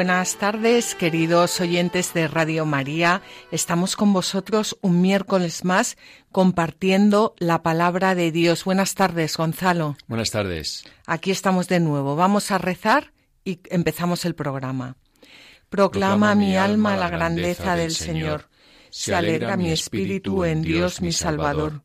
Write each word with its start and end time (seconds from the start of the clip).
Buenas 0.00 0.38
tardes, 0.38 0.94
queridos 0.94 1.60
oyentes 1.60 2.14
de 2.14 2.26
Radio 2.26 2.64
María. 2.64 3.20
Estamos 3.52 3.96
con 3.96 4.14
vosotros 4.14 4.78
un 4.80 5.02
miércoles 5.02 5.62
más 5.62 5.98
compartiendo 6.32 7.34
la 7.38 7.62
palabra 7.62 8.14
de 8.14 8.32
Dios. 8.32 8.64
Buenas 8.64 8.94
tardes, 8.94 9.36
Gonzalo. 9.36 9.98
Buenas 10.08 10.30
tardes. 10.30 10.84
Aquí 11.04 11.30
estamos 11.30 11.68
de 11.68 11.80
nuevo. 11.80 12.16
Vamos 12.16 12.50
a 12.50 12.56
rezar 12.56 13.12
y 13.44 13.60
empezamos 13.68 14.24
el 14.24 14.34
programa. 14.34 14.96
Proclama, 15.68 16.34
mi 16.34 16.56
alma 16.56 16.96
la 16.96 17.10
grandeza 17.10 17.76
del 17.76 17.90
Señor. 17.90 18.48
Se 18.88 19.14
alegra 19.14 19.58
mi 19.58 19.70
espíritu 19.70 20.46
en 20.46 20.62
Dios 20.62 21.02
mi 21.02 21.12
Salvador, 21.12 21.82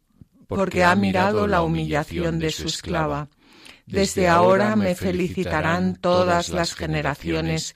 porque 0.48 0.86
ha 0.86 0.96
mirado 0.96 1.48
la 1.48 1.64
humillación 1.64 2.40
de 2.40 2.52
su 2.52 2.68
esclava. 2.68 3.28
Desde 3.86 4.28
ahora 4.28 4.76
me 4.76 4.96
felicitarán 4.96 5.96
todas 5.96 6.50
las 6.50 6.74
generaciones, 6.74 7.76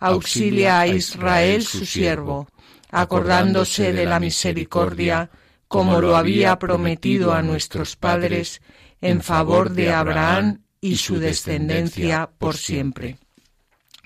Auxilia 0.00 0.80
a 0.80 0.86
Israel 0.86 1.62
su 1.62 1.84
siervo, 1.84 2.48
acordándose 2.90 3.92
de 3.92 4.06
la 4.06 4.18
misericordia, 4.18 5.30
como 5.68 6.00
lo 6.00 6.16
había 6.16 6.58
prometido 6.58 7.32
a 7.32 7.42
nuestros 7.42 7.96
padres, 7.96 8.62
en 9.00 9.22
favor 9.22 9.70
de 9.70 9.92
Abraham 9.92 10.62
y 10.80 10.96
su 10.96 11.18
descendencia 11.18 12.30
por 12.38 12.56
siempre. 12.56 13.18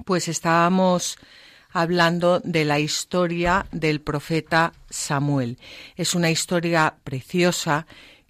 Pues 0.05 0.29
estábamos 0.29 1.17
hablando 1.71 2.41
de 2.41 2.65
la 2.65 2.79
historia 2.81 3.67
del 3.73 4.01
profeta 4.01 4.73
Samuel. 4.91 5.59
Es 5.97 6.15
una 6.15 6.31
historia 6.31 6.97
preciosa 7.03 7.87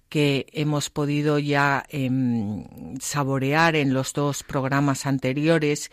que 0.09 0.45
hemos 0.53 0.89
podido 0.89 1.39
ya 1.39 1.83
em, 1.89 2.65
saborear 2.99 3.75
en 3.75 3.93
los 3.93 4.13
dos 4.13 4.43
programas 4.43 5.05
anteriores 5.05 5.91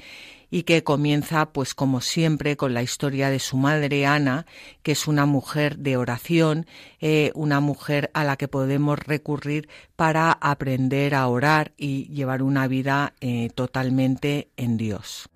y 0.52 0.64
que 0.64 0.84
comienza, 0.84 1.46
pues 1.46 1.74
como 1.74 2.02
siempre, 2.02 2.58
con 2.58 2.74
la 2.74 2.82
historia 2.82 3.30
de 3.30 3.38
su 3.38 3.56
madre 3.56 4.04
Ana, 4.04 4.44
que 4.82 4.92
es 4.92 5.08
una 5.08 5.24
mujer 5.24 5.78
de 5.78 5.96
oración, 5.96 6.66
eh, 7.00 7.32
una 7.34 7.60
mujer 7.60 8.10
a 8.12 8.22
la 8.22 8.36
que 8.36 8.48
podemos 8.48 8.98
recurrir 8.98 9.70
para 9.96 10.30
aprender 10.30 11.14
a 11.14 11.26
orar 11.26 11.72
y 11.78 12.04
llevar 12.12 12.42
una 12.42 12.68
vida 12.68 13.14
eh, 13.22 13.48
totalmente 13.54 14.50
en 14.58 14.76
Dios. 14.76 15.30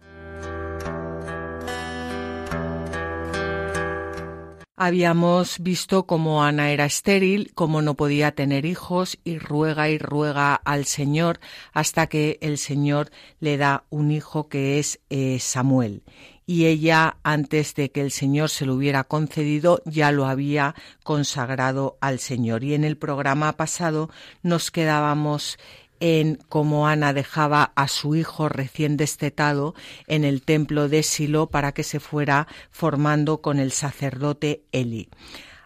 Habíamos 4.79 5.59
visto 5.61 6.07
cómo 6.07 6.45
Ana 6.45 6.71
era 6.71 6.85
estéril, 6.85 7.51
cómo 7.55 7.81
no 7.81 7.95
podía 7.95 8.33
tener 8.33 8.67
hijos 8.67 9.19
y 9.25 9.39
ruega 9.39 9.89
y 9.89 9.97
ruega 9.97 10.55
al 10.55 10.85
Señor 10.85 11.41
hasta 11.73 12.09
que 12.09 12.39
el 12.43 12.59
Señor 12.59 13.11
le 13.41 13.57
da 13.57 13.85
un 13.89 14.11
hijo 14.11 14.51
que 14.51 14.79
es 14.79 15.01
eh, 15.09 15.39
Samuel. 15.41 16.03
Y 16.45 16.67
ella, 16.67 17.17
antes 17.23 17.75
de 17.75 17.91
que 17.91 18.03
el 18.03 18.11
Señor 18.11 18.51
se 18.51 18.67
lo 18.67 18.75
hubiera 18.75 19.05
concedido, 19.05 19.81
ya 19.87 20.13
lo 20.13 20.27
había 20.27 20.75
consagrado 21.03 21.97
al 22.03 22.19
Señor. 22.19 22.63
Y 22.63 22.75
en 22.75 22.85
el 22.85 22.99
programa 22.99 23.57
pasado 23.57 24.11
nos 24.43 24.71
quedábamos 24.71 25.59
en 26.01 26.39
cómo 26.49 26.87
Ana 26.87 27.13
dejaba 27.13 27.73
a 27.75 27.89
su 27.89 28.15
hijo 28.15 28.49
recién 28.49 28.97
destetado 28.97 29.75
en 30.07 30.25
el 30.25 30.43
templo 30.43 30.89
de 30.89 31.03
Silo 31.03 31.49
para 31.49 31.73
que 31.73 31.83
se 31.83 32.01
fuera 32.01 32.49
formando 32.71 33.41
con 33.41 33.59
el 33.59 33.73
sacerdote 33.73 34.63
Eli. 34.73 35.09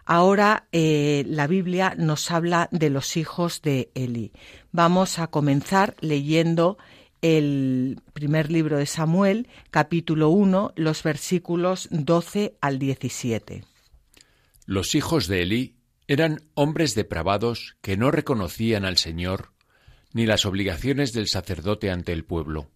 Ahora 0.05 0.67
eh, 0.71 1.23
la 1.27 1.47
Biblia 1.47 1.95
nos 1.97 2.31
habla 2.31 2.67
de 2.71 2.89
los 2.89 3.17
hijos 3.17 3.61
de 3.61 3.91
Eli. 3.95 4.31
Vamos 4.71 5.19
a 5.19 5.27
comenzar 5.27 5.95
leyendo 6.01 6.77
el 7.21 8.01
primer 8.13 8.51
libro 8.51 8.77
de 8.77 8.87
Samuel, 8.87 9.47
capítulo 9.69 10.29
1, 10.29 10.73
los 10.75 11.03
versículos 11.03 11.87
12 11.91 12.55
al 12.61 12.79
17. 12.79 13.63
Los 14.65 14.95
hijos 14.95 15.27
de 15.27 15.43
Eli 15.43 15.75
eran 16.07 16.41
hombres 16.55 16.95
depravados 16.95 17.77
que 17.81 17.95
no 17.95 18.11
reconocían 18.11 18.85
al 18.85 18.97
Señor 18.97 19.51
ni 20.13 20.25
las 20.25 20.45
obligaciones 20.45 21.13
del 21.13 21.27
sacerdote 21.27 21.89
ante 21.89 22.11
el 22.11 22.25
pueblo. 22.25 22.69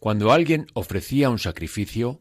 Cuando 0.00 0.32
alguien 0.32 0.66
ofrecía 0.74 1.30
un 1.30 1.38
sacrificio, 1.38 2.20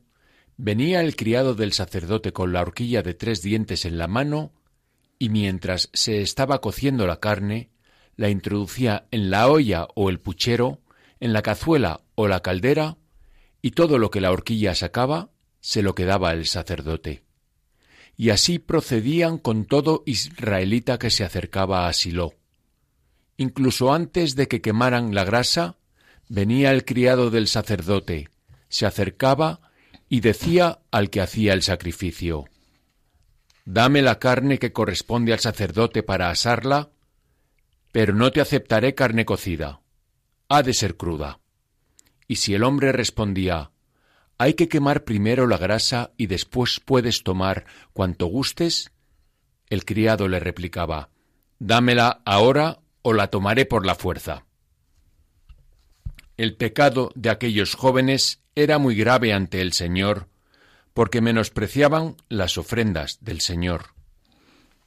venía 0.57 1.01
el 1.01 1.15
criado 1.15 1.53
del 1.53 1.73
sacerdote 1.73 2.33
con 2.33 2.51
la 2.51 2.61
horquilla 2.61 3.03
de 3.03 3.13
tres 3.13 3.41
dientes 3.41 3.85
en 3.85 3.97
la 3.97 4.07
mano 4.07 4.51
y 5.19 5.29
mientras 5.29 5.89
se 5.93 6.21
estaba 6.21 6.59
cociendo 6.61 7.07
la 7.07 7.19
carne, 7.19 7.69
la 8.15 8.29
introducía 8.29 9.07
en 9.11 9.29
la 9.29 9.47
olla 9.47 9.87
o 9.95 10.09
el 10.09 10.19
puchero, 10.19 10.81
en 11.19 11.33
la 11.33 11.41
cazuela 11.41 12.01
o 12.15 12.27
la 12.27 12.41
caldera, 12.41 12.97
y 13.61 13.71
todo 13.71 13.97
lo 13.97 14.11
que 14.11 14.21
la 14.21 14.31
horquilla 14.31 14.75
sacaba 14.75 15.29
se 15.59 15.81
lo 15.81 15.95
quedaba 15.95 16.31
el 16.33 16.45
sacerdote. 16.45 17.23
Y 18.15 18.31
así 18.31 18.57
procedían 18.57 19.37
con 19.37 19.65
todo 19.65 20.03
israelita 20.05 20.97
que 20.97 21.11
se 21.11 21.23
acercaba 21.23 21.87
a 21.87 21.93
Silo. 21.93 22.33
Incluso 23.37 23.93
antes 23.93 24.35
de 24.35 24.47
que 24.47 24.61
quemaran 24.61 25.13
la 25.13 25.23
grasa, 25.23 25.77
venía 26.27 26.71
el 26.71 26.83
criado 26.85 27.29
del 27.29 27.47
sacerdote, 27.47 28.29
se 28.67 28.85
acercaba 28.85 29.61
y 30.09 30.21
decía 30.21 30.79
al 30.91 31.09
que 31.09 31.21
hacía 31.21 31.53
el 31.53 31.61
sacrificio, 31.61 32.45
Dame 33.63 34.01
la 34.01 34.17
carne 34.17 34.59
que 34.59 34.71
corresponde 34.71 35.33
al 35.33 35.39
sacerdote 35.39 36.01
para 36.01 36.29
asarla, 36.29 36.89
pero 37.91 38.13
no 38.13 38.31
te 38.31 38.41
aceptaré 38.41 38.95
carne 38.95 39.25
cocida, 39.25 39.81
ha 40.47 40.63
de 40.63 40.73
ser 40.73 40.95
cruda. 40.95 41.39
Y 42.27 42.37
si 42.37 42.53
el 42.53 42.63
hombre 42.63 42.91
respondía, 42.91 43.71
Hay 44.37 44.53
que 44.53 44.69
quemar 44.69 45.03
primero 45.03 45.47
la 45.47 45.57
grasa 45.57 46.11
y 46.15 46.27
después 46.27 46.79
puedes 46.79 47.23
tomar 47.23 47.65
cuanto 47.93 48.27
gustes, 48.27 48.91
el 49.69 49.83
criado 49.83 50.27
le 50.27 50.39
replicaba, 50.39 51.09
Dámela 51.59 52.21
ahora 52.23 52.79
o 53.07 53.13
la 53.13 53.29
tomaré 53.29 53.65
por 53.65 53.85
la 53.85 53.95
fuerza. 53.95 54.43
El 56.35 56.57
pecado 56.57 57.09
de 57.15 57.29
aquellos 57.29 57.73
jóvenes 57.73 58.41
era 58.53 58.79
muy 58.79 58.95
grave 58.95 59.31
ante 59.31 59.61
el 59.61 59.71
Señor, 59.71 60.27
porque 60.93 61.21
menospreciaban 61.21 62.17
las 62.27 62.57
ofrendas 62.57 63.19
del 63.21 63.39
Señor. 63.39 63.93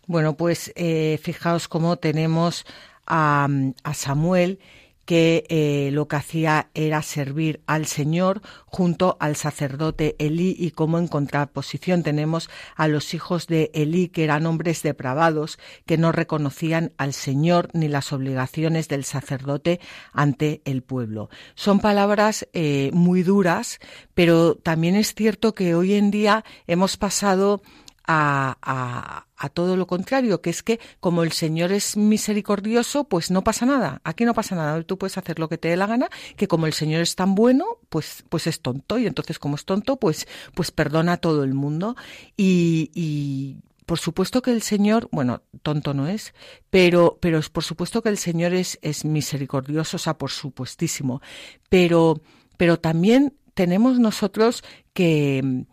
Bueno, 0.06 0.36
pues 0.36 0.70
eh, 0.76 1.18
fijaos 1.22 1.66
cómo 1.66 1.96
tenemos 1.96 2.66
a, 3.06 3.48
a 3.84 3.94
Samuel 3.94 4.60
que 5.10 5.44
eh, 5.48 5.90
lo 5.90 6.06
que 6.06 6.14
hacía 6.14 6.70
era 6.72 7.02
servir 7.02 7.64
al 7.66 7.86
Señor 7.86 8.42
junto 8.66 9.16
al 9.18 9.34
sacerdote 9.34 10.14
Elí 10.20 10.54
y 10.56 10.70
como 10.70 11.00
en 11.00 11.08
contraposición 11.08 12.04
tenemos 12.04 12.48
a 12.76 12.86
los 12.86 13.12
hijos 13.12 13.48
de 13.48 13.72
Elí 13.74 14.06
que 14.06 14.22
eran 14.22 14.46
hombres 14.46 14.84
depravados 14.84 15.58
que 15.84 15.98
no 15.98 16.12
reconocían 16.12 16.92
al 16.96 17.12
Señor 17.12 17.70
ni 17.72 17.88
las 17.88 18.12
obligaciones 18.12 18.86
del 18.86 19.02
sacerdote 19.02 19.80
ante 20.12 20.62
el 20.64 20.84
pueblo. 20.84 21.28
Son 21.56 21.80
palabras 21.80 22.46
eh, 22.52 22.92
muy 22.92 23.24
duras, 23.24 23.80
pero 24.14 24.54
también 24.54 24.94
es 24.94 25.16
cierto 25.16 25.56
que 25.56 25.74
hoy 25.74 25.94
en 25.94 26.12
día 26.12 26.44
hemos 26.68 26.96
pasado 26.96 27.62
a, 28.06 28.56
a, 28.62 29.26
todo 29.48 29.76
lo 29.76 29.86
contrario, 29.86 30.42
que 30.42 30.50
es 30.50 30.62
que 30.62 30.80
como 31.00 31.22
el 31.22 31.32
Señor 31.32 31.72
es 31.72 31.96
misericordioso, 31.96 33.04
pues 33.04 33.30
no 33.30 33.42
pasa 33.42 33.66
nada. 33.66 34.00
Aquí 34.04 34.24
no 34.24 34.34
pasa 34.34 34.54
nada. 34.54 34.82
Tú 34.82 34.98
puedes 34.98 35.16
hacer 35.18 35.38
lo 35.38 35.48
que 35.48 35.58
te 35.58 35.68
dé 35.68 35.76
la 35.76 35.86
gana, 35.86 36.08
que 36.36 36.48
como 36.48 36.66
el 36.66 36.72
Señor 36.72 37.02
es 37.02 37.16
tan 37.16 37.34
bueno, 37.34 37.78
pues, 37.88 38.24
pues 38.28 38.46
es 38.46 38.60
tonto. 38.60 38.98
Y 38.98 39.06
entonces, 39.06 39.38
como 39.38 39.56
es 39.56 39.64
tonto, 39.64 39.96
pues, 39.96 40.28
pues 40.54 40.70
perdona 40.70 41.14
a 41.14 41.16
todo 41.16 41.42
el 41.42 41.54
mundo. 41.54 41.96
Y, 42.36 42.90
y 42.94 43.56
por 43.86 43.98
supuesto 43.98 44.42
que 44.42 44.52
el 44.52 44.62
Señor, 44.62 45.08
bueno, 45.10 45.42
tonto 45.62 45.94
no 45.94 46.06
es, 46.06 46.32
pero, 46.70 47.18
pero 47.20 47.40
por 47.52 47.64
supuesto 47.64 48.02
que 48.02 48.08
el 48.08 48.18
Señor 48.18 48.54
es, 48.54 48.78
es 48.82 49.04
misericordioso, 49.04 49.96
o 49.96 49.98
sea, 49.98 50.16
por 50.16 50.30
supuestísimo. 50.30 51.20
Pero, 51.68 52.20
pero 52.56 52.78
también 52.78 53.34
tenemos 53.54 53.98
nosotros 53.98 54.62
que, 54.92 55.64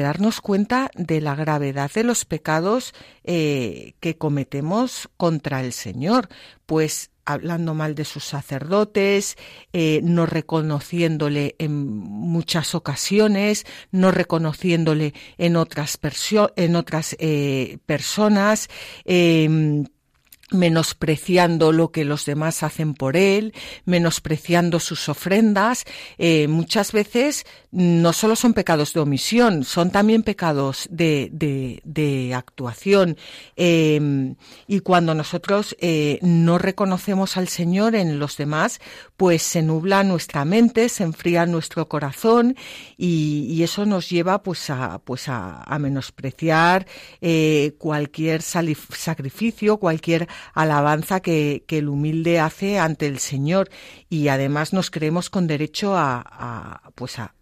darnos 0.00 0.40
cuenta 0.40 0.90
de 0.94 1.20
la 1.20 1.34
gravedad 1.34 1.90
de 1.94 2.04
los 2.04 2.24
pecados 2.24 2.94
eh, 3.24 3.94
que 4.00 4.16
cometemos 4.16 5.08
contra 5.16 5.60
el 5.60 5.72
Señor, 5.72 6.28
pues 6.66 7.10
hablando 7.28 7.74
mal 7.74 7.94
de 7.94 8.06
sus 8.06 8.24
sacerdotes, 8.24 9.36
eh, 9.74 10.00
no 10.02 10.24
reconociéndole 10.24 11.56
en 11.58 11.86
muchas 11.86 12.74
ocasiones, 12.74 13.66
no 13.92 14.10
reconociéndole 14.10 15.12
en 15.36 15.56
otras, 15.56 15.98
en 16.56 16.74
otras 16.74 17.16
eh, 17.18 17.78
personas, 17.84 18.68
em, 19.04 19.84
menospreciando 20.50 21.72
lo 21.72 21.90
que 21.90 22.04
los 22.04 22.24
demás 22.24 22.62
hacen 22.62 22.94
por 22.94 23.16
él, 23.16 23.52
menospreciando 23.84 24.80
sus 24.80 25.08
ofrendas. 25.08 25.84
Eh, 26.16 26.48
muchas 26.48 26.92
veces 26.92 27.44
no 27.70 28.12
solo 28.12 28.34
son 28.34 28.54
pecados 28.54 28.94
de 28.94 29.00
omisión, 29.00 29.64
son 29.64 29.90
también 29.90 30.22
pecados 30.22 30.88
de, 30.90 31.30
de, 31.32 32.34
actuación. 32.34 33.16
Em, 33.56 34.36
y 34.66 34.80
cuando 34.80 35.14
nosotros 35.14 35.76
eh, 35.80 36.18
no 36.22 36.58
reconocemos 36.58 37.36
al 37.36 37.48
Señor 37.48 37.94
en 37.94 38.18
los 38.18 38.36
demás, 38.36 38.80
pues 39.16 39.42
se 39.42 39.62
nubla 39.62 40.02
nuestra 40.04 40.44
mente, 40.44 40.88
se 40.88 41.04
enfría 41.04 41.44
nuestro 41.46 41.88
corazón 41.88 42.56
y, 42.96 43.58
eso 43.58 43.84
nos 43.84 44.08
lleva 44.08 44.42
pues 44.42 44.70
a, 44.70 45.00
pues 45.00 45.28
a, 45.28 45.76
menospreciar 45.80 46.86
eh, 47.20 47.74
cualquier 47.76 48.40
sacrificio, 48.40 49.78
cualquier 49.78 50.28
alabanza 50.54 51.20
que, 51.20 51.64
el 51.68 51.88
humilde 51.88 52.40
hace 52.40 52.78
ante 52.78 53.06
el 53.06 53.18
Señor. 53.18 53.70
Y 54.08 54.28
además 54.28 54.72
nos 54.72 54.90
creemos 54.90 55.30
con 55.30 55.46
derecho 55.46 55.96
a, 55.96 56.82
pues 56.94 57.18
a, 57.18 57.34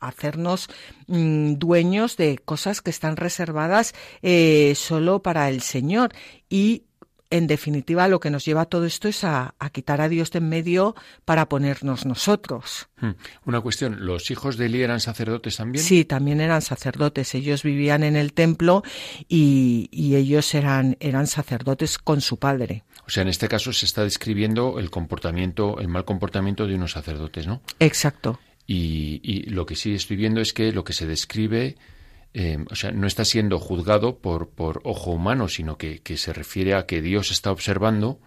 hacernos 0.00 0.68
mm, 1.06 1.54
dueños 1.54 2.16
de 2.16 2.38
cosas 2.38 2.82
que 2.82 2.90
están 2.90 3.16
reservadas 3.16 3.94
eh, 4.20 4.74
solo 4.76 5.22
para 5.22 5.48
el 5.48 5.60
Señor. 5.60 6.12
Y 6.48 6.84
en 7.34 7.48
definitiva, 7.48 8.06
lo 8.06 8.20
que 8.20 8.30
nos 8.30 8.44
lleva 8.44 8.60
a 8.60 8.66
todo 8.66 8.84
esto 8.84 9.08
es 9.08 9.24
a, 9.24 9.56
quitar 9.72 10.00
a 10.00 10.08
Dios 10.08 10.30
de 10.30 10.38
en 10.38 10.48
medio 10.48 10.94
para 11.24 11.48
ponernos 11.48 12.06
nosotros. 12.06 12.86
Hmm. 13.00 13.10
Una 13.44 13.60
cuestión, 13.60 14.06
¿los 14.06 14.30
hijos 14.30 14.56
de 14.56 14.66
Eli 14.66 14.82
eran 14.82 15.00
sacerdotes 15.00 15.56
también? 15.56 15.84
Sí, 15.84 16.04
también 16.04 16.40
eran 16.40 16.62
sacerdotes. 16.62 17.34
Ellos 17.34 17.64
vivían 17.64 18.04
en 18.04 18.14
el 18.14 18.34
templo 18.34 18.84
y, 19.28 19.88
ellos 20.14 20.54
eran, 20.54 20.96
eran 21.00 21.26
sacerdotes 21.26 21.98
con 21.98 22.20
su 22.20 22.38
padre. 22.38 22.84
O 23.04 23.10
sea, 23.10 23.22
en 23.24 23.28
este 23.28 23.48
caso 23.48 23.72
se 23.72 23.84
está 23.84 24.04
describiendo 24.04 24.78
el 24.78 24.90
comportamiento, 24.90 25.80
el 25.80 25.88
mal 25.88 26.04
comportamiento 26.04 26.68
de 26.68 26.76
unos 26.76 26.92
sacerdotes, 26.92 27.48
¿no? 27.48 27.62
Exacto. 27.80 28.38
Y, 28.64 29.20
y 29.24 29.50
lo 29.50 29.66
que 29.66 29.74
sí 29.74 29.92
estoy 29.92 30.16
viendo 30.16 30.40
es 30.40 30.52
que 30.52 30.70
lo 30.70 30.84
que 30.84 30.92
se 30.92 31.08
describe 31.08 31.74
eh, 32.34 32.58
o 32.68 32.74
sea, 32.74 32.90
no 32.90 33.06
está 33.06 33.24
siendo 33.24 33.60
juzgado 33.60 34.18
por, 34.18 34.48
por 34.50 34.80
ojo 34.82 35.12
humano, 35.12 35.46
sino 35.48 35.78
que, 35.78 36.00
se 36.16 36.32
refiere 36.32 36.74
a 36.74 36.84
que 36.84 37.00
Dios 37.00 37.30
está 37.30 37.52
observando 37.52 38.18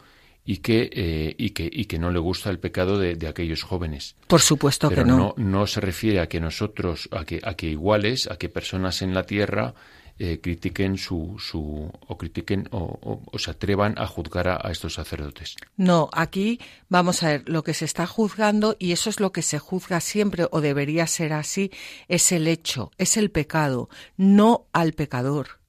y 0.46 0.58
que, 0.58 0.90
eh, 0.94 1.36
y 1.38 1.50
que, 1.50 1.70
y 1.70 1.86
que 1.86 2.00
no 2.00 2.10
le 2.10 2.20
gusta 2.20 2.50
el 2.50 2.58
pecado 2.58 2.98
de, 2.98 3.28
aquellos 3.28 3.64
jóvenes. 3.64 4.16
Por 4.28 4.40
supuesto 4.40 4.90
que 4.90 5.04
no. 5.04 5.18
no. 5.18 5.34
no. 5.36 5.68
se 5.68 5.82
refiere 5.82 6.22
a 6.22 6.28
que 6.28 6.40
nosotros, 6.40 7.10
a 7.12 7.26
que, 7.26 7.42
a 7.44 7.56
que 7.56 7.68
iguales, 7.68 8.32
a 8.32 8.38
que 8.38 8.48
personas 8.48 9.02
en 9.02 9.14
la 9.14 9.24
tierra 9.24 9.76
eh, 10.20 10.40
critiquen 10.42 10.98
su, 10.98 11.36
su 11.38 11.92
o 12.08 12.18
critiquen 12.18 12.68
o, 12.72 13.22
se 13.38 13.52
atrevan 13.52 13.94
a 14.00 14.08
juzgar 14.08 14.48
a, 14.48 14.72
estos 14.72 14.96
sacerdotes. 14.96 15.56
No, 15.76 16.10
aquí 16.12 16.60
vamos 16.90 17.22
a 17.22 17.30
ver 17.30 17.44
lo 17.48 17.64
que 17.64 17.76
se 17.76 17.86
está 17.86 18.08
juzgando 18.08 18.76
y 18.80 18.94
eso 18.94 19.12
es 19.12 19.20
lo 19.20 19.32
que 19.32 19.44
se 19.44 19.60
juzga 19.60 20.02
siempre 20.02 20.48
o 20.50 20.60
debería 20.60 21.06
ser 21.06 21.34
así 21.34 21.72
es 22.08 22.32
el 22.32 22.48
hecho, 22.48 22.92
es 22.98 23.16
el 23.16 23.30
pecado, 23.30 23.90
no 24.16 24.66
al 24.74 24.94
pecador. 24.94 25.60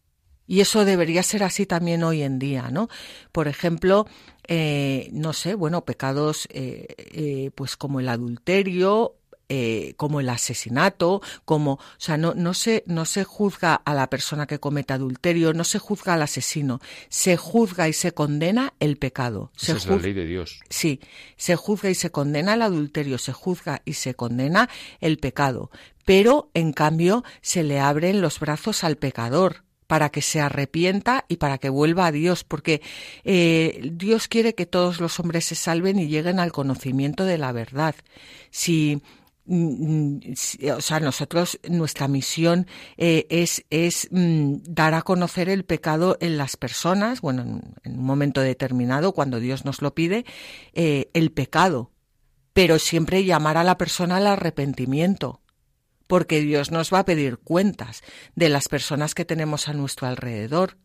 Y 0.47 0.61
eso 0.61 0.87
debería 0.87 1.23
ser 1.23 1.43
así 1.43 1.67
también 1.67 2.03
hoy 2.03 2.23
en 2.23 2.39
día, 2.39 2.71
¿no? 2.71 2.89
Por 3.33 3.49
ejemplo, 3.49 4.07
eh, 4.47 5.11
no 5.13 5.35
sé, 5.35 5.55
bueno, 5.55 5.85
pecados 5.85 6.49
eh, 6.51 7.51
pues 7.55 7.77
como 7.77 8.01
el 8.01 8.09
adulterio 8.09 9.18
eh, 9.49 9.95
como 9.97 10.21
el 10.21 10.29
asesinato, 10.29 11.23
como, 11.45 11.73
o 11.73 11.81
sea, 11.97 12.17
no, 12.17 12.35
no, 12.35 12.55
se, 12.55 12.85
no 12.87 13.05
se 13.05 13.25
juzga 13.25 13.75
a 13.75 13.95
la 13.95 14.11
persona 14.11 14.47
que 14.47 14.59
comete 14.59 14.93
adulterio, 14.93 15.55
no 15.55 15.65
se 15.65 15.79
juzga 15.79 16.15
al 16.15 16.23
asesino, 16.23 16.81
se 17.09 17.37
juzga 17.37 17.89
y 17.89 17.93
se 17.93 18.13
condena 18.13 18.75
el 18.81 18.97
pecado. 18.97 19.51
Esa 19.61 19.77
es 19.77 19.87
la 19.87 19.97
ley 19.97 20.13
de 20.13 20.27
Dios. 20.27 20.61
Sí, 20.69 21.01
se 21.37 21.57
juzga 21.57 21.91
y 21.91 21.95
se 21.95 22.11
condena 22.11 22.55
el 22.55 22.63
adulterio, 22.63 23.19
se 23.19 23.33
juzga 23.33 23.83
y 23.85 23.95
se 23.95 24.15
condena 24.15 24.69
el 25.01 25.19
pecado, 25.19 25.71
pero 26.05 26.51
en 26.55 26.73
cambio 26.73 27.25
se 27.41 27.63
le 27.63 27.81
abren 27.81 28.21
los 28.21 28.41
brazos 28.41 28.85
al 28.85 28.97
pecador 28.97 29.65
para 29.89 30.11
que 30.11 30.23
se 30.23 30.41
arrepienta 30.41 31.25
y 31.29 31.39
para 31.39 31.59
que 31.59 31.71
vuelva 31.71 32.07
a 32.07 32.13
Dios, 32.13 32.45
porque 32.45 32.83
eh, 33.25 33.91
Dios 33.93 34.29
quiere 34.29 34.55
que 34.55 34.67
todos 34.67 35.01
los 35.01 35.19
hombres 35.19 35.47
se 35.47 35.55
salven 35.55 35.99
y 35.99 36.09
lleguen 36.09 36.39
al 36.39 36.53
conocimiento 36.53 37.25
de 37.25 37.39
la 37.39 37.53
verdad. 37.53 37.95
Si 38.51 39.03
o 39.49 40.81
sea, 40.81 41.01
nosotros, 41.01 41.59
nuestra 41.69 42.07
misión 42.07 42.67
eh, 42.97 43.27
es, 43.31 43.65
es 43.71 44.09
mm, 44.11 44.57
dar 44.65 44.95
a 44.95 45.03
conocer 45.03 45.49
el 45.49 45.65
pecado 45.65 46.19
en 46.21 46.37
las 46.37 46.57
personas, 46.57 47.21
bueno, 47.21 47.63
en, 47.83 47.99
un 47.99 48.05
momento 48.05 48.41
determinado, 48.43 49.13
cuando 49.13 49.41
Dios 49.41 49.65
nos 49.65 49.81
lo 49.81 49.95
pide, 49.95 50.27
eh, 50.75 51.11
el 51.15 51.33
pecado, 51.33 51.93
pero 52.53 52.79
siempre 52.79 53.25
llamar 53.25 53.57
a 53.57 53.65
la 53.65 53.79
persona 53.79 54.19
al 54.19 54.27
arrepentimiento, 54.27 55.41
porque 56.07 56.41
Dios 56.41 56.71
nos 56.71 56.93
va 56.93 57.01
a 57.01 57.05
pedir 57.05 57.39
cuentas 57.39 58.03
de 58.35 58.49
las 58.49 58.69
personas 58.69 59.15
que 59.15 59.25
tenemos 59.25 59.69
a 59.69 59.73
nuestro 59.73 60.07
alrededor. 60.07 60.77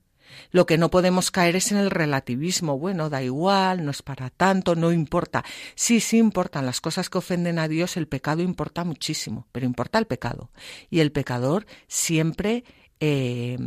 Lo 0.51 0.65
que 0.65 0.77
no 0.77 0.89
podemos 0.89 1.31
caer 1.31 1.56
es 1.56 1.71
en 1.71 1.77
el 1.77 1.91
relativismo. 1.91 2.77
Bueno, 2.77 3.10
da 3.10 3.24
igual, 3.24 3.86
no 3.86 3.91
es 3.91 4.01
para 4.01 4.29
tanto, 4.29 4.75
no 4.75 4.91
importa. 4.91 5.43
Sí, 5.75 6.00
sí 6.00 6.17
importan 6.17 6.65
las 6.65 6.81
cosas 6.81 7.10
que 7.10 7.17
ofenden 7.17 7.60
a 7.60 7.67
Dios, 7.67 7.98
el 7.98 8.07
pecado 8.07 8.41
importa 8.41 8.84
muchísimo, 8.84 9.48
pero 9.51 9.65
importa 9.65 10.00
el 10.00 10.05
pecado. 10.05 10.51
Y 10.89 11.00
el 11.00 11.12
pecador 11.12 11.65
siempre 11.88 12.63
eh, 13.05 13.57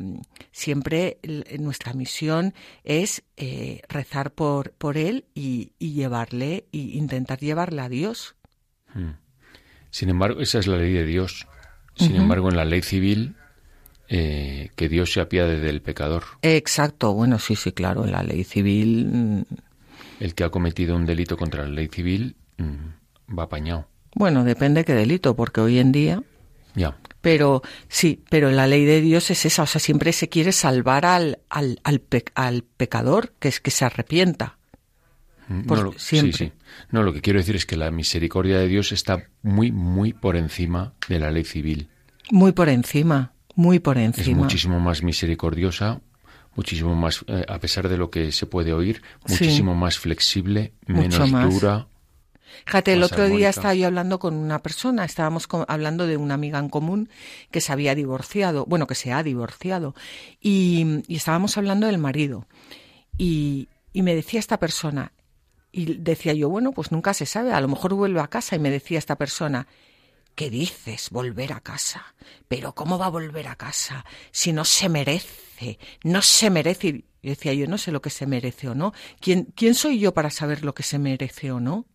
siempre 0.50 1.18
nuestra 1.58 1.92
misión 1.92 2.54
es 2.84 3.22
eh, 3.36 3.82
rezar 3.88 4.32
por, 4.32 4.72
por 4.72 4.96
él 4.96 5.26
y, 5.34 5.72
llevarle 5.78 6.66
y 6.72 6.96
intentar 6.96 7.38
llevarle 7.38 7.82
a 7.82 7.90
Dios. 7.90 8.34
Hmm. 8.94 9.10
Sin 9.90 10.08
embargo, 10.08 10.40
esa 10.40 10.58
es 10.58 10.66
la 10.66 10.78
ley 10.78 10.92
de 10.92 11.04
Dios. 11.04 11.46
Sin 11.96 12.16
embargo, 12.16 12.48
en 12.48 12.56
la 12.56 12.64
ley 12.64 12.82
civil 12.82 13.36
eh, 14.08 14.70
que 14.76 14.88
Dios 14.88 15.12
se 15.12 15.20
apiade 15.20 15.58
del 15.58 15.82
pecador. 15.82 16.24
Exacto, 16.42 17.12
bueno, 17.12 17.38
sí, 17.38 17.56
sí, 17.56 17.72
claro, 17.72 18.04
en 18.04 18.12
la 18.12 18.22
ley 18.22 18.44
civil. 18.44 19.06
Mm, 19.06 19.42
El 20.20 20.34
que 20.34 20.44
ha 20.44 20.50
cometido 20.50 20.94
un 20.94 21.06
delito 21.06 21.36
contra 21.36 21.64
la 21.64 21.70
ley 21.70 21.88
civil 21.88 22.36
mm, 22.58 23.36
va 23.36 23.44
apañado. 23.44 23.88
Bueno, 24.14 24.44
depende 24.44 24.84
qué 24.84 24.94
delito, 24.94 25.34
porque 25.34 25.60
hoy 25.60 25.78
en 25.78 25.92
día. 25.92 26.22
Ya. 26.74 26.96
Pero 27.20 27.62
sí, 27.88 28.22
pero 28.30 28.50
la 28.50 28.66
ley 28.66 28.84
de 28.84 29.00
Dios 29.00 29.30
es 29.30 29.44
esa, 29.44 29.64
o 29.64 29.66
sea, 29.66 29.80
siempre 29.80 30.12
se 30.12 30.28
quiere 30.28 30.52
salvar 30.52 31.04
al, 31.04 31.40
al, 31.48 31.80
al, 31.82 32.62
pecador, 32.62 33.32
que 33.40 33.48
es 33.48 33.60
que 33.60 33.72
se 33.72 33.84
arrepienta. 33.84 34.56
Mm, 35.48 35.66
no, 35.66 35.92
sí, 35.96 36.32
sí. 36.32 36.52
No, 36.92 37.02
lo 37.02 37.12
que 37.12 37.22
quiero 37.22 37.40
decir 37.40 37.56
es 37.56 37.66
que 37.66 37.76
la 37.76 37.90
misericordia 37.90 38.58
de 38.58 38.68
Dios 38.68 38.92
está 38.92 39.26
muy, 39.42 39.72
muy 39.72 40.12
por 40.12 40.36
encima 40.36 40.92
de 41.08 41.18
la 41.18 41.32
ley 41.32 41.44
civil. 41.44 41.88
Muy 42.30 42.52
por 42.52 42.68
encima 42.68 43.32
muy 43.56 43.80
por 43.80 43.98
encima. 43.98 44.26
Es 44.26 44.36
muchísimo 44.36 44.78
más 44.78 45.02
misericordiosa, 45.02 46.00
muchísimo 46.54 46.94
más, 46.94 47.24
eh, 47.26 47.44
a 47.48 47.58
pesar 47.58 47.88
de 47.88 47.96
lo 47.96 48.10
que 48.10 48.30
se 48.30 48.46
puede 48.46 48.72
oír, 48.72 49.02
muchísimo 49.26 49.74
más 49.74 49.98
flexible, 49.98 50.74
menos 50.86 51.30
dura. 51.30 51.88
Fíjate, 52.64 52.92
el 52.92 53.02
otro 53.02 53.28
día 53.28 53.48
estaba 53.48 53.74
yo 53.74 53.86
hablando 53.86 54.18
con 54.18 54.34
una 54.34 54.60
persona, 54.60 55.04
estábamos 55.04 55.48
hablando 55.68 56.06
de 56.06 56.16
una 56.16 56.34
amiga 56.34 56.58
en 56.58 56.68
común 56.68 57.08
que 57.50 57.60
se 57.60 57.72
había 57.72 57.94
divorciado, 57.94 58.64
bueno, 58.66 58.86
que 58.86 58.94
se 58.94 59.12
ha 59.12 59.22
divorciado, 59.22 59.94
y, 60.40 61.02
estábamos 61.08 61.58
hablando 61.58 61.86
del 61.86 61.98
marido. 61.98 62.46
Y, 63.18 63.68
y 63.92 64.02
me 64.02 64.14
decía 64.14 64.40
esta 64.40 64.58
persona, 64.58 65.12
y 65.72 65.96
decía 65.96 66.32
yo, 66.32 66.48
bueno, 66.48 66.72
pues 66.72 66.92
nunca 66.92 67.14
se 67.14 67.26
sabe, 67.26 67.52
a 67.52 67.60
lo 67.60 67.68
mejor 67.68 67.94
vuelvo 67.94 68.20
a 68.20 68.28
casa, 68.28 68.56
y 68.56 68.58
me 68.58 68.70
decía 68.70 68.98
esta 68.98 69.16
persona, 69.16 69.66
¿Qué 70.36 70.50
dices? 70.50 71.08
Volver 71.10 71.54
a 71.54 71.60
casa. 71.60 72.14
Pero 72.46 72.74
¿cómo 72.74 72.98
va 72.98 73.06
a 73.06 73.10
volver 73.10 73.48
a 73.48 73.56
casa 73.56 74.04
si 74.30 74.52
no 74.52 74.66
se 74.66 74.90
merece? 74.90 75.78
No 76.04 76.20
se 76.20 76.50
merece. 76.50 77.04
Y 77.22 77.28
decía, 77.28 77.54
yo 77.54 77.66
no 77.66 77.78
sé 77.78 77.90
lo 77.90 78.02
que 78.02 78.10
se 78.10 78.26
merece 78.26 78.68
o 78.68 78.74
no. 78.74 78.92
¿Quién, 79.18 79.46
quién 79.56 79.74
soy 79.74 79.98
yo 79.98 80.12
para 80.12 80.30
saber 80.30 80.62
lo 80.62 80.74
que 80.74 80.82
se 80.82 80.98
merece 80.98 81.50
o 81.50 81.58
no? 81.58 81.86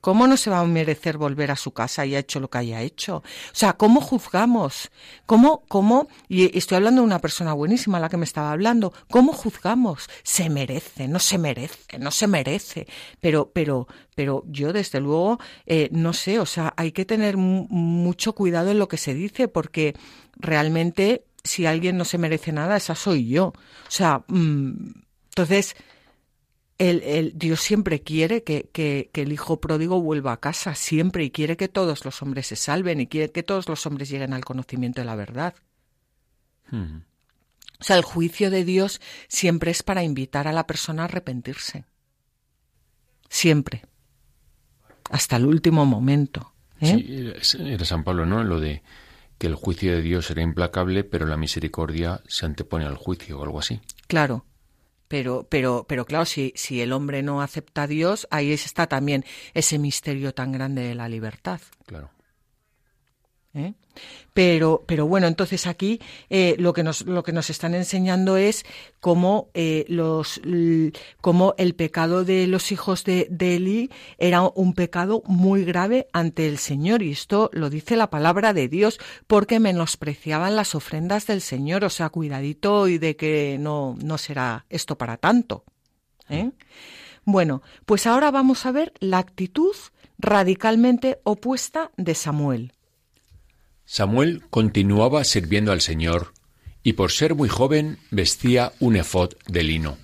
¿Cómo 0.00 0.26
no 0.26 0.36
se 0.36 0.50
va 0.50 0.60
a 0.60 0.64
merecer 0.64 1.18
volver 1.18 1.50
a 1.50 1.56
su 1.56 1.72
casa 1.72 2.06
y 2.06 2.14
ha 2.14 2.18
hecho 2.18 2.40
lo 2.40 2.48
que 2.48 2.58
haya 2.58 2.82
hecho? 2.82 3.16
O 3.16 3.22
sea, 3.54 3.74
¿cómo 3.74 4.00
juzgamos? 4.00 4.90
¿Cómo, 5.26 5.64
cómo, 5.68 6.08
y 6.28 6.56
estoy 6.56 6.76
hablando 6.76 7.02
de 7.02 7.06
una 7.06 7.20
persona 7.20 7.52
buenísima, 7.52 8.00
la 8.00 8.08
que 8.08 8.16
me 8.16 8.24
estaba 8.24 8.52
hablando, 8.52 8.92
¿cómo 9.10 9.32
juzgamos? 9.32 10.08
Se 10.22 10.48
merece, 10.48 11.08
no 11.08 11.18
se 11.18 11.38
merece, 11.38 11.98
no 11.98 12.10
se 12.10 12.26
merece. 12.26 12.86
Pero, 13.20 13.50
pero, 13.52 13.86
pero 14.14 14.44
yo 14.46 14.72
desde 14.72 15.00
luego, 15.00 15.38
eh, 15.66 15.88
no 15.92 16.12
sé, 16.12 16.38
o 16.38 16.46
sea, 16.46 16.72
hay 16.76 16.92
que 16.92 17.04
tener 17.04 17.36
mucho 17.36 18.34
cuidado 18.34 18.70
en 18.70 18.78
lo 18.78 18.88
que 18.88 18.96
se 18.96 19.14
dice 19.14 19.48
porque 19.48 19.94
realmente 20.36 21.24
si 21.44 21.66
alguien 21.66 21.96
no 21.96 22.04
se 22.04 22.18
merece 22.18 22.52
nada, 22.52 22.76
esa 22.76 22.94
soy 22.94 23.28
yo. 23.28 23.46
O 23.46 23.90
sea, 23.90 24.24
mm, 24.28 24.92
entonces, 25.30 25.76
el, 26.80 27.32
Dios 27.34 27.60
siempre 27.60 28.00
quiere 28.00 28.42
que, 28.42 29.10
el 29.12 29.32
hijo 29.32 29.60
pródigo 29.60 30.00
vuelva 30.00 30.32
a 30.32 30.40
casa, 30.40 30.74
siempre, 30.74 31.24
y 31.24 31.30
quiere 31.30 31.58
que 31.58 31.68
todos 31.68 32.04
los 32.06 32.22
hombres 32.22 32.46
se 32.46 32.56
salven, 32.56 33.00
y 33.00 33.06
quiere 33.06 33.30
que 33.30 33.42
todos 33.42 33.68
los 33.68 33.84
hombres 33.86 34.08
lleguen 34.08 34.32
al 34.32 34.44
conocimiento 34.44 35.02
de 35.02 35.04
la 35.04 35.14
verdad. 35.14 35.54
Hmm. 36.70 37.02
O 37.78 37.84
sea, 37.84 37.96
el 37.96 38.02
juicio 38.02 38.50
de 38.50 38.64
Dios 38.64 39.00
siempre 39.28 39.70
es 39.70 39.82
para 39.82 40.02
invitar 40.02 40.48
a 40.48 40.52
la 40.52 40.66
persona 40.66 41.02
a 41.02 41.04
arrepentirse. 41.06 41.84
Siempre. 43.28 43.82
Hasta 45.10 45.36
el 45.36 45.46
último 45.46 45.84
momento. 45.84 46.54
¿eh? 46.80 47.38
Sí, 47.42 47.60
era 47.60 47.84
San 47.84 48.04
Pablo, 48.04 48.24
¿no? 48.24 48.42
Lo 48.42 48.58
de 48.58 48.82
que 49.38 49.46
el 49.46 49.54
juicio 49.54 49.92
de 49.92 50.02
Dios 50.02 50.30
era 50.30 50.42
implacable, 50.42 51.04
pero 51.04 51.26
la 51.26 51.36
misericordia 51.36 52.22
se 52.26 52.46
antepone 52.46 52.84
al 52.86 52.96
juicio 52.96 53.38
o 53.38 53.42
algo 53.42 53.58
así. 53.58 53.80
Claro, 54.06 54.44
pero, 55.10 55.44
pero, 55.48 55.84
pero 55.88 56.04
claro, 56.04 56.24
si, 56.24 56.52
si 56.54 56.80
el 56.80 56.92
hombre 56.92 57.20
no 57.24 57.42
acepta 57.42 57.82
a 57.82 57.86
Dios, 57.88 58.28
ahí 58.30 58.52
está 58.52 58.86
también 58.86 59.24
ese 59.54 59.76
misterio 59.76 60.32
tan 60.32 60.52
grande 60.52 60.82
de 60.82 60.94
la 60.94 61.08
libertad. 61.08 61.60
Claro. 61.84 62.10
¿Eh? 63.54 63.74
Pero, 64.32 64.84
pero 64.86 65.06
bueno, 65.06 65.26
entonces 65.26 65.66
aquí 65.66 66.00
eh, 66.30 66.54
lo, 66.58 66.72
que 66.72 66.82
nos, 66.82 67.02
lo 67.02 67.22
que 67.22 67.32
nos 67.32 67.50
están 67.50 67.74
enseñando 67.74 68.36
es 68.36 68.64
cómo, 69.00 69.48
eh, 69.54 69.84
los, 69.88 70.40
cómo 71.20 71.54
el 71.58 71.74
pecado 71.74 72.24
de 72.24 72.46
los 72.46 72.70
hijos 72.70 73.04
de, 73.04 73.26
de, 73.30 73.56
Eli 73.56 73.90
era 74.18 74.42
un 74.42 74.74
pecado 74.74 75.22
muy 75.26 75.64
grave 75.64 76.06
ante 76.12 76.46
el 76.46 76.58
Señor. 76.58 77.02
Y 77.02 77.10
esto 77.10 77.50
lo 77.52 77.68
dice 77.68 77.96
la 77.96 78.10
palabra 78.10 78.52
de 78.54 78.68
Dios, 78.68 78.98
porque 79.26 79.58
menospreciaban 79.58 80.56
las 80.56 80.74
ofrendas 80.74 81.26
del 81.26 81.40
Señor. 81.40 81.84
O 81.84 81.90
sea, 81.90 82.10
cuidadito 82.10 82.88
y 82.88 82.98
de 82.98 83.16
que 83.16 83.56
no, 83.58 83.96
no 84.02 84.16
será 84.16 84.64
esto 84.70 84.96
para 84.96 85.16
tanto. 85.16 85.64
Bueno, 87.24 87.62
pues 87.86 88.06
ahora 88.06 88.30
vamos 88.30 88.64
a 88.64 88.72
ver 88.72 88.92
la 89.00 89.18
actitud 89.18 89.74
radicalmente 90.18 91.18
opuesta 91.24 91.90
de 91.96 92.14
Samuel. 92.14 92.72
Samuel 93.92 94.44
continuaba 94.50 95.24
sirviendo 95.24 95.72
al 95.72 95.80
Señor 95.80 96.32
y 96.84 96.92
por 96.92 97.10
ser 97.10 97.34
muy 97.34 97.48
joven 97.48 97.98
vestía 98.12 98.70
un 98.78 98.94
efod 98.94 99.32
de 99.48 99.64
lino. 99.64 99.98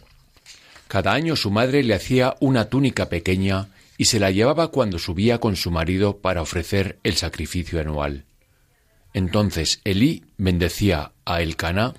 Cada 0.88 1.12
año 1.12 1.37
su 1.37 1.52
madre 1.52 1.85
le 1.85 1.95
hacía 1.95 2.35
una 2.40 2.69
túnica 2.69 3.09
pequeña 3.09 3.69
y 3.97 4.07
se 4.07 4.19
la 4.19 4.33
llevaba 4.33 4.73
cuando 4.73 4.99
subía 4.99 5.38
con 5.38 5.55
su 5.55 5.71
marido 5.71 6.19
para 6.19 6.43
ofrecer 6.43 6.99
el 7.05 7.14
sacrificio 7.14 7.81
anual. 7.81 8.25
Entonces 9.14 9.81
Elí 9.85 10.25
bendecía 10.37 11.12
a 11.25 11.40
Elcaná 11.40 11.95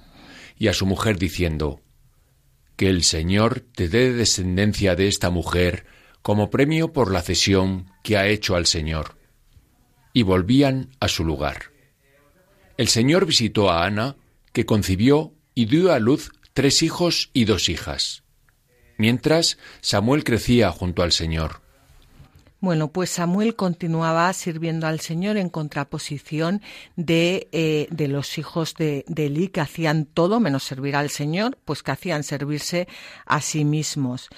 y 0.59 0.67
a 0.67 0.73
su 0.73 0.85
mujer 0.85 1.17
diciendo 1.17 1.79
Que 2.75 2.89
el 2.89 3.05
Señor 3.05 3.61
te 3.61 3.87
dé 3.87 4.11
descendencia 4.11 4.97
de 4.97 5.07
esta 5.07 5.29
mujer 5.29 5.85
como 6.21 6.49
premio 6.49 6.91
por 6.91 7.13
la 7.13 7.21
cesión 7.21 7.89
que 8.03 8.17
ha 8.17 8.27
hecho 8.27 8.57
al 8.57 8.65
Señor. 8.65 9.15
Y 10.11 10.23
volvían 10.23 10.89
a 10.99 11.07
su 11.07 11.23
lugar. 11.23 11.76
El 12.77 12.87
Señor 12.89 13.25
visitó 13.25 13.71
a 13.71 13.85
Ana, 13.85 14.15
que 14.53 14.67
concibió 14.67 15.33
y 15.55 15.65
dio 15.65 15.91
a 15.91 15.99
luz 15.99 16.31
tres 16.53 16.83
hijos 16.83 17.31
y 17.33 17.45
dos 17.45 17.69
hijas. 17.69 18.23
Mientras, 18.97 19.57
Samuel 19.81 20.23
crecía 20.23 20.71
junto 20.71 21.01
al 21.01 21.11
Señor. 21.11 21.61
Bueno, 22.59 22.91
pues 22.91 23.11
Samuel 23.11 23.55
continuaba 23.55 24.33
sirviendo 24.33 24.87
al 24.87 24.99
Señor 24.99 25.37
en 25.37 25.49
contraposición 25.49 26.63
de, 26.95 27.49
eh, 27.51 27.87
de 27.91 28.07
los 28.07 28.39
hijos 28.39 28.73
de, 28.73 29.05
de, 29.07 29.27
Eli, 29.27 29.49
que 29.49 29.61
hacían 29.61 30.05
todo 30.05 30.39
menos 30.39 30.63
servir 30.63 30.95
al 30.95 31.11
Señor, 31.11 31.59
pues 31.65 31.83
que 31.83 31.91
hacían 31.91 32.23
servirse 32.23 32.87
a 33.27 33.41
sí 33.41 33.63
mismos. 33.63 34.29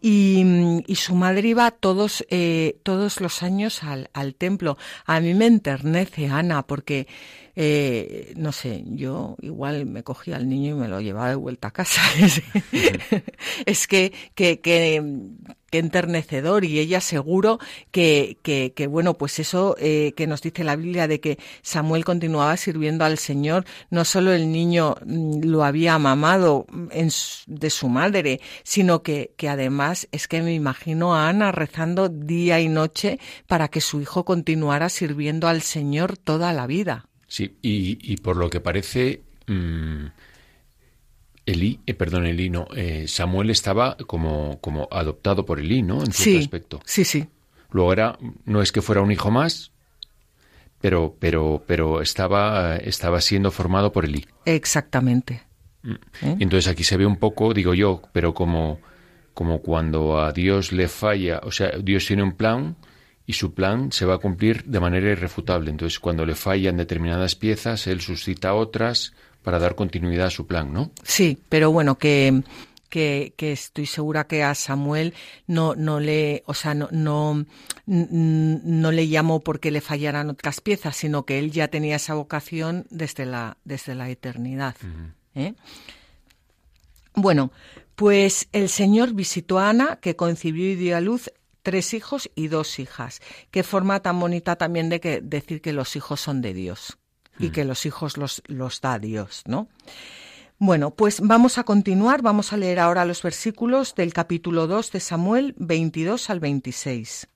Y, 0.00 0.44
y 0.86 0.94
su 0.94 1.16
madre 1.16 1.48
iba 1.48 1.68
todos, 1.72 2.24
eh, 2.30 2.78
todos 2.84 3.20
los 3.20 3.42
años 3.42 3.82
al, 3.82 4.08
al 4.12 4.36
templo. 4.36 4.78
A 5.04 5.18
mí 5.18 5.34
me 5.34 5.46
enternece, 5.46 6.28
Ana, 6.28 6.68
porque 6.68 7.08
eh, 7.56 8.32
no 8.36 8.50
sé, 8.50 8.82
yo 8.86 9.36
igual 9.40 9.86
me 9.86 10.02
cogía 10.02 10.36
al 10.36 10.48
niño 10.48 10.72
y 10.76 10.80
me 10.80 10.88
lo 10.88 11.00
llevaba 11.00 11.28
de 11.28 11.36
vuelta 11.36 11.68
a 11.68 11.70
casa. 11.70 12.02
es 13.66 13.86
que, 13.86 14.12
que, 14.34 14.60
que, 14.60 15.02
enternecedor 15.70 16.64
y 16.64 16.78
ella 16.78 17.00
seguro 17.00 17.58
que, 17.90 18.38
que, 18.42 18.72
que 18.74 18.86
bueno, 18.86 19.14
pues 19.14 19.40
eso 19.40 19.74
eh, 19.80 20.12
que 20.16 20.28
nos 20.28 20.40
dice 20.40 20.62
la 20.62 20.76
Biblia 20.76 21.08
de 21.08 21.18
que 21.18 21.38
Samuel 21.62 22.04
continuaba 22.04 22.56
sirviendo 22.56 23.04
al 23.04 23.18
Señor, 23.18 23.64
no 23.90 24.04
solo 24.04 24.32
el 24.32 24.52
niño 24.52 24.94
mm, 25.04 25.44
lo 25.44 25.64
había 25.64 25.98
mamado 25.98 26.66
en 26.92 27.10
de 27.46 27.70
su 27.70 27.88
madre, 27.88 28.40
sino 28.62 29.02
que, 29.02 29.34
que 29.36 29.48
además 29.48 30.06
es 30.12 30.28
que 30.28 30.42
me 30.42 30.54
imagino 30.54 31.14
a 31.16 31.28
Ana 31.28 31.50
rezando 31.50 32.08
día 32.08 32.60
y 32.60 32.68
noche 32.68 33.18
para 33.48 33.66
que 33.66 33.80
su 33.80 34.00
hijo 34.00 34.24
continuara 34.24 34.88
sirviendo 34.88 35.48
al 35.48 35.62
Señor 35.62 36.16
toda 36.16 36.52
la 36.52 36.68
vida. 36.68 37.08
Sí, 37.34 37.56
y, 37.62 38.16
por 38.18 38.36
lo 38.36 38.48
que 38.48 38.60
parece, 38.60 39.24
mmm, 39.48 40.06
Elí, 41.44 41.80
eh, 41.84 41.92
perdón, 41.94 42.26
Elí, 42.26 42.48
no, 42.48 42.68
eh, 42.76 43.08
Samuel 43.08 43.50
estaba 43.50 43.96
como, 43.96 44.60
como 44.60 44.86
adoptado 44.88 45.44
por 45.44 45.58
Elí, 45.58 45.82
¿no? 45.82 46.04
En 46.04 46.12
cierto 46.12 46.38
aspecto. 46.38 46.80
Sí, 46.84 47.04
sí. 47.04 47.26
Luego 47.72 47.92
era, 47.92 48.16
no 48.44 48.62
es 48.62 48.70
que 48.70 48.82
fuera 48.82 49.02
un 49.02 49.10
hijo 49.10 49.32
más, 49.32 49.72
pero, 50.80 51.16
pero, 51.18 51.64
pero 51.66 52.02
estaba, 52.02 52.76
estaba 52.76 53.20
siendo 53.20 53.50
formado 53.50 53.90
por 53.90 54.04
Elí. 54.04 54.24
Exactamente. 54.44 55.42
Mm. 55.82 55.92
¿Eh? 56.22 56.36
Entonces 56.38 56.70
aquí 56.70 56.84
se 56.84 56.96
ve 56.96 57.04
un 57.04 57.16
poco, 57.16 57.52
digo 57.52 57.74
yo, 57.74 58.00
pero 58.12 58.32
como, 58.32 58.78
como 59.34 59.58
cuando 59.60 60.20
a 60.20 60.30
Dios 60.30 60.70
le 60.70 60.86
falla, 60.86 61.40
o 61.42 61.50
sea, 61.50 61.70
Dios 61.82 62.06
tiene 62.06 62.22
un 62.22 62.36
plan, 62.36 62.76
y 63.26 63.32
su 63.32 63.54
plan 63.54 63.90
se 63.92 64.04
va 64.04 64.14
a 64.14 64.18
cumplir 64.18 64.64
de 64.64 64.80
manera 64.80 65.10
irrefutable. 65.10 65.70
Entonces, 65.70 65.98
cuando 65.98 66.26
le 66.26 66.34
fallan 66.34 66.76
determinadas 66.76 67.34
piezas, 67.34 67.86
él 67.86 68.00
suscita 68.00 68.54
otras 68.54 69.12
para 69.42 69.58
dar 69.58 69.74
continuidad 69.74 70.26
a 70.26 70.30
su 70.30 70.46
plan, 70.46 70.72
¿no? 70.72 70.90
Sí, 71.02 71.38
pero 71.48 71.70
bueno, 71.70 71.96
que, 71.96 72.42
que, 72.88 73.34
estoy 73.38 73.86
segura 73.86 74.26
que 74.26 74.42
a 74.42 74.54
Samuel 74.54 75.14
no, 75.46 75.74
no 75.74 76.00
le, 76.00 76.42
o 76.46 76.54
sea, 76.54 76.74
no, 76.74 76.88
no, 76.92 77.44
no 77.86 78.92
le 78.92 79.08
llamó 79.08 79.40
porque 79.40 79.70
le 79.70 79.80
fallaran 79.80 80.30
otras 80.30 80.60
piezas, 80.60 80.96
sino 80.96 81.24
que 81.24 81.38
él 81.38 81.50
ya 81.50 81.68
tenía 81.68 81.96
esa 81.96 82.14
vocación 82.14 82.86
desde 82.90 83.26
la, 83.26 83.58
desde 83.64 83.94
la 83.94 84.08
eternidad. 84.10 84.76
¿eh? 85.34 85.54
Bueno, 87.14 87.52
pues 87.96 88.48
el 88.52 88.68
Señor 88.68 89.12
visitó 89.12 89.58
a 89.58 89.70
Ana, 89.70 89.98
que 90.00 90.16
concibió 90.16 90.70
y 90.70 90.74
dio 90.74 90.96
a 90.96 91.00
luz 91.00 91.30
tres 91.64 91.94
hijos 91.94 92.30
y 92.36 92.46
dos 92.46 92.78
hijas. 92.78 93.20
Qué 93.50 93.64
forma 93.64 94.00
tan 94.00 94.20
bonita 94.20 94.54
también 94.54 94.88
de 94.88 95.00
que, 95.00 95.20
decir 95.20 95.60
que 95.60 95.72
los 95.72 95.96
hijos 95.96 96.20
son 96.20 96.40
de 96.42 96.54
Dios 96.54 96.98
y 97.40 97.48
mm. 97.48 97.52
que 97.52 97.64
los 97.64 97.86
hijos 97.86 98.16
los, 98.16 98.42
los 98.46 98.80
da 98.80 99.00
Dios, 99.00 99.42
¿no? 99.46 99.68
Bueno, 100.58 100.94
pues 100.94 101.20
vamos 101.20 101.58
a 101.58 101.64
continuar, 101.64 102.22
vamos 102.22 102.52
a 102.52 102.56
leer 102.56 102.78
ahora 102.78 103.04
los 103.04 103.22
versículos 103.22 103.96
del 103.96 104.12
capítulo 104.12 104.68
2 104.68 104.92
de 104.92 105.00
Samuel 105.00 105.54
22 105.58 106.30
al 106.30 106.38
26. 106.38 107.28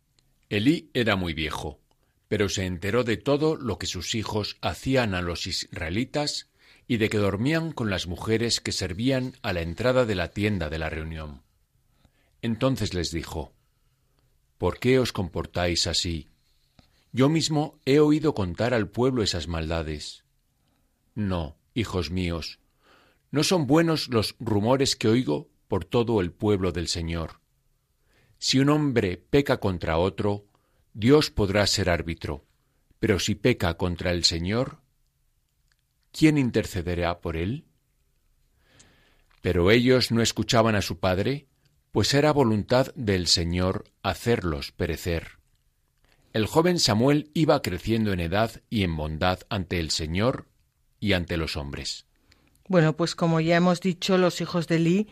Elí 0.48 0.90
era 0.94 1.16
muy 1.16 1.34
viejo, 1.34 1.80
pero 2.28 2.48
se 2.48 2.64
enteró 2.64 3.02
de 3.02 3.16
todo 3.16 3.56
lo 3.56 3.76
que 3.76 3.86
sus 3.86 4.14
hijos 4.14 4.56
hacían 4.62 5.14
a 5.14 5.22
los 5.22 5.46
israelitas 5.46 6.48
y 6.86 6.98
de 6.98 7.10
que 7.10 7.18
dormían 7.18 7.72
con 7.72 7.90
las 7.90 8.06
mujeres 8.06 8.60
que 8.60 8.72
servían 8.72 9.34
a 9.42 9.52
la 9.52 9.62
entrada 9.62 10.06
de 10.06 10.14
la 10.14 10.28
tienda 10.28 10.70
de 10.70 10.78
la 10.78 10.88
reunión. 10.88 11.42
Entonces 12.40 12.94
les 12.94 13.10
dijo, 13.10 13.52
¿Por 14.58 14.80
qué 14.80 14.98
os 14.98 15.12
comportáis 15.12 15.86
así? 15.86 16.28
Yo 17.12 17.28
mismo 17.28 17.78
he 17.84 18.00
oído 18.00 18.34
contar 18.34 18.74
al 18.74 18.88
pueblo 18.88 19.22
esas 19.22 19.46
maldades. 19.46 20.24
No, 21.14 21.56
hijos 21.74 22.10
míos, 22.10 22.58
no 23.30 23.44
son 23.44 23.66
buenos 23.66 24.08
los 24.08 24.34
rumores 24.40 24.96
que 24.96 25.08
oigo 25.08 25.48
por 25.68 25.84
todo 25.84 26.20
el 26.20 26.32
pueblo 26.32 26.72
del 26.72 26.88
Señor. 26.88 27.40
Si 28.38 28.58
un 28.58 28.68
hombre 28.70 29.16
peca 29.16 29.58
contra 29.58 29.98
otro, 29.98 30.46
Dios 30.92 31.30
podrá 31.30 31.66
ser 31.66 31.88
árbitro, 31.90 32.44
pero 32.98 33.18
si 33.18 33.34
peca 33.34 33.74
contra 33.74 34.10
el 34.10 34.24
Señor, 34.24 34.80
¿quién 36.10 36.38
intercederá 36.38 37.20
por 37.20 37.36
él? 37.36 37.64
Pero 39.40 39.70
ellos 39.70 40.10
no 40.10 40.20
escuchaban 40.20 40.74
a 40.74 40.82
su 40.82 40.98
padre 40.98 41.46
pues 41.92 42.14
era 42.14 42.32
voluntad 42.32 42.88
del 42.94 43.26
Señor 43.26 43.84
hacerlos 44.02 44.72
perecer. 44.72 45.38
el 46.32 46.46
joven 46.46 46.78
Samuel 46.78 47.30
iba 47.34 47.60
creciendo 47.62 48.12
en 48.12 48.20
edad 48.20 48.50
y 48.70 48.84
en 48.84 48.96
bondad 48.96 49.40
ante 49.48 49.80
el 49.80 49.90
Señor 49.90 50.46
y 51.00 51.14
ante 51.14 51.36
los 51.36 51.56
hombres. 51.56 52.06
Bueno, 52.68 52.96
pues 52.96 53.14
como 53.14 53.40
ya 53.40 53.56
hemos 53.56 53.80
dicho, 53.80 54.18
los 54.18 54.40
hijos 54.40 54.68
de 54.68 54.76
Eli, 54.76 55.08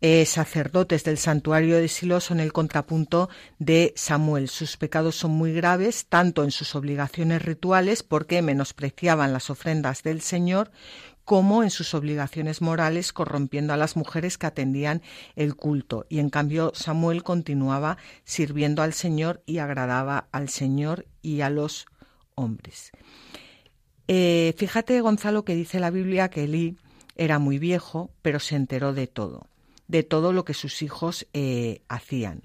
eh, 0.00 0.26
sacerdotes 0.26 1.04
del 1.04 1.18
santuario 1.18 1.76
de 1.76 1.88
Silo, 1.88 2.20
son 2.20 2.40
el 2.40 2.52
contrapunto 2.52 3.30
de 3.58 3.94
Samuel. 3.96 4.48
Sus 4.48 4.76
pecados 4.76 5.14
son 5.14 5.30
muy 5.30 5.52
graves, 5.52 6.06
tanto 6.08 6.42
en 6.42 6.50
sus 6.50 6.74
obligaciones 6.74 7.42
rituales, 7.42 8.02
porque 8.02 8.42
menospreciaban 8.42 9.32
las 9.32 9.50
ofrendas 9.50 10.02
del 10.02 10.20
Señor, 10.20 10.72
como 11.26 11.64
en 11.64 11.70
sus 11.70 11.92
obligaciones 11.92 12.62
morales, 12.62 13.12
corrompiendo 13.12 13.74
a 13.74 13.76
las 13.76 13.96
mujeres 13.96 14.38
que 14.38 14.46
atendían 14.46 15.02
el 15.34 15.56
culto. 15.56 16.06
Y 16.08 16.20
en 16.20 16.30
cambio 16.30 16.70
Samuel 16.72 17.24
continuaba 17.24 17.98
sirviendo 18.24 18.80
al 18.80 18.92
Señor 18.92 19.42
y 19.44 19.58
agradaba 19.58 20.28
al 20.30 20.48
Señor 20.48 21.04
y 21.22 21.40
a 21.40 21.50
los 21.50 21.86
hombres. 22.36 22.92
Eh, 24.06 24.54
fíjate, 24.56 25.00
Gonzalo, 25.00 25.44
que 25.44 25.56
dice 25.56 25.80
la 25.80 25.90
Biblia 25.90 26.30
que 26.30 26.44
Elí 26.44 26.76
era 27.16 27.40
muy 27.40 27.58
viejo, 27.58 28.12
pero 28.22 28.38
se 28.38 28.54
enteró 28.54 28.92
de 28.92 29.08
todo, 29.08 29.48
de 29.88 30.04
todo 30.04 30.32
lo 30.32 30.44
que 30.44 30.54
sus 30.54 30.80
hijos 30.80 31.26
eh, 31.32 31.82
hacían, 31.88 32.42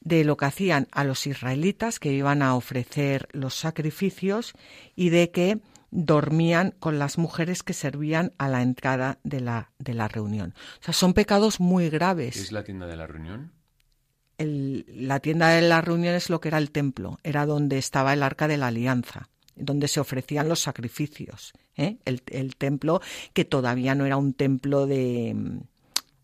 de 0.00 0.24
lo 0.24 0.36
que 0.36 0.44
hacían 0.44 0.88
a 0.92 1.04
los 1.04 1.26
israelitas 1.26 1.98
que 1.98 2.12
iban 2.12 2.42
a 2.42 2.54
ofrecer 2.54 3.28
los 3.32 3.54
sacrificios 3.54 4.52
y 4.94 5.08
de 5.08 5.30
que 5.30 5.60
dormían 5.94 6.72
con 6.80 6.98
las 6.98 7.18
mujeres 7.18 7.62
que 7.62 7.72
servían 7.72 8.32
a 8.36 8.48
la 8.48 8.62
entrada 8.62 9.20
de 9.22 9.40
la, 9.40 9.70
de 9.78 9.94
la 9.94 10.08
reunión. 10.08 10.52
O 10.80 10.84
sea, 10.84 10.92
son 10.92 11.14
pecados 11.14 11.60
muy 11.60 11.88
graves. 11.88 12.36
¿Es 12.36 12.52
la 12.52 12.64
tienda 12.64 12.86
de 12.86 12.96
la 12.96 13.06
reunión? 13.06 13.52
la 14.36 15.20
tienda 15.20 15.50
de 15.50 15.62
la 15.62 15.80
reunión 15.80 16.16
es 16.16 16.28
lo 16.28 16.40
que 16.40 16.48
era 16.48 16.58
el 16.58 16.72
templo, 16.72 17.20
era 17.22 17.46
donde 17.46 17.78
estaba 17.78 18.12
el 18.12 18.22
arca 18.24 18.48
de 18.48 18.56
la 18.56 18.66
alianza 18.66 19.30
donde 19.56 19.86
se 19.86 20.00
ofrecían 20.00 20.48
los 20.48 20.60
sacrificios. 20.60 21.52
¿eh? 21.76 21.98
El, 22.04 22.56
templo, 22.56 23.00
que 23.32 23.44
todavía 23.44 23.94
no 23.94 24.04
era 24.04 24.16
un 24.16 24.32
templo 24.32 24.86
de. 24.86 25.36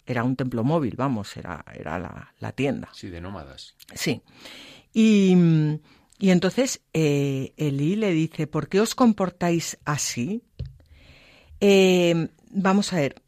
Era 0.04 0.24
un 0.24 0.34
templo 0.34 0.64
móvil, 0.64 0.96
vamos, 0.96 1.36
era, 1.36 1.64
era 1.72 2.32
la, 2.40 2.52
tienda. 2.52 2.88
Sí, 2.92 3.08
de 3.10 3.20
nómadas. 3.20 3.76
Sí. 3.94 4.20
Y, 4.92 5.78
y 6.20 6.30
entonces 6.30 6.82
eh, 6.92 7.52
Elí 7.56 7.96
le 7.96 8.12
dice: 8.12 8.46
¿Por 8.46 8.68
qué 8.68 8.80
os 8.80 8.94
comportáis 8.94 9.78
así? 9.84 10.42
Eh, 11.60 12.28
vamos 12.50 12.92
a 12.92 12.96
ver. 12.96 13.22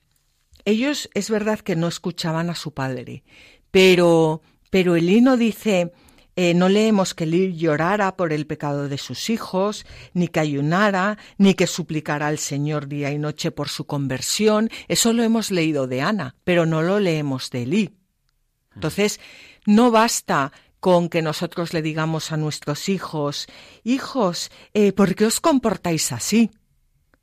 Ellos 0.64 1.11
es 1.14 1.28
verdad 1.28 1.58
que 1.58 1.75
no 1.75 1.88
escuchaban 1.88 2.49
a 2.50 2.54
su 2.54 2.72
padre, 2.72 3.25
pero, 3.72 4.42
pero 4.70 4.94
Elí 4.94 5.20
no 5.20 5.37
dice 5.37 5.92
eh, 6.34 6.54
no 6.54 6.68
leemos 6.68 7.14
que 7.14 7.26
Lir 7.26 7.54
llorara 7.54 8.16
por 8.16 8.32
el 8.32 8.46
pecado 8.46 8.88
de 8.88 8.96
sus 8.96 9.28
hijos, 9.28 9.84
ni 10.14 10.28
que 10.28 10.40
ayunara, 10.40 11.18
ni 11.37 11.54
que 11.54 11.66
suplicara 11.66 12.26
al 12.26 12.38
Señor 12.38 12.88
día 12.88 13.11
y 13.11 13.18
noche 13.18 13.50
por 13.50 13.68
su 13.68 13.87
conversión. 13.87 14.70
Eso 14.88 15.12
lo 15.12 15.22
hemos 15.22 15.50
leído 15.50 15.87
de 15.87 16.00
Ana, 16.00 16.37
pero 16.44 16.64
no 16.64 16.80
lo 16.80 17.00
leemos 17.00 17.50
de 17.50 17.62
Eli. 17.64 17.90
Entonces, 18.75 19.20
no 19.66 19.90
basta 19.90 20.52
con 20.83 21.09
que 21.09 21.23
nosotros 21.23 21.73
le 21.73 21.81
digamos 21.81 22.33
a 22.33 22.37
nuestros 22.37 22.89
hijos, 22.89 23.47
hijos, 23.85 24.51
eh, 24.75 24.93
¿por 24.93 25.15
qué 25.15 25.27
os 25.27 25.39
comportáis 25.39 26.11
así? 26.11 26.51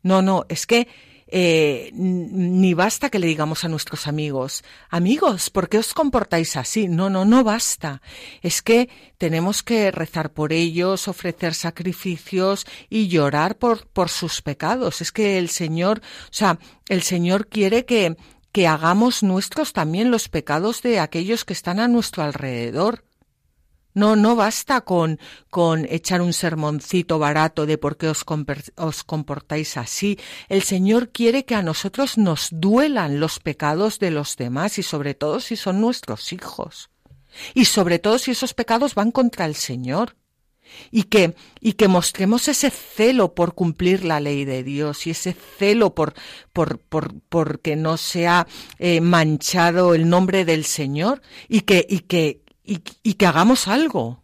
No, 0.01 0.21
no, 0.21 0.45
es 0.47 0.65
que 0.65 0.87
eh, 1.27 1.91
ni 1.93 2.73
basta 2.73 3.09
que 3.09 3.19
le 3.19 3.27
digamos 3.27 3.65
a 3.65 3.67
nuestros 3.67 4.07
amigos, 4.07 4.63
amigos, 4.89 5.49
¿por 5.49 5.67
qué 5.67 5.77
os 5.77 5.93
comportáis 5.93 6.55
así? 6.55 6.87
No, 6.87 7.09
no, 7.09 7.25
no 7.25 7.43
basta. 7.43 8.01
Es 8.41 8.61
que 8.61 8.87
tenemos 9.17 9.61
que 9.61 9.91
rezar 9.91 10.31
por 10.31 10.53
ellos, 10.53 11.09
ofrecer 11.09 11.53
sacrificios 11.53 12.65
y 12.89 13.09
llorar 13.09 13.57
por, 13.57 13.87
por 13.87 14.07
sus 14.07 14.41
pecados. 14.41 15.01
Es 15.01 15.11
que 15.11 15.37
el 15.37 15.49
Señor, 15.49 15.99
o 15.99 16.31
sea, 16.33 16.59
el 16.87 17.03
Señor 17.03 17.49
quiere 17.49 17.83
que, 17.83 18.15
que 18.53 18.67
hagamos 18.67 19.21
nuestros 19.21 19.73
también 19.73 20.11
los 20.11 20.29
pecados 20.29 20.81
de 20.81 21.01
aquellos 21.01 21.43
que 21.43 21.51
están 21.51 21.81
a 21.81 21.89
nuestro 21.89 22.23
alrededor. 22.23 23.03
No, 23.93 24.15
no 24.15 24.35
basta 24.35 24.81
con, 24.81 25.19
con 25.49 25.85
echar 25.89 26.21
un 26.21 26.33
sermoncito 26.33 27.17
barato 27.17 27.65
de 27.65 27.77
por 27.77 27.97
qué 27.97 28.07
os, 28.07 28.23
os, 28.75 29.03
comportáis 29.03 29.77
así. 29.77 30.19
El 30.47 30.61
Señor 30.61 31.09
quiere 31.09 31.43
que 31.43 31.55
a 31.55 31.63
nosotros 31.63 32.17
nos 32.17 32.49
duelan 32.51 33.19
los 33.19 33.39
pecados 33.39 33.99
de 33.99 34.11
los 34.11 34.37
demás 34.37 34.77
y 34.77 34.83
sobre 34.83 35.15
todo 35.15 35.39
si 35.39 35.55
son 35.55 35.81
nuestros 35.81 36.33
hijos. 36.33 36.89
Y 37.53 37.65
sobre 37.65 37.99
todo 37.99 38.19
si 38.19 38.31
esos 38.31 38.53
pecados 38.53 38.95
van 38.95 39.11
contra 39.11 39.45
el 39.45 39.55
Señor. 39.55 40.15
Y 40.91 41.03
que, 41.05 41.33
y 41.59 41.73
que 41.73 41.87
mostremos 41.87 42.47
ese 42.47 42.69
celo 42.69 43.33
por 43.33 43.55
cumplir 43.55 44.05
la 44.05 44.19
ley 44.19 44.45
de 44.45 44.63
Dios 44.63 45.07
y 45.07 45.09
ese 45.09 45.33
celo 45.33 45.95
por, 45.95 46.13
por, 46.53 46.77
por, 46.77 47.19
por 47.21 47.59
que 47.59 47.75
no 47.75 47.97
sea 47.97 48.45
eh, 48.77 49.01
manchado 49.01 49.95
el 49.95 50.07
nombre 50.07 50.45
del 50.45 50.65
Señor 50.65 51.23
y 51.47 51.61
que, 51.61 51.87
y 51.89 52.01
que, 52.01 52.43
y, 52.69 53.13
que 53.15 53.25
hagamos 53.25 53.67
algo. 53.67 54.23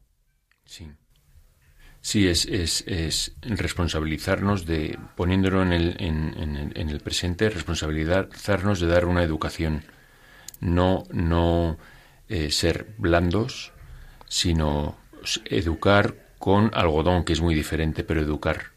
Sí. 0.66 0.92
Sí, 2.02 2.28
es, 2.28 2.46
es, 2.46 2.84
es, 2.86 3.36
responsabilizarnos 3.42 4.68
de, 4.68 5.00
poniéndolo 5.16 5.64
en 5.64 5.74
el, 5.74 5.96
en, 6.00 6.72
en, 6.76 6.90
el 6.90 7.00
presente, 7.00 7.50
responsabilizarnos 7.50 8.80
de 8.80 8.88
dar 8.88 9.06
una 9.06 9.24
educación. 9.24 9.84
No, 10.60 11.04
no 11.12 11.78
eh, 12.30 12.52
ser 12.52 12.94
blandos, 13.00 13.74
sino 14.28 14.98
educar 15.46 16.16
con 16.38 16.70
algodón, 16.76 17.24
que 17.24 17.34
es 17.34 17.42
muy 17.42 17.56
diferente, 17.56 18.04
pero 18.04 18.22
educar. 18.22 18.75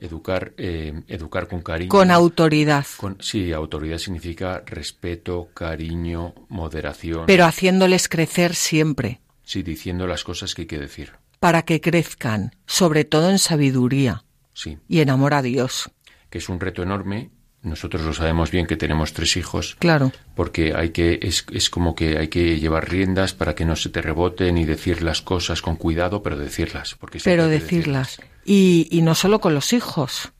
Educar, 0.00 0.52
eh, 0.58 1.02
educar 1.08 1.48
con 1.48 1.62
cariño. 1.62 1.88
Con 1.88 2.10
autoridad. 2.10 2.84
sí, 3.20 3.52
autoridad 3.52 3.98
significa 3.98 4.62
respeto, 4.66 5.48
cariño, 5.54 6.34
moderación. 6.48 7.24
Pero 7.26 7.44
haciéndoles 7.46 8.08
crecer 8.08 8.54
siempre. 8.54 9.20
Sí, 9.42 9.62
diciendo 9.62 10.06
las 10.06 10.24
cosas 10.24 10.54
que 10.54 10.62
hay 10.62 10.68
que 10.68 10.78
decir. 10.78 11.12
Para 11.40 11.62
que 11.62 11.80
crezcan, 11.80 12.54
sobre 12.66 13.04
todo 13.04 13.30
en 13.30 13.38
sabiduría. 13.38 14.24
Sí. 14.52 14.78
Y 14.88 15.00
en 15.00 15.10
amor 15.10 15.34
a 15.34 15.42
Dios. 15.42 15.90
Que 16.30 16.38
es 16.38 16.48
un 16.48 16.60
reto 16.60 16.82
enorme 16.82 17.30
nosotros 17.64 18.02
lo 18.02 18.12
sabemos 18.12 18.50
bien 18.50 18.66
que 18.66 18.76
tenemos 18.76 19.14
tres 19.14 19.36
hijos. 19.36 19.76
Claro. 19.78 20.12
Porque 20.34 20.74
hay 20.74 20.90
que, 20.90 21.18
es, 21.22 21.46
es, 21.50 21.70
como 21.70 21.94
que 21.94 22.18
hay 22.18 22.28
que 22.28 22.60
llevar 22.60 22.88
riendas 22.90 23.32
para 23.32 23.54
que 23.54 23.64
no 23.64 23.74
se 23.74 23.88
te 23.88 24.02
reboten 24.02 24.58
y 24.58 24.66
decir 24.66 25.02
las 25.02 25.22
cosas 25.22 25.62
con 25.62 25.76
cuidado, 25.76 26.22
pero 26.22 26.36
decirlas. 26.36 26.94
Porque 26.94 27.18
pero 27.24 27.48
decirlas. 27.48 28.20
Y, 28.44 28.88
y 28.90 29.02
no 29.02 29.14
solo 29.14 29.40
con 29.40 29.54
los 29.54 29.72
hijos. 29.72 30.32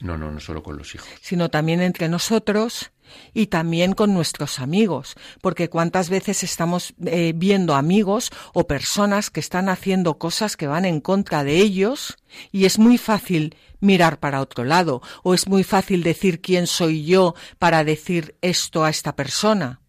No, 0.00 0.18
no, 0.18 0.30
no 0.30 0.40
solo 0.40 0.62
con 0.62 0.76
los 0.76 0.94
hijos. 0.94 1.08
Sino 1.20 1.50
también 1.50 1.80
entre 1.80 2.08
nosotros 2.08 2.92
y 3.32 3.46
también 3.46 3.92
con 3.92 4.12
nuestros 4.12 4.58
amigos, 4.58 5.14
porque 5.40 5.68
cuántas 5.68 6.08
veces 6.08 6.42
estamos 6.42 6.94
eh, 7.06 7.32
viendo 7.34 7.74
amigos 7.74 8.30
o 8.52 8.66
personas 8.66 9.30
que 9.30 9.40
están 9.40 9.68
haciendo 9.68 10.18
cosas 10.18 10.56
que 10.56 10.66
van 10.66 10.84
en 10.84 11.00
contra 11.00 11.44
de 11.44 11.56
ellos 11.58 12.16
y 12.52 12.64
es 12.64 12.78
muy 12.78 12.98
fácil 12.98 13.56
mirar 13.80 14.18
para 14.18 14.40
otro 14.40 14.64
lado 14.64 15.02
o 15.22 15.34
es 15.34 15.48
muy 15.48 15.64
fácil 15.64 16.02
decir 16.02 16.40
quién 16.40 16.66
soy 16.66 17.04
yo 17.04 17.34
para 17.58 17.84
decir 17.84 18.36
esto 18.40 18.84
a 18.84 18.90
esta 18.90 19.16
persona. 19.16 19.80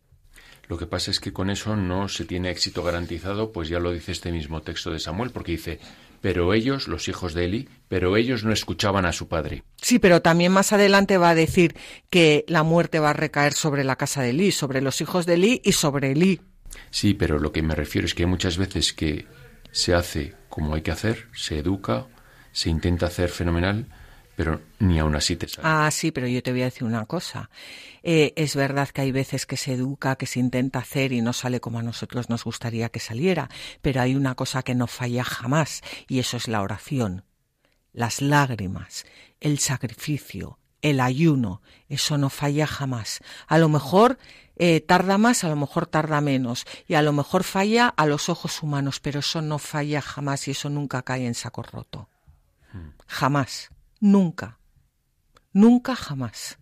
Lo 0.67 0.77
que 0.77 0.87
pasa 0.87 1.11
es 1.11 1.19
que 1.19 1.31
con 1.31 1.51
eso 1.51 1.75
no 1.75 2.07
se 2.07 2.25
tiene 2.25 2.49
éxito 2.49 2.81
garantizado, 2.81 3.51
pues 3.51 3.69
ya 3.69 3.79
lo 3.79 3.91
dice 3.91 4.11
este 4.11 4.31
mismo 4.31 4.61
texto 4.61 4.89
de 4.89 4.99
Samuel, 4.99 5.29
porque 5.29 5.51
dice, 5.51 5.79
pero 6.25 6.55
ellos, 6.55 6.87
los 6.87 7.07
hijos 7.07 7.35
de 7.35 7.45
Eli, 7.45 7.69
pero 7.87 8.17
ellos 8.17 8.43
no 8.43 8.51
escuchaban 8.51 9.05
a 9.05 9.13
su 9.13 9.27
padre. 9.27 9.63
Sí, 9.79 9.99
pero 9.99 10.23
también 10.23 10.51
más 10.51 10.73
adelante 10.73 11.19
va 11.19 11.29
a 11.29 11.35
decir 11.35 11.75
que 12.09 12.45
la 12.47 12.63
muerte 12.63 12.97
va 12.97 13.11
a 13.11 13.13
recaer 13.13 13.53
sobre 13.53 13.83
la 13.83 13.95
casa 13.95 14.23
de 14.23 14.31
Eli, 14.31 14.51
sobre 14.51 14.81
los 14.81 15.01
hijos 15.01 15.27
de 15.27 15.35
Eli 15.35 15.61
y 15.63 15.73
sobre 15.73 16.13
Eli. 16.13 16.41
Sí, 16.89 17.13
pero 17.13 17.37
lo 17.37 17.51
que 17.51 17.61
me 17.61 17.75
refiero 17.75 18.07
es 18.07 18.15
que 18.15 18.23
hay 18.23 18.27
muchas 18.27 18.57
veces 18.57 18.91
que 18.91 19.27
se 19.71 19.93
hace 19.93 20.33
como 20.49 20.73
hay 20.73 20.81
que 20.81 20.89
hacer, 20.89 21.27
se 21.35 21.59
educa, 21.59 22.07
se 22.51 22.71
intenta 22.71 23.05
hacer 23.05 23.29
fenomenal, 23.29 23.85
pero 24.35 24.61
ni 24.79 24.99
aún 24.99 25.15
así 25.15 25.35
te 25.35 25.47
sale. 25.47 25.67
Ah, 25.67 25.89
sí, 25.91 26.11
pero 26.11 26.27
yo 26.27 26.43
te 26.43 26.51
voy 26.51 26.61
a 26.61 26.65
decir 26.65 26.83
una 26.83 27.05
cosa. 27.05 27.49
Eh, 28.03 28.33
es 28.35 28.55
verdad 28.55 28.89
que 28.89 29.01
hay 29.01 29.11
veces 29.11 29.45
que 29.45 29.57
se 29.57 29.73
educa, 29.73 30.15
que 30.15 30.25
se 30.27 30.39
intenta 30.39 30.79
hacer 30.79 31.11
y 31.11 31.21
no 31.21 31.33
sale 31.33 31.59
como 31.59 31.79
a 31.79 31.83
nosotros 31.83 32.29
nos 32.29 32.43
gustaría 32.43 32.89
que 32.89 32.99
saliera, 32.99 33.49
pero 33.81 34.01
hay 34.01 34.15
una 34.15 34.35
cosa 34.35 34.61
que 34.61 34.75
no 34.75 34.87
falla 34.87 35.23
jamás 35.23 35.81
y 36.07 36.19
eso 36.19 36.37
es 36.37 36.47
la 36.47 36.61
oración, 36.61 37.23
las 37.93 38.21
lágrimas, 38.21 39.05
el 39.39 39.59
sacrificio, 39.59 40.59
el 40.81 40.99
ayuno, 40.99 41.63
eso 41.89 42.17
no 42.17 42.29
falla 42.29 42.67
jamás. 42.67 43.21
A 43.47 43.57
lo 43.57 43.69
mejor 43.69 44.19
eh, 44.57 44.81
tarda 44.81 45.17
más, 45.17 45.43
a 45.43 45.49
lo 45.49 45.55
mejor 45.55 45.87
tarda 45.87 46.21
menos 46.21 46.65
y 46.87 46.93
a 46.93 47.01
lo 47.01 47.11
mejor 47.11 47.43
falla 47.43 47.87
a 47.87 48.05
los 48.05 48.29
ojos 48.29 48.61
humanos, 48.61 48.99
pero 48.99 49.21
eso 49.21 49.41
no 49.41 49.57
falla 49.57 50.01
jamás 50.01 50.47
y 50.47 50.51
eso 50.51 50.69
nunca 50.69 51.01
cae 51.01 51.25
en 51.25 51.33
saco 51.33 51.63
roto. 51.63 52.07
Hmm. 52.71 52.89
Jamás. 53.07 53.71
Nunca. 53.99 54.59
Nunca 55.53 55.95
jamás. 55.95 56.57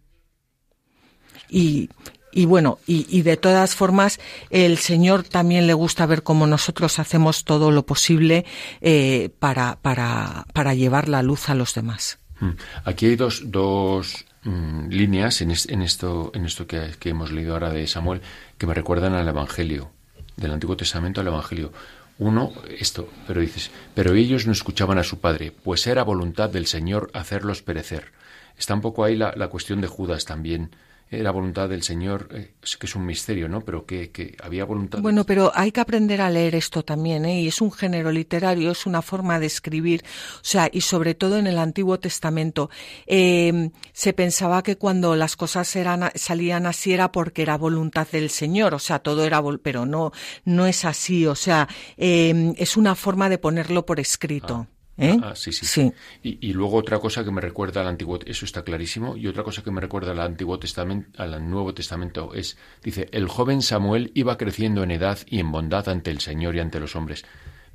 Y, 1.49 1.89
y 2.31 2.45
bueno, 2.45 2.79
y, 2.87 3.21
de 3.21 3.37
todas 3.37 3.75
formas, 3.75 4.19
el 4.49 4.77
Señor 4.77 5.23
también 5.23 5.67
le 5.67 5.73
gusta 5.73 6.05
ver 6.05 6.23
cómo 6.23 6.47
nosotros 6.47 6.97
hacemos 6.97 7.43
todo 7.43 7.69
lo 7.69 7.85
posible 7.85 8.45
eh, 8.81 9.29
para, 9.39 9.77
para, 9.81 10.45
para 10.53 10.73
llevar 10.73 11.09
la 11.09 11.21
luz 11.21 11.49
a 11.49 11.55
los 11.55 11.75
demás. 11.75 12.19
Mm. 12.39 12.51
Aquí 12.85 13.05
hay 13.05 13.15
dos, 13.15 13.51
dos 13.51 14.25
mm, 14.43 14.87
líneas 14.89 15.41
en, 15.41 15.51
esto, 15.51 16.31
en 16.33 16.45
esto 16.45 16.65
que, 16.65 16.91
que, 16.99 17.09
hemos 17.09 17.31
leído 17.31 17.53
ahora 17.53 17.69
de 17.69 17.85
Samuel 17.85 18.21
que 18.57 18.65
me 18.65 18.73
recuerdan 18.73 19.13
al 19.13 19.27
Evangelio, 19.27 19.91
del 20.35 20.51
Antiguo 20.51 20.75
Testamento 20.75 21.21
al 21.21 21.27
Evangelio. 21.27 21.71
Uno, 22.19 22.53
esto, 22.79 23.09
pero 23.27 23.41
dices, 23.41 23.71
pero 23.95 24.13
ellos 24.13 24.45
no 24.45 24.51
escuchaban 24.51 24.99
a 24.99 25.03
su 25.03 25.19
padre, 25.19 25.51
pues 25.51 25.87
era 25.87 26.03
voluntad 26.03 26.49
del 26.49 26.67
Señor 26.67 27.09
hacerlos 27.13 27.61
perecer. 27.61 28.11
Está 28.57 28.75
un 28.75 28.81
poco 28.81 29.03
ahí 29.03 29.15
la, 29.15 29.33
la 29.35 29.47
cuestión 29.47 29.81
de 29.81 29.87
Judas 29.87 30.25
también, 30.25 30.75
la 31.21 31.31
voluntad 31.31 31.69
del 31.69 31.83
Señor, 31.83 32.29
eh, 32.31 32.53
que 32.79 32.85
es 32.85 32.95
un 32.95 33.05
misterio, 33.05 33.49
¿no? 33.49 33.61
Pero 33.61 33.85
que, 33.85 34.11
que 34.11 34.35
había 34.41 34.65
voluntad. 34.65 34.99
Bueno, 34.99 35.25
pero 35.25 35.51
hay 35.53 35.71
que 35.71 35.81
aprender 35.81 36.21
a 36.21 36.29
leer 36.29 36.55
esto 36.55 36.83
también, 36.83 37.25
¿eh? 37.25 37.41
Y 37.41 37.47
es 37.47 37.61
un 37.61 37.71
género 37.71 38.11
literario, 38.11 38.71
es 38.71 38.85
una 38.85 39.01
forma 39.01 39.39
de 39.39 39.45
escribir, 39.45 40.03
o 40.35 40.43
sea, 40.43 40.69
y 40.71 40.81
sobre 40.81 41.13
todo 41.13 41.37
en 41.37 41.47
el 41.47 41.57
Antiguo 41.57 41.99
Testamento. 41.99 42.69
Eh, 43.05 43.69
se 43.91 44.13
pensaba 44.13 44.63
que 44.63 44.77
cuando 44.77 45.15
las 45.15 45.35
cosas 45.35 45.75
eran, 45.75 46.09
salían 46.15 46.65
así 46.65 46.93
era 46.93 47.11
porque 47.11 47.41
era 47.41 47.57
voluntad 47.57 48.07
del 48.11 48.29
Señor, 48.29 48.73
o 48.73 48.79
sea, 48.79 48.99
todo 48.99 49.25
era, 49.25 49.41
pero 49.61 49.85
no, 49.85 50.11
no 50.45 50.65
es 50.65 50.85
así, 50.85 51.25
o 51.25 51.35
sea, 51.35 51.67
eh, 51.97 52.53
es 52.57 52.77
una 52.77 52.95
forma 52.95 53.29
de 53.29 53.37
ponerlo 53.37 53.85
por 53.85 53.99
escrito. 53.99 54.67
Ah. 54.69 54.72
¿Eh? 54.97 55.17
Ah, 55.23 55.33
sí, 55.35 55.51
sí. 55.51 55.91
Y, 56.21 56.53
luego 56.53 56.77
otra 56.77 56.99
cosa 56.99 57.23
que 57.23 57.31
me 57.31 57.41
recuerda 57.41 57.81
al 57.81 57.87
Antiguo, 57.87 58.19
eso 58.25 58.45
está 58.45 58.63
clarísimo, 58.63 59.17
y 59.17 59.27
otra 59.27 59.43
cosa 59.43 59.63
que 59.63 59.71
me 59.71 59.81
recuerda 59.81 60.11
al 60.11 60.19
Antiguo 60.19 60.59
Testamento, 60.59 61.09
al 61.21 61.49
Nuevo 61.49 61.73
Testamento 61.73 62.33
es, 62.35 62.57
dice, 62.83 63.09
el 63.11 63.27
joven 63.27 63.63
Samuel 63.63 64.11
iba 64.13 64.37
creciendo 64.37 64.83
en 64.83 64.91
edad 64.91 65.17
y 65.25 65.39
en 65.39 65.51
bondad 65.51 65.89
ante 65.89 66.11
el 66.11 66.19
Señor 66.19 66.55
y 66.55 66.59
ante 66.59 66.79
los 66.79 66.95
hombres. 66.95 67.25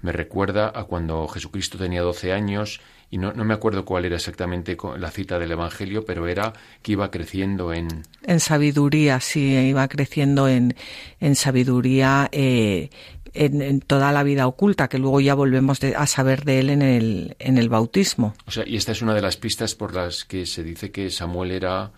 Me 0.00 0.12
recuerda 0.12 0.72
a 0.72 0.84
cuando 0.84 1.26
Jesucristo 1.26 1.76
tenía 1.76 2.02
12 2.02 2.32
años 2.32 2.80
y 3.10 3.18
no, 3.18 3.32
no 3.32 3.44
me 3.44 3.54
acuerdo 3.54 3.84
cuál 3.84 4.04
era 4.04 4.16
exactamente 4.16 4.76
la 4.98 5.10
cita 5.10 5.38
del 5.38 5.50
Evangelio, 5.50 6.04
pero 6.04 6.28
era 6.28 6.52
que 6.82 6.92
iba 6.92 7.10
creciendo 7.10 7.72
en... 7.72 7.88
En 8.22 8.38
sabiduría, 8.38 9.18
sí, 9.18 9.56
iba 9.56 9.88
creciendo 9.88 10.46
en, 10.46 10.76
en 11.18 11.34
sabiduría 11.34 12.28
eh, 12.30 12.90
en, 13.38 13.80
toda 13.80 14.12
la 14.12 14.22
vida 14.22 14.46
oculta, 14.46 14.88
que 14.88 14.98
luego 14.98 15.20
ya 15.20 15.34
volvemos 15.34 15.78
a 15.82 16.06
saber 16.06 16.44
de 16.44 16.60
él 16.60 16.70
en 16.70 16.82
el, 16.82 17.36
en 17.38 17.58
el 17.58 17.68
bautismo. 17.68 18.34
O 18.46 18.50
sea, 18.50 18.66
y 18.66 18.76
esta 18.76 18.92
es 18.92 19.02
una 19.02 19.14
de 19.14 19.22
las 19.22 19.36
pistas 19.36 19.74
por 19.74 19.94
las 19.94 20.24
que 20.24 20.46
se 20.46 20.62
dice 20.62 20.90
que 20.90 21.10
Samuel 21.10 21.52
era 21.52 21.90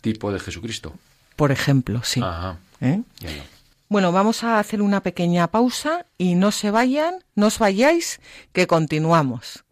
tipo 0.00 0.30
de 0.32 0.40
Jesucristo. 0.40 0.94
Por 1.36 1.50
ejemplo, 1.50 2.02
sí. 2.04 2.20
Ajá. 2.22 2.58
¿Eh? 2.80 3.00
Bueno, 3.88 4.12
vamos 4.12 4.44
a 4.44 4.58
hacer 4.58 4.82
una 4.82 5.02
pequeña 5.02 5.48
pausa 5.48 6.06
y 6.18 6.34
no 6.34 6.52
se 6.52 6.70
vayan, 6.70 7.24
no 7.34 7.46
os 7.46 7.58
vayáis, 7.58 8.20
que 8.52 8.66
continuamos. 8.66 9.63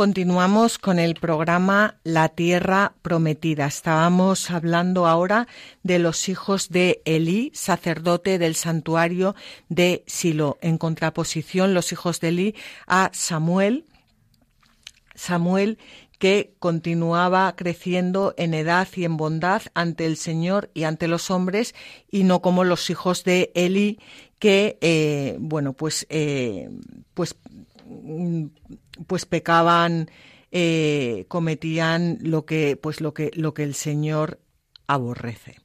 Continuamos 0.00 0.78
con 0.78 0.98
el 0.98 1.14
programa 1.14 2.00
La 2.04 2.30
Tierra 2.30 2.94
Prometida. 3.02 3.66
Estábamos 3.66 4.50
hablando 4.50 5.06
ahora 5.06 5.46
de 5.82 5.98
los 5.98 6.30
hijos 6.30 6.70
de 6.70 7.02
Elí, 7.04 7.50
sacerdote 7.52 8.38
del 8.38 8.54
santuario 8.54 9.34
de 9.68 10.02
Silo. 10.06 10.56
En 10.62 10.78
contraposición, 10.78 11.74
los 11.74 11.92
hijos 11.92 12.18
de 12.20 12.28
Elí 12.28 12.54
a 12.86 13.10
Samuel. 13.12 13.84
Samuel 15.14 15.76
que 16.18 16.54
continuaba 16.58 17.54
creciendo 17.54 18.32
en 18.38 18.54
edad 18.54 18.88
y 18.96 19.04
en 19.04 19.18
bondad 19.18 19.60
ante 19.74 20.06
el 20.06 20.16
Señor 20.16 20.70
y 20.72 20.84
ante 20.84 21.08
los 21.08 21.30
hombres, 21.30 21.74
y 22.10 22.24
no 22.24 22.40
como 22.40 22.64
los 22.64 22.88
hijos 22.88 23.22
de 23.24 23.52
Eli, 23.54 23.98
que, 24.38 24.78
eh, 24.80 25.36
bueno, 25.40 25.74
pues, 25.74 26.06
eh, 26.08 26.70
pues 27.12 27.36
pues 29.06 29.26
pecaban, 29.26 30.10
eh, 30.52 31.26
cometían 31.28 32.18
lo 32.20 32.44
que, 32.44 32.76
pues 32.76 33.00
lo 33.00 33.14
que, 33.14 33.30
lo 33.34 33.54
que 33.54 33.62
el 33.62 33.74
Señor 33.74 34.40
aborrece. 34.86 35.56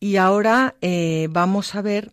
Y 0.00 0.16
ahora 0.16 0.76
eh, 0.80 1.28
vamos 1.30 1.74
a 1.74 1.82
ver 1.82 2.12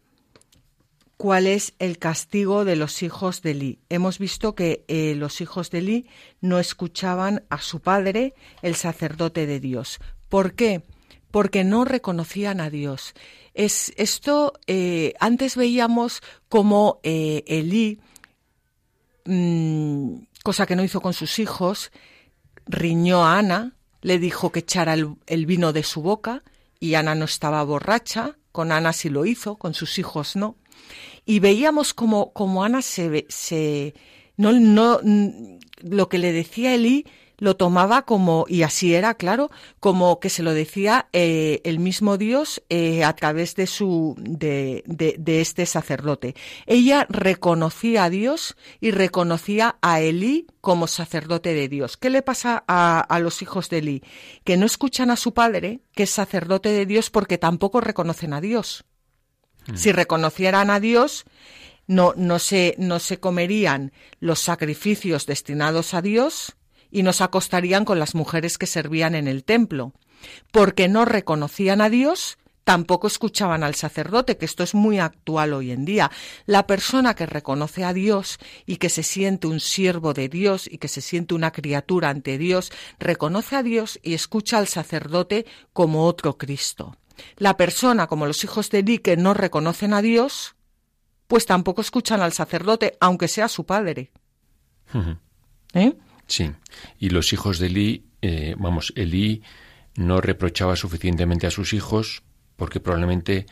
cuál 1.18 1.48
es 1.48 1.74
el 1.80 1.98
castigo 2.00 2.66
de 2.66 2.76
los 2.76 3.04
hijos 3.04 3.42
de 3.42 3.52
Eli. 3.52 3.80
Hemos 3.90 4.18
visto 4.18 4.56
que 4.56 4.84
eh, 4.88 5.14
los 5.16 5.42
hijos 5.42 5.72
de 5.72 5.80
Eli 5.80 6.08
no 6.42 6.60
escuchaban 6.60 7.44
a 7.50 7.60
su 7.60 7.80
padre, 7.80 8.34
el 8.62 8.76
sacerdote 8.76 9.46
de 9.46 9.60
Dios. 9.60 10.00
¿Por 10.30 10.54
qué? 10.54 10.84
Porque 11.32 11.64
no 11.64 11.86
reconocían 11.86 12.60
a 12.60 12.70
Dios. 12.70 13.14
Es 13.54 13.94
esto 13.98 14.54
antes 15.20 15.56
veíamos 15.56 16.22
como 16.48 17.00
eh, 17.04 17.44
Elí, 17.48 18.00
mm, 19.26 20.16
cosa 20.44 20.66
que 20.66 20.76
no 20.76 20.84
hizo 20.84 21.02
con 21.02 21.14
sus 21.14 21.40
hijos, 21.40 21.92
riñó 22.66 23.26
a 23.26 23.38
Ana, 23.38 23.76
le 24.02 24.20
dijo 24.20 24.52
que 24.52 24.60
echara 24.60 24.94
el, 24.94 25.46
vino 25.46 25.74
de 25.74 25.84
su 25.84 26.02
boca 26.02 26.44
y 26.80 26.96
Ana 26.96 27.16
no 27.16 27.26
estaba 27.26 27.64
borracha, 27.64 28.38
con 28.52 28.72
Ana 28.72 28.94
sí 28.94 29.10
lo 29.10 29.26
hizo, 29.26 29.56
con 29.56 29.74
sus 29.74 30.00
hijos 30.00 30.36
no. 30.36 30.56
Y 31.26 31.40
veíamos 31.40 31.94
como, 31.94 32.34
como 32.34 32.64
Ana 32.64 32.82
se, 32.82 33.26
se 33.30 33.94
no, 34.38 34.52
no, 34.54 35.00
lo 35.82 36.10
que 36.10 36.18
le 36.18 36.32
decía 36.32 36.74
Elí 36.74 37.06
lo 37.42 37.58
tomaba 37.58 38.04
como, 38.04 38.46
y 38.48 38.62
así 38.62 38.94
era, 38.94 39.16
claro, 39.16 39.50
como 39.80 40.20
que 40.20 40.30
se 40.30 40.44
lo 40.44 40.54
decía 40.54 41.10
eh, 41.12 41.60
el 41.64 41.80
mismo 41.80 42.20
Dios 42.20 42.62
eh, 42.70 43.04
a 43.04 43.16
través 43.16 43.56
de 43.56 43.66
su, 43.66 44.16
de, 44.20 44.84
de, 44.86 45.42
este 45.42 45.66
sacerdote. 45.66 46.36
Ella 46.68 47.08
reconocía 47.10 48.04
a 48.04 48.10
Dios 48.12 48.56
y 48.80 48.92
reconocía 48.92 49.78
a 49.82 50.02
Elí 50.02 50.46
como 50.62 50.86
sacerdote 50.86 51.56
de 51.56 51.68
Dios. 51.68 51.98
¿Qué 51.98 52.12
le 52.12 52.22
pasa 52.22 52.64
a, 52.68 53.00
a 53.00 53.18
los 53.18 53.42
hijos 53.42 53.72
de 53.72 53.80
Elí? 53.80 54.04
Que 54.44 54.56
no 54.56 54.68
escuchan 54.68 55.10
a 55.10 55.16
su 55.16 55.34
padre, 55.34 55.80
que 55.96 56.04
es 56.04 56.12
sacerdote 56.12 56.70
de 56.70 56.86
Dios, 56.86 57.10
porque 57.10 57.40
tampoco 57.40 57.82
reconocen 57.82 58.34
a 58.34 58.42
Dios. 58.42 58.86
Mm. 59.66 59.78
Si 59.78 59.92
reconocieran 59.92 60.70
a 60.70 60.80
Dios, 60.80 61.26
no, 61.88 62.14
no, 62.16 62.38
se, 62.38 62.76
no 62.78 63.00
se 63.00 63.20
comerían 63.20 63.94
los 64.20 64.42
sacrificios 64.42 65.26
destinados 65.26 65.96
a 65.96 66.04
Dios, 66.04 66.56
y 66.92 67.04
nos 67.04 67.22
acostarían 67.22 67.86
con 67.86 68.00
las 68.00 68.14
mujeres 68.14 68.58
que 68.58 68.68
servían 68.68 69.16
en 69.16 69.28
el 69.28 69.44
templo. 69.44 69.94
Porque 70.52 70.88
no 70.88 71.06
reconocían 71.06 71.82
a 71.82 71.90
Dios, 71.90 72.38
tampoco 72.64 73.08
escuchaban 73.08 73.64
al 73.64 73.76
sacerdote, 73.76 74.38
que 74.38 74.46
esto 74.46 74.64
es 74.64 74.76
muy 74.76 75.00
actual 75.00 75.54
hoy 75.54 75.72
en 75.72 75.86
día. 75.86 76.12
La 76.46 76.68
persona 76.68 77.16
que 77.16 77.26
reconoce 77.26 77.84
a 77.84 77.94
Dios 77.94 78.38
y 78.66 78.78
que 78.78 78.90
se 78.90 79.04
siente 79.04 79.48
un 79.48 79.60
siervo 79.60 80.14
de 80.14 80.30
Dios 80.30 80.68
y 80.70 80.78
que 80.78 80.88
se 80.88 81.02
siente 81.02 81.34
una 81.34 81.52
criatura 81.52 82.10
ante 82.10 82.38
Dios, 82.38 82.72
reconoce 83.00 83.56
a 83.56 83.64
Dios 83.64 84.00
y 84.04 84.14
escucha 84.14 84.58
al 84.58 84.68
sacerdote 84.68 85.46
como 85.74 86.06
otro 86.06 86.38
Cristo. 86.38 86.96
La 87.38 87.58
persona, 87.58 88.08
como 88.08 88.26
los 88.26 88.44
hijos 88.44 88.70
de 88.70 88.80
Eli, 88.80 89.00
que 89.00 89.18
no 89.18 89.34
reconocen 89.34 89.94
a 89.94 90.02
Dios, 90.02 90.56
pues 91.28 91.46
tampoco 91.46 91.82
escuchan 91.82 92.22
al 92.22 92.34
sacerdote, 92.34 92.98
aunque 93.00 93.28
sea 93.28 93.48
su 93.48 93.66
padre. 93.66 94.12
¿Eh? 95.74 95.94
Sí, 96.32 96.50
y 96.98 97.10
los 97.10 97.34
hijos 97.34 97.60
de 97.60 97.68
Elí, 97.68 98.06
eh, 98.22 98.56
vamos, 98.58 98.94
Elí 98.96 99.44
no 99.96 100.22
reprochaba 100.22 100.78
suficientemente 100.78 101.46
a 101.46 101.52
sus 101.52 101.74
hijos 101.74 102.24
porque 102.56 102.80
probablemente 102.80 103.48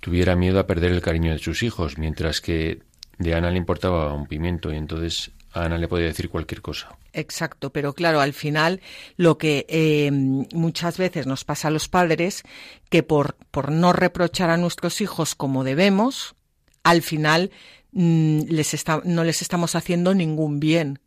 tuviera 0.00 0.34
miedo 0.34 0.58
a 0.58 0.66
perder 0.66 0.90
el 0.90 1.00
cariño 1.00 1.30
de 1.30 1.38
sus 1.38 1.62
hijos, 1.62 1.96
mientras 1.96 2.40
que 2.40 2.82
de 3.18 3.34
Ana 3.36 3.52
le 3.52 3.58
importaba 3.58 4.12
un 4.12 4.26
pimiento 4.26 4.72
y 4.72 4.76
entonces 4.76 5.30
Ana 5.52 5.78
le 5.78 5.86
podía 5.86 6.06
decir 6.06 6.28
cualquier 6.28 6.60
cosa. 6.60 6.98
Exacto, 7.12 7.70
pero 7.70 7.92
claro, 7.92 8.20
al 8.20 8.32
final 8.32 8.80
lo 9.16 9.38
que 9.38 9.64
eh, 9.68 10.10
muchas 10.10 10.98
veces 10.98 11.28
nos 11.28 11.44
pasa 11.44 11.68
a 11.68 11.70
los 11.70 11.88
padres, 11.88 12.42
que 12.90 13.04
por, 13.04 13.36
por 13.52 13.70
no 13.70 13.92
reprochar 13.92 14.50
a 14.50 14.56
nuestros 14.56 15.00
hijos 15.00 15.36
como 15.36 15.62
debemos, 15.62 16.34
al 16.82 17.02
final 17.02 17.52
mm, 17.92 18.40
les 18.48 18.74
está, 18.74 19.02
no 19.04 19.22
les 19.22 19.40
estamos 19.40 19.76
haciendo 19.76 20.14
ningún 20.14 20.58
bien, 20.58 20.98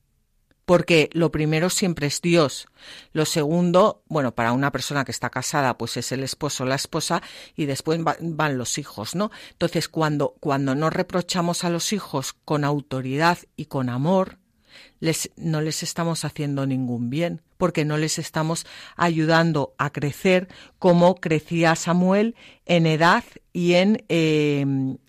porque 0.67 1.09
lo 1.13 1.31
primero 1.31 1.69
siempre 1.69 2.07
es 2.07 2.21
Dios. 2.21 2.67
Lo 3.13 3.23
segundo, 3.23 4.03
bueno, 4.09 4.35
para 4.35 4.51
una 4.51 4.73
persona 4.73 5.05
que 5.05 5.13
está 5.13 5.29
casada, 5.29 5.77
pues 5.77 5.95
es 5.95 6.11
el 6.11 6.23
esposo 6.25 6.65
o 6.65 6.67
la 6.67 6.75
esposa 6.75 7.23
y 7.55 7.67
después 7.67 8.01
van 8.03 8.57
los 8.57 8.77
hijos, 8.77 9.15
¿no? 9.15 9.31
Entonces, 9.51 9.87
cuando, 9.87 10.35
cuando 10.41 10.75
no 10.75 10.89
reprochamos 10.89 11.63
a 11.63 11.69
los 11.69 11.93
hijos 11.93 12.33
con 12.43 12.65
autoridad 12.65 13.37
y 13.55 13.67
con 13.67 13.87
amor, 13.87 14.39
les, 14.99 15.31
no 15.37 15.61
les 15.61 15.83
estamos 15.83 16.25
haciendo 16.25 16.67
ningún 16.67 17.09
bien, 17.09 17.41
porque 17.55 17.85
no 17.85 17.95
les 17.95 18.19
estamos 18.19 18.65
ayudando 18.97 19.73
a 19.77 19.91
crecer 19.91 20.49
como 20.79 21.15
crecía 21.15 21.77
Samuel 21.77 22.35
en 22.65 22.87
edad 22.87 23.23
y 23.53 23.75
en, 23.75 24.03
eh, 24.09 24.65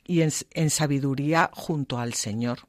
y 0.07 0.21
en 0.21 0.71
sabiduría 0.71 1.51
junto 1.53 1.99
al 1.99 2.14
Señor. 2.14 2.61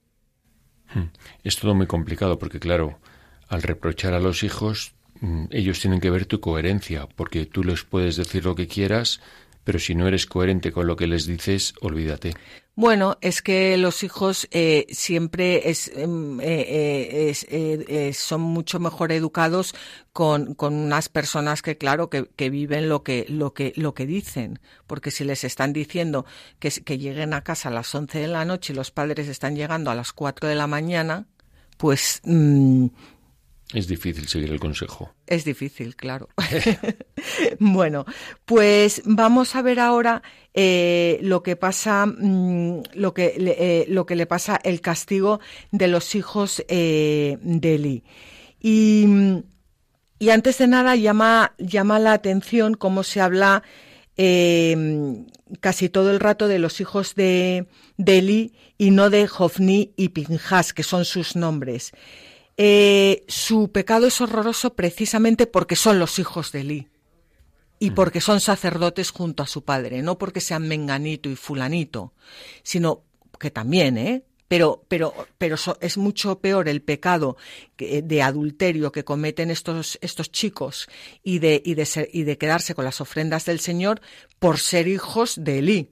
Hmm. 0.93 1.11
Es 1.43 1.57
todo 1.57 1.75
muy 1.75 1.87
complicado 1.87 2.39
porque, 2.39 2.59
claro, 2.59 2.99
al 3.47 3.61
reprochar 3.61 4.13
a 4.13 4.19
los 4.19 4.43
hijos, 4.43 4.93
mm, 5.21 5.45
ellos 5.51 5.79
tienen 5.79 5.99
que 5.99 6.09
ver 6.09 6.25
tu 6.25 6.39
coherencia, 6.39 7.07
porque 7.07 7.45
tú 7.45 7.63
les 7.63 7.83
puedes 7.83 8.15
decir 8.15 8.45
lo 8.45 8.55
que 8.55 8.67
quieras, 8.67 9.21
pero 9.63 9.79
si 9.79 9.95
no 9.95 10.07
eres 10.07 10.25
coherente 10.25 10.71
con 10.71 10.87
lo 10.87 10.95
que 10.95 11.07
les 11.07 11.25
dices, 11.25 11.73
olvídate. 11.81 12.33
Bueno, 12.79 13.17
es 13.19 13.41
que 13.41 13.75
los 13.75 14.03
hijos 14.03 14.47
eh, 14.51 14.87
siempre 14.89 15.69
es, 15.69 15.91
em, 15.93 16.39
eh, 16.39 17.33
eh, 17.51 18.13
son 18.13 18.39
mucho 18.39 18.79
mejor 18.79 19.11
educados 19.11 19.75
con, 20.13 20.53
con 20.55 20.75
unas 20.75 21.09
personas 21.09 21.61
que, 21.61 21.77
claro, 21.77 22.09
que, 22.09 22.49
viven 22.49 22.87
lo 22.87 23.03
que, 23.03 23.25
lo, 23.27 23.53
que, 23.53 23.73
lo 23.75 23.93
que 23.93 24.05
dicen. 24.05 24.61
Porque 24.87 25.11
si 25.11 25.25
les 25.25 25.43
están 25.43 25.73
diciendo 25.73 26.25
que, 26.59 26.71
que 26.71 26.97
lleguen 26.97 27.33
a 27.33 27.43
casa 27.43 27.67
a 27.67 27.73
las 27.73 27.93
11 27.93 28.17
de 28.17 28.27
la 28.29 28.45
noche 28.45 28.71
y 28.71 28.77
los 28.77 28.91
padres 28.91 29.27
están 29.27 29.57
llegando 29.57 29.91
a 29.91 29.95
las 29.95 30.13
4 30.13 30.47
de 30.47 30.55
la 30.55 30.67
mañana, 30.67 31.27
pues 31.75 32.21
mm, 32.23 32.85
es 33.73 33.87
difícil 33.87 34.27
seguir 34.27 34.51
el 34.51 34.59
consejo. 34.59 35.13
Es 35.27 35.45
difícil, 35.45 35.95
claro. 35.95 36.29
bueno, 37.59 38.05
pues 38.45 39.03
vamos 39.05 39.55
a 39.55 39.61
ver 39.61 39.79
ahora 39.79 40.23
eh, 40.55 41.19
lo 41.21 41.43
que 41.43 41.55
pasa, 41.55 42.07
mm, 42.07 42.81
lo, 42.95 43.13
que, 43.13 43.35
eh, 43.37 43.85
lo 43.87 44.07
que 44.07 44.15
le 44.15 44.25
pasa 44.25 44.59
el 44.63 44.81
castigo 44.81 45.39
de 45.71 45.87
los 45.87 46.15
hijos 46.15 46.63
eh, 46.67 47.37
de 47.41 47.75
Eli. 47.75 48.03
Y, 48.59 49.05
y, 50.17 50.29
antes 50.31 50.57
de 50.57 50.67
nada 50.67 50.95
llama, 50.95 51.53
llama 51.59 51.99
la 51.99 52.13
atención 52.13 52.73
cómo 52.73 53.03
se 53.03 53.21
habla 53.21 53.63
casi 55.61 55.87
todo 55.87 56.11
el 56.11 56.19
rato 56.19 56.49
de 56.49 56.59
los 56.59 56.81
hijos 56.81 57.15
de, 57.15 57.67
de 57.95 58.17
Eli 58.17 58.53
y 58.77 58.91
no 58.91 59.09
de 59.09 59.27
Jofni 59.27 59.93
y 59.95 60.09
Pinjas, 60.09 60.73
que 60.73 60.83
son 60.83 61.05
sus 61.05 61.37
nombres. 61.37 61.93
Eh, 62.61 63.23
su 63.29 63.71
pecado 63.71 64.05
es 64.05 64.19
horroroso 64.19 64.75
precisamente 64.75 65.47
porque 65.47 65.77
son 65.77 65.97
los 65.97 66.19
hijos 66.19 66.51
de 66.51 66.59
Eli 66.59 66.87
y 67.79 67.91
mm. 67.91 67.95
porque 67.95 68.19
son 68.19 68.41
sacerdotes 68.41 69.11
junto 69.11 69.43
a 69.43 69.47
su 69.47 69.63
padre, 69.63 70.01
no 70.01 70.17
porque 70.17 70.41
sean 70.41 70.67
menganito 70.67 71.29
y 71.29 71.37
fulanito, 71.37 72.11
sino 72.61 73.03
que 73.39 73.49
también, 73.49 73.97
¿eh? 73.97 74.25
Pero, 74.49 74.83
pero, 74.89 75.13
pero 75.37 75.55
es 75.79 75.97
mucho 75.97 76.39
peor 76.39 76.67
el 76.67 76.81
pecado 76.81 77.37
de 77.77 78.21
adulterio 78.21 78.91
que 78.91 79.05
cometen 79.05 79.51
estos, 79.51 79.97
estos 80.01 80.29
chicos 80.29 80.89
y 81.23 81.39
de, 81.39 81.61
y, 81.63 81.75
de 81.75 81.85
ser, 81.85 82.09
y 82.11 82.23
de 82.23 82.37
quedarse 82.37 82.75
con 82.75 82.83
las 82.83 82.99
ofrendas 82.99 83.45
del 83.45 83.61
Señor 83.61 84.01
por 84.37 84.59
ser 84.59 84.89
hijos 84.89 85.35
de 85.41 85.59
Elí. 85.59 85.91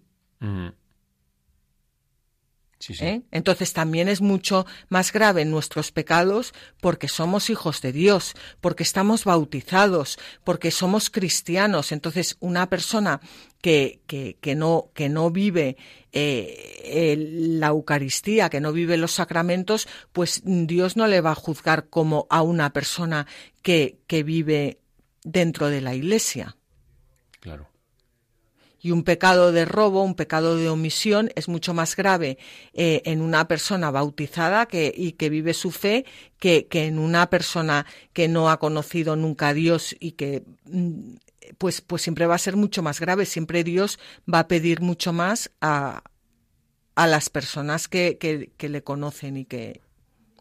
¿Eh? 3.00 3.24
Entonces 3.32 3.74
también 3.74 4.08
es 4.08 4.22
mucho 4.22 4.66
más 4.90 5.12
grave 5.12 5.46
nuestros 5.46 5.92
pecados 5.92 6.54
porque 6.80 7.08
somos 7.08 7.50
hijos 7.50 7.82
de 7.82 7.92
Dios, 7.92 8.36
porque 8.62 8.84
estamos 8.84 9.26
bautizados, 9.26 10.20
porque 10.44 10.72
somos 10.72 11.10
cristianos. 11.10 11.92
Entonces 11.92 12.38
una 12.40 12.70
persona 12.70 13.20
que, 13.62 14.02
que, 14.08 14.56
no, 14.56 14.92
que 14.94 15.10
no 15.10 15.32
vive 15.32 15.78
eh, 16.12 17.16
la 17.18 17.68
Eucaristía, 17.68 18.50
que 18.50 18.62
no 18.62 18.72
vive 18.72 18.98
los 18.98 19.12
sacramentos, 19.12 19.88
pues 20.13 20.42
Dios 20.46 20.96
no 20.96 21.08
le 21.08 21.22
va 21.22 21.32
a 21.32 21.36
juzgar 21.36 21.90
como 21.90 22.28
a 22.30 22.42
una 22.44 22.74
persona 22.74 23.28
que, 23.63 23.98
que 24.08 24.24
vive 24.24 24.80
dentro 25.24 25.70
de 25.70 25.82
la 25.82 25.96
Iglesia. 25.96 26.57
Y 28.80 28.92
un 28.92 29.04
pecado 29.04 29.52
de 29.52 29.66
robo, 29.66 30.04
un 30.04 30.16
pecado 30.16 30.56
de 30.56 30.70
omisión 30.70 31.32
es 31.36 31.48
mucho 31.48 31.74
más 31.74 31.96
grave 31.96 32.38
eh, 32.74 33.02
en 33.06 33.22
una 33.22 33.48
persona 33.48 33.92
bautizada 33.92 34.68
que, 34.68 34.94
y 34.96 35.13
que 35.13 35.30
vive 35.30 35.54
su 35.54 35.72
fe 35.72 36.06
que, 36.40 36.68
que, 36.68 36.86
en 36.86 37.00
una 37.00 37.30
persona 37.30 37.86
que 38.13 38.28
no 38.28 38.50
ha 38.50 38.60
conocido 38.60 39.16
nunca 39.16 39.50
a 39.50 39.54
Dios 39.54 39.96
y 40.00 40.12
que 40.12 40.44
mm, 40.66 41.16
pues, 41.58 41.82
pues 41.82 42.02
siempre 42.02 42.26
va 42.26 42.36
a 42.36 42.40
ser 42.40 42.56
mucho 42.56 42.84
más 42.84 43.00
grave. 43.00 43.26
Siempre 43.26 43.63
Dios 43.63 44.00
va 44.32 44.40
a 44.40 44.48
pedir 44.48 44.82
mucho 44.82 45.13
más 45.13 45.52
a, 45.62 46.04
a 46.96 47.08
las 47.08 47.30
personas 47.30 47.88
que, 47.88 48.18
que, 48.18 48.70
le 48.70 48.84
conocen 48.84 49.38
y 49.38 49.46
que. 49.46 49.82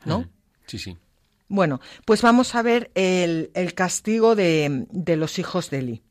¿No? 0.05 0.29
Sí, 0.67 0.79
sí. 0.79 0.97
Bueno, 1.49 1.81
pues 2.05 2.23
vamos 2.23 2.55
a 2.55 2.63
ver 2.63 2.91
el, 2.95 3.51
el 3.55 3.75
castigo 3.75 4.35
de, 4.35 4.87
de 4.91 5.17
los 5.17 5.39
hijos 5.39 5.71
de 5.71 5.79
Eli. 5.79 6.03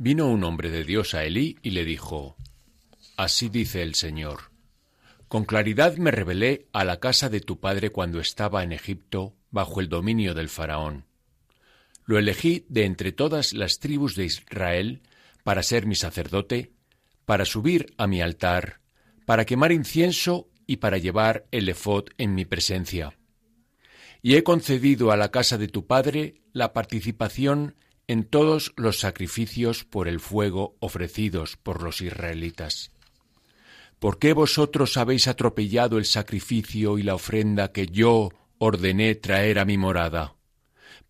Vino 0.00 0.28
un 0.28 0.44
hombre 0.44 0.70
de 0.70 0.84
Dios 0.84 1.12
a 1.14 1.24
Elí 1.24 1.58
y 1.60 1.70
le 1.70 1.84
dijo, 1.84 2.36
Así 3.16 3.48
dice 3.48 3.82
el 3.82 3.96
Señor, 3.96 4.52
Con 5.26 5.44
claridad 5.44 5.96
me 5.96 6.12
revelé 6.12 6.68
a 6.72 6.84
la 6.84 7.00
casa 7.00 7.28
de 7.28 7.40
tu 7.40 7.58
padre 7.58 7.90
cuando 7.90 8.20
estaba 8.20 8.62
en 8.62 8.70
Egipto 8.70 9.34
bajo 9.50 9.80
el 9.80 9.88
dominio 9.88 10.34
del 10.34 10.50
faraón. 10.50 11.06
Lo 12.04 12.16
elegí 12.16 12.64
de 12.68 12.84
entre 12.84 13.10
todas 13.10 13.52
las 13.52 13.80
tribus 13.80 14.14
de 14.14 14.26
Israel 14.26 15.02
para 15.42 15.64
ser 15.64 15.84
mi 15.84 15.96
sacerdote, 15.96 16.70
para 17.24 17.44
subir 17.44 17.92
a 17.98 18.06
mi 18.06 18.22
altar, 18.22 18.78
para 19.26 19.46
quemar 19.46 19.72
incienso 19.72 20.48
y 20.64 20.76
para 20.76 20.98
llevar 20.98 21.46
el 21.50 21.68
efod 21.68 22.04
en 22.18 22.36
mi 22.36 22.44
presencia. 22.44 23.18
Y 24.22 24.36
he 24.36 24.44
concedido 24.44 25.10
a 25.10 25.16
la 25.16 25.32
casa 25.32 25.58
de 25.58 25.66
tu 25.66 25.88
padre 25.88 26.36
la 26.52 26.72
participación 26.72 27.74
en 28.08 28.24
todos 28.24 28.72
los 28.76 28.98
sacrificios 28.98 29.84
por 29.84 30.08
el 30.08 30.18
fuego 30.18 30.76
ofrecidos 30.80 31.56
por 31.56 31.82
los 31.82 32.00
israelitas. 32.00 32.90
¿Por 33.98 34.18
qué 34.18 34.32
vosotros 34.32 34.96
habéis 34.96 35.28
atropellado 35.28 35.98
el 35.98 36.06
sacrificio 36.06 36.98
y 36.98 37.02
la 37.02 37.14
ofrenda 37.14 37.70
que 37.70 37.86
yo 37.86 38.30
ordené 38.58 39.14
traer 39.14 39.58
a 39.58 39.64
mi 39.66 39.76
morada? 39.76 40.36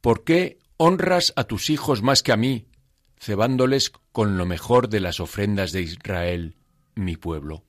¿Por 0.01 0.25
qué 0.25 0.59
honras 0.77 1.33
a 1.37 1.45
tus 1.45 1.71
hijos 1.71 2.03
más 2.03 2.23
que 2.23 2.33
a 2.33 2.37
mí, 2.37 2.67
cebándoles 3.19 3.93
con 4.11 4.37
lo 4.37 4.45
mejor 4.45 4.89
de 4.89 5.01
las 5.01 5.21
ofrendas 5.21 5.71
de 5.71 5.83
Israel, 5.83 6.57
mi 6.95 7.17
pueblo? 7.17 7.65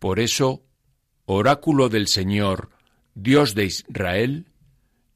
Por 0.00 0.18
eso, 0.18 0.64
oráculo 1.24 1.88
del 1.88 2.08
Señor, 2.08 2.70
Dios 3.14 3.54
de 3.54 3.66
Israel, 3.66 4.46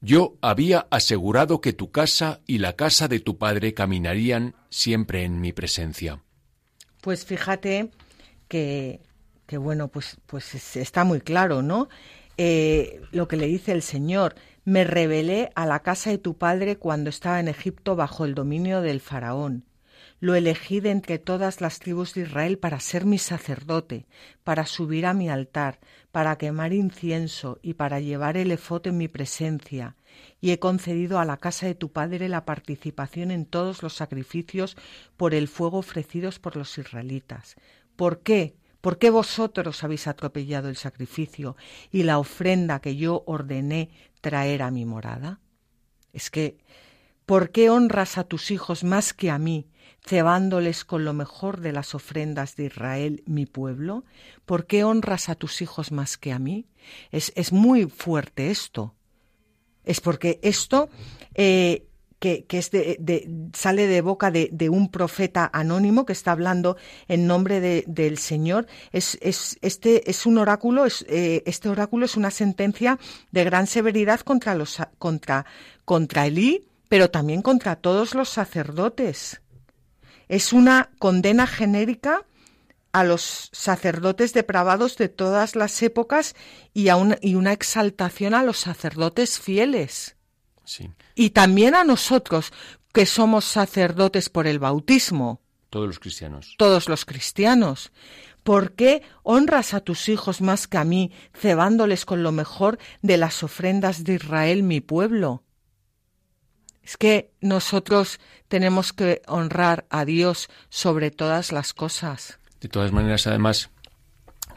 yo 0.01 0.35
había 0.41 0.87
asegurado 0.89 1.61
que 1.61 1.73
tu 1.73 1.91
casa 1.91 2.41
y 2.47 2.57
la 2.57 2.73
casa 2.73 3.07
de 3.07 3.19
tu 3.19 3.37
padre 3.37 3.73
caminarían 3.73 4.55
siempre 4.69 5.23
en 5.23 5.39
mi 5.39 5.53
presencia. 5.53 6.23
Pues 7.01 7.25
fíjate 7.25 7.91
que, 8.47 8.99
bueno, 9.51 9.87
pues, 9.89 10.17
pues 10.25 10.75
está 10.75 11.03
muy 11.03 11.21
claro, 11.21 11.61
¿no? 11.61 11.87
Eh, 12.37 13.01
lo 13.11 13.27
que 13.27 13.37
le 13.37 13.45
dice 13.45 13.71
el 13.71 13.83
Señor, 13.83 14.35
me 14.65 14.83
revelé 14.83 15.51
a 15.55 15.65
la 15.65 15.79
casa 15.79 16.09
de 16.09 16.17
tu 16.17 16.37
padre 16.37 16.77
cuando 16.77 17.09
estaba 17.09 17.39
en 17.39 17.47
Egipto 17.47 17.95
bajo 17.95 18.25
el 18.25 18.35
dominio 18.35 18.81
del 18.81 19.01
faraón. 19.01 19.65
Lo 20.19 20.35
elegí 20.35 20.79
de 20.79 20.91
entre 20.91 21.17
todas 21.17 21.61
las 21.61 21.79
tribus 21.79 22.13
de 22.13 22.21
Israel 22.21 22.59
para 22.59 22.79
ser 22.79 23.05
mi 23.05 23.17
sacerdote, 23.17 24.05
para 24.43 24.65
subir 24.65 25.07
a 25.07 25.13
mi 25.13 25.29
altar, 25.29 25.79
para 26.11 26.37
quemar 26.37 26.73
incienso 26.73 27.59
y 27.61 27.75
para 27.75 27.99
llevar 27.99 28.37
el 28.37 28.51
efote 28.51 28.89
en 28.89 28.97
mi 28.97 29.07
presencia. 29.07 29.95
Y 30.41 30.51
he 30.51 30.59
concedido 30.59 31.19
a 31.19 31.25
la 31.25 31.37
casa 31.37 31.65
de 31.65 31.75
tu 31.75 31.91
padre 31.91 32.27
la 32.27 32.45
participación 32.45 33.31
en 33.31 33.45
todos 33.45 33.81
los 33.81 33.95
sacrificios 33.95 34.75
por 35.15 35.33
el 35.33 35.47
fuego 35.47 35.77
ofrecidos 35.77 36.39
por 36.39 36.57
los 36.57 36.77
israelitas. 36.77 37.55
¿Por 37.95 38.19
qué? 38.19 38.55
¿Por 38.81 38.97
qué 38.97 39.09
vosotros 39.09 39.83
habéis 39.83 40.07
atropellado 40.07 40.67
el 40.67 40.75
sacrificio 40.75 41.55
y 41.91 42.03
la 42.03 42.17
ofrenda 42.17 42.81
que 42.81 42.95
yo 42.95 43.23
ordené 43.27 43.89
traer 44.21 44.63
a 44.63 44.71
mi 44.71 44.85
morada? 44.85 45.39
Es 46.11 46.29
que, 46.29 46.57
¿por 47.25 47.51
qué 47.51 47.69
honras 47.69 48.17
a 48.17 48.23
tus 48.23 48.51
hijos 48.51 48.83
más 48.83 49.13
que 49.13 49.29
a 49.29 49.37
mí, 49.37 49.67
cebándoles 50.05 50.83
con 50.85 51.05
lo 51.05 51.13
mejor 51.13 51.61
de 51.61 51.71
las 51.71 51.95
ofrendas 51.95 52.55
de 52.55 52.65
Israel, 52.65 53.23
mi 53.25 53.45
pueblo? 53.45 54.03
¿Por 54.45 54.65
qué 54.65 54.83
honras 54.83 55.29
a 55.29 55.35
tus 55.35 55.61
hijos 55.61 55.91
más 55.91 56.17
que 56.17 56.31
a 56.31 56.39
mí? 56.39 56.67
Es, 57.11 57.31
es 57.35 57.51
muy 57.51 57.85
fuerte 57.85 58.51
esto. 58.51 58.95
Es 59.83 60.01
porque 60.01 60.39
esto 60.43 60.89
eh, 61.33 61.87
que, 62.21 62.45
que 62.45 62.59
es 62.59 62.69
de, 62.69 63.49
sale 63.53 63.87
de 63.87 64.01
boca 64.01 64.29
de, 64.29 64.69
un 64.69 64.91
profeta 64.91 65.49
anónimo 65.51 66.05
que 66.05 66.13
está 66.13 66.31
hablando 66.31 66.77
en 67.07 67.25
nombre 67.25 67.59
del 67.59 68.17
Señor. 68.19 68.67
Es, 68.91 69.17
es, 69.21 69.57
este 69.63 70.09
es 70.09 70.27
un 70.27 70.37
oráculo, 70.37 70.85
es, 70.85 71.03
eh, 71.09 71.41
este 71.47 71.67
oráculo 71.67 72.05
es 72.05 72.15
una 72.15 72.29
sentencia 72.29 72.99
de 73.31 73.43
gran 73.43 73.65
severidad 73.65 74.19
contra 74.19 74.53
los 74.53 74.77
contra, 74.99 75.47
contra 75.83 76.27
Elí, 76.27 76.67
pero 76.89 77.09
también 77.09 77.41
contra 77.41 77.75
todos 77.75 78.13
los 78.13 78.29
sacerdotes 78.29 79.41
es 80.31 80.53
una 80.53 80.91
condena 80.97 81.45
genérica 81.45 82.25
a 82.93 83.03
los 83.03 83.49
sacerdotes 83.51 84.33
depravados 84.33 84.95
de 84.95 85.09
todas 85.09 85.57
las 85.57 85.83
épocas 85.83 86.37
y, 86.73 86.87
a 86.87 86.95
y 87.21 87.35
una 87.35 87.51
exaltación 87.51 88.33
a 88.33 88.41
los 88.41 88.57
sacerdotes 88.57 89.41
fieles. 89.41 90.15
Y 91.15 91.31
también 91.31 91.75
a 91.75 91.83
nosotros, 91.83 92.53
que 92.93 93.05
somos 93.05 93.43
sacerdotes 93.43 94.29
por 94.29 94.47
el 94.47 94.57
bautismo. 94.57 95.41
Todos 95.69 95.87
los 95.87 95.99
cristianos. 95.99 96.55
Todos 96.57 96.87
los 96.87 97.03
cristianos. 97.03 97.91
¿Por 98.43 98.71
qué 98.71 99.03
honras 99.23 99.73
a 99.73 99.81
tus 99.81 100.07
hijos 100.07 100.39
más 100.39 100.65
que 100.65 100.77
a 100.77 100.85
mí, 100.85 101.11
cebándoles 101.37 102.05
con 102.05 102.23
lo 102.23 102.31
mejor 102.31 102.79
de 103.01 103.17
las 103.17 103.43
ofrendas 103.43 104.05
de 104.05 104.13
Israel, 104.13 104.63
mi 104.63 104.79
pueblo? 104.79 105.43
Es 106.83 106.97
que 106.97 107.31
nosotros 107.41 108.19
tenemos 108.47 108.93
que 108.93 109.21
honrar 109.27 109.85
a 109.89 110.05
Dios 110.05 110.49
sobre 110.69 111.11
todas 111.11 111.51
las 111.51 111.73
cosas. 111.73 112.39
De 112.59 112.69
todas 112.69 112.91
maneras, 112.91 113.27
además, 113.27 113.69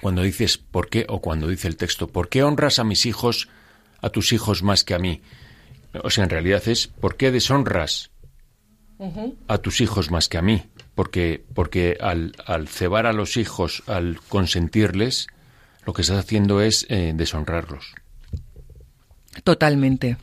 cuando 0.00 0.22
dices 0.22 0.58
por 0.58 0.88
qué, 0.88 1.06
o 1.08 1.20
cuando 1.20 1.48
dice 1.48 1.68
el 1.68 1.76
texto, 1.76 2.08
¿por 2.08 2.28
qué 2.28 2.42
honras 2.42 2.78
a 2.78 2.84
mis 2.84 3.06
hijos, 3.06 3.48
a 4.00 4.10
tus 4.10 4.32
hijos 4.32 4.62
más 4.62 4.84
que 4.84 4.94
a 4.94 4.98
mí? 4.98 5.22
O 6.02 6.10
sea, 6.10 6.24
en 6.24 6.30
realidad 6.30 6.66
es, 6.66 6.88
¿por 6.88 7.16
qué 7.16 7.30
deshonras 7.30 8.10
a 9.48 9.58
tus 9.58 9.80
hijos 9.80 10.10
más 10.10 10.28
que 10.28 10.38
a 10.38 10.42
mí? 10.42 10.64
Porque, 10.94 11.44
porque 11.54 11.96
al, 12.00 12.34
al, 12.46 12.68
cebar 12.68 13.06
a 13.06 13.12
los 13.12 13.36
hijos, 13.36 13.82
al 13.86 14.18
consentirles, 14.28 15.28
lo 15.86 15.92
que 15.92 16.02
estás 16.02 16.18
haciendo 16.18 16.60
es 16.60 16.86
eh, 16.88 17.12
deshonrarlos. 17.14 17.94
Totalmente. 19.42 20.16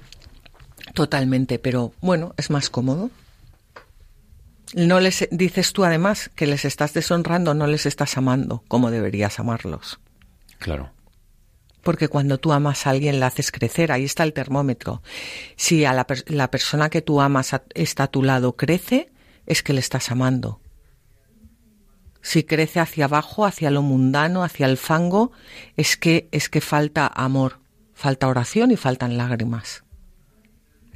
Totalmente, 0.94 1.60
pero 1.60 1.94
bueno, 2.02 2.34
es 2.38 2.50
más 2.50 2.70
cómodo. 2.70 3.10
No 4.74 5.00
les 5.00 5.28
dices 5.32 5.74
tú 5.74 5.84
además 5.84 6.30
que 6.36 6.48
les 6.48 6.66
estás 6.66 6.94
deshonrando, 6.94 7.54
no 7.54 7.68
les 7.68 7.86
estás 7.86 8.18
amando 8.18 8.64
como 8.68 8.92
deberías 8.92 9.40
amarlos. 9.40 10.00
Claro. 10.60 10.92
Porque 11.84 12.08
cuando 12.08 12.38
tú 12.38 12.54
amas 12.54 12.86
a 12.86 12.92
alguien 12.92 13.20
la 13.20 13.28
haces 13.28 13.52
crecer, 13.52 13.92
ahí 13.92 14.06
está 14.06 14.24
el 14.24 14.34
termómetro. 14.34 15.02
Si 15.56 15.84
a 15.84 15.94
la, 15.94 16.06
la 16.28 16.52
persona 16.52 16.90
que 16.90 17.02
tú 17.02 17.20
amas 17.22 17.52
está 17.74 18.04
a 18.04 18.12
tu 18.12 18.24
lado 18.24 18.56
crece, 18.56 19.12
es 19.46 19.64
que 19.64 19.74
le 19.74 19.80
estás 19.80 20.12
amando. 20.12 20.62
Si 22.22 22.44
crece 22.44 22.80
hacia 22.80 23.06
abajo, 23.06 23.46
hacia 23.46 23.72
lo 23.72 23.82
mundano, 23.82 24.44
hacia 24.44 24.68
el 24.68 24.78
fango, 24.78 25.32
es 25.76 25.98
que 25.98 26.30
es 26.32 26.50
que 26.50 26.62
falta 26.62 27.08
amor, 27.08 27.60
falta 27.94 28.28
oración 28.28 28.70
y 28.70 28.78
faltan 28.78 29.18
lágrimas. 29.18 29.84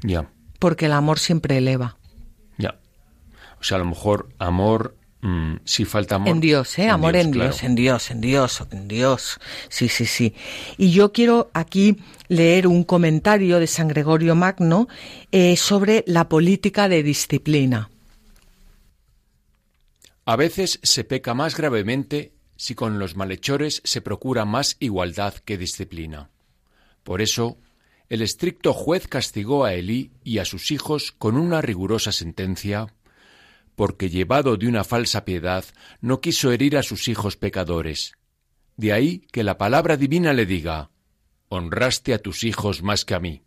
Ya. 0.05 0.29
Porque 0.59 0.85
el 0.85 0.93
amor 0.93 1.19
siempre 1.19 1.57
eleva. 1.57 1.97
Ya. 2.57 2.79
O 3.59 3.63
sea, 3.63 3.77
a 3.77 3.79
lo 3.79 3.85
mejor 3.85 4.29
amor, 4.39 4.95
mm, 5.21 5.55
si 5.65 5.85
falta 5.85 6.15
amor. 6.15 6.29
En 6.29 6.39
Dios, 6.39 6.77
¿eh? 6.77 6.89
amor 6.89 7.15
en 7.15 7.31
Dios, 7.31 7.63
en 7.63 7.75
Dios, 7.75 8.11
en 8.11 8.21
Dios, 8.21 8.63
en 8.71 8.87
Dios. 8.87 9.39
Sí, 9.69 9.89
sí, 9.89 10.05
sí. 10.05 10.33
Y 10.77 10.91
yo 10.91 11.11
quiero 11.11 11.49
aquí 11.53 11.97
leer 12.27 12.67
un 12.67 12.83
comentario 12.83 13.59
de 13.59 13.67
San 13.67 13.87
Gregorio 13.87 14.35
Magno 14.35 14.87
eh, 15.31 15.57
sobre 15.57 16.03
la 16.07 16.29
política 16.29 16.87
de 16.87 17.03
disciplina. 17.03 17.89
A 20.25 20.35
veces 20.35 20.79
se 20.81 21.03
peca 21.03 21.33
más 21.33 21.55
gravemente 21.55 22.33
si 22.57 22.73
con 22.73 22.99
los 22.99 23.15
malhechores 23.15 23.81
se 23.83 24.01
procura 24.01 24.45
más 24.45 24.77
igualdad 24.79 25.33
que 25.33 25.57
disciplina. 25.57 26.29
Por 27.03 27.21
eso, 27.21 27.57
el 28.09 28.21
estricto 28.21 28.73
juez 28.73 29.07
castigó 29.07 29.65
a 29.65 29.73
Elí 29.73 30.11
y 30.23 30.37
a 30.37 30.45
sus 30.45 30.71
hijos 30.71 31.11
con 31.11 31.37
una 31.37 31.61
rigurosa 31.61 32.11
sentencia, 32.11 32.93
porque 33.75 34.09
llevado 34.09 34.57
de 34.57 34.67
una 34.67 34.83
falsa 34.83 35.25
piedad 35.25 35.65
no 36.01 36.21
quiso 36.21 36.51
herir 36.51 36.77
a 36.77 36.83
sus 36.83 37.07
hijos 37.07 37.35
pecadores. 37.35 38.13
De 38.77 38.93
ahí 38.93 39.27
que 39.31 39.43
la 39.43 39.57
palabra 39.57 39.97
divina 39.97 40.33
le 40.33 40.45
diga, 40.45 40.91
honraste 41.49 42.13
a 42.13 42.19
tus 42.19 42.43
hijos 42.43 42.83
más 42.83 43.05
que 43.05 43.15
a 43.15 43.19
mí. 43.19 43.41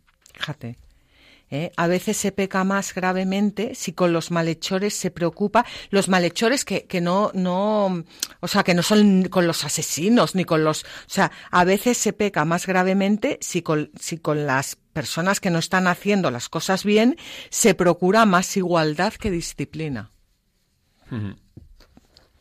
¿Eh? 1.51 1.71
A 1.77 1.87
veces 1.87 2.17
se 2.17 2.31
peca 2.31 2.63
más 2.63 2.93
gravemente 2.93 3.75
si 3.75 3.93
con 3.93 4.13
los 4.13 4.31
malhechores 4.31 4.93
se 4.93 5.11
preocupa, 5.11 5.65
los 5.89 6.09
malhechores 6.09 6.65
que, 6.65 6.85
que 6.85 7.01
no, 7.01 7.31
no, 7.33 8.03
o 8.39 8.47
sea, 8.47 8.63
que 8.63 8.73
no 8.73 8.83
son 8.83 9.27
con 9.29 9.47
los 9.47 9.63
asesinos 9.63 10.35
ni 10.35 10.45
con 10.45 10.63
los, 10.63 10.83
o 10.83 10.87
sea, 11.07 11.31
a 11.51 11.63
veces 11.63 11.97
se 11.97 12.13
peca 12.13 12.45
más 12.45 12.67
gravemente 12.67 13.37
si 13.41 13.61
con, 13.61 13.91
si 13.99 14.17
con 14.17 14.45
las 14.45 14.77
personas 14.93 15.39
que 15.39 15.49
no 15.49 15.59
están 15.59 15.87
haciendo 15.87 16.31
las 16.31 16.49
cosas 16.49 16.83
bien 16.83 17.17
se 17.49 17.73
procura 17.73 18.25
más 18.25 18.55
igualdad 18.57 19.13
que 19.13 19.31
disciplina. 19.31 20.11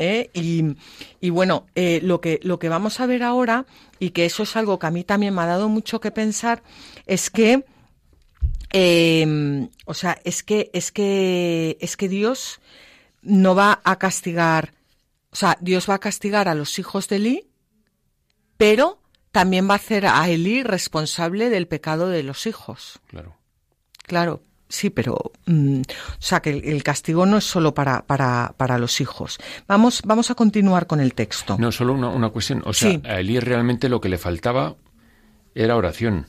¿Eh? 0.00 0.30
Y, 0.32 0.76
y, 1.20 1.30
bueno, 1.30 1.66
eh, 1.74 2.00
lo, 2.02 2.20
que, 2.20 2.38
lo 2.42 2.58
que 2.58 2.68
vamos 2.68 3.00
a 3.00 3.06
ver 3.06 3.22
ahora, 3.24 3.66
y 3.98 4.10
que 4.10 4.26
eso 4.26 4.44
es 4.44 4.54
algo 4.56 4.78
que 4.78 4.86
a 4.86 4.90
mí 4.92 5.02
también 5.02 5.34
me 5.34 5.42
ha 5.42 5.46
dado 5.46 5.68
mucho 5.68 6.00
que 6.00 6.12
pensar, 6.12 6.62
es 7.06 7.30
que 7.30 7.64
eh, 8.72 9.68
o 9.84 9.94
sea, 9.94 10.18
es 10.24 10.42
que, 10.42 10.70
es 10.72 10.92
que, 10.92 11.78
es 11.80 11.96
que 11.96 12.08
Dios 12.08 12.60
no 13.22 13.54
va 13.54 13.80
a 13.84 13.96
castigar, 13.96 14.74
o 15.30 15.36
sea, 15.36 15.56
Dios 15.60 15.88
va 15.88 15.94
a 15.94 16.00
castigar 16.00 16.48
a 16.48 16.54
los 16.54 16.78
hijos 16.78 17.08
de 17.08 17.16
Eli 17.16 17.48
pero 18.58 18.98
también 19.32 19.68
va 19.68 19.74
a 19.74 19.76
hacer 19.76 20.04
a 20.04 20.28
Eli 20.28 20.62
responsable 20.62 21.48
del 21.48 21.66
pecado 21.66 22.08
de 22.10 22.22
los 22.22 22.46
hijos. 22.46 23.00
Claro. 23.06 23.36
Claro, 24.04 24.42
sí, 24.68 24.90
pero 24.90 25.32
mm, 25.46 25.80
o 25.80 26.20
sea 26.20 26.40
que 26.40 26.50
el, 26.50 26.82
castigo 26.82 27.24
no 27.24 27.38
es 27.38 27.44
solo 27.44 27.72
para, 27.72 28.06
para, 28.06 28.54
para, 28.56 28.78
los 28.78 29.00
hijos. 29.00 29.38
Vamos, 29.66 30.02
vamos 30.04 30.30
a 30.30 30.34
continuar 30.34 30.86
con 30.86 31.00
el 31.00 31.14
texto. 31.14 31.56
No, 31.58 31.70
solo 31.72 31.92
una, 31.94 32.28
cuestión. 32.30 32.62
O 32.66 32.72
sea, 32.72 32.98
a 33.04 33.20
Eli 33.20 33.38
realmente 33.38 33.88
lo 33.88 34.00
que 34.00 34.08
le 34.08 34.18
faltaba 34.18 34.76
era 35.54 35.76
oración. 35.76 36.26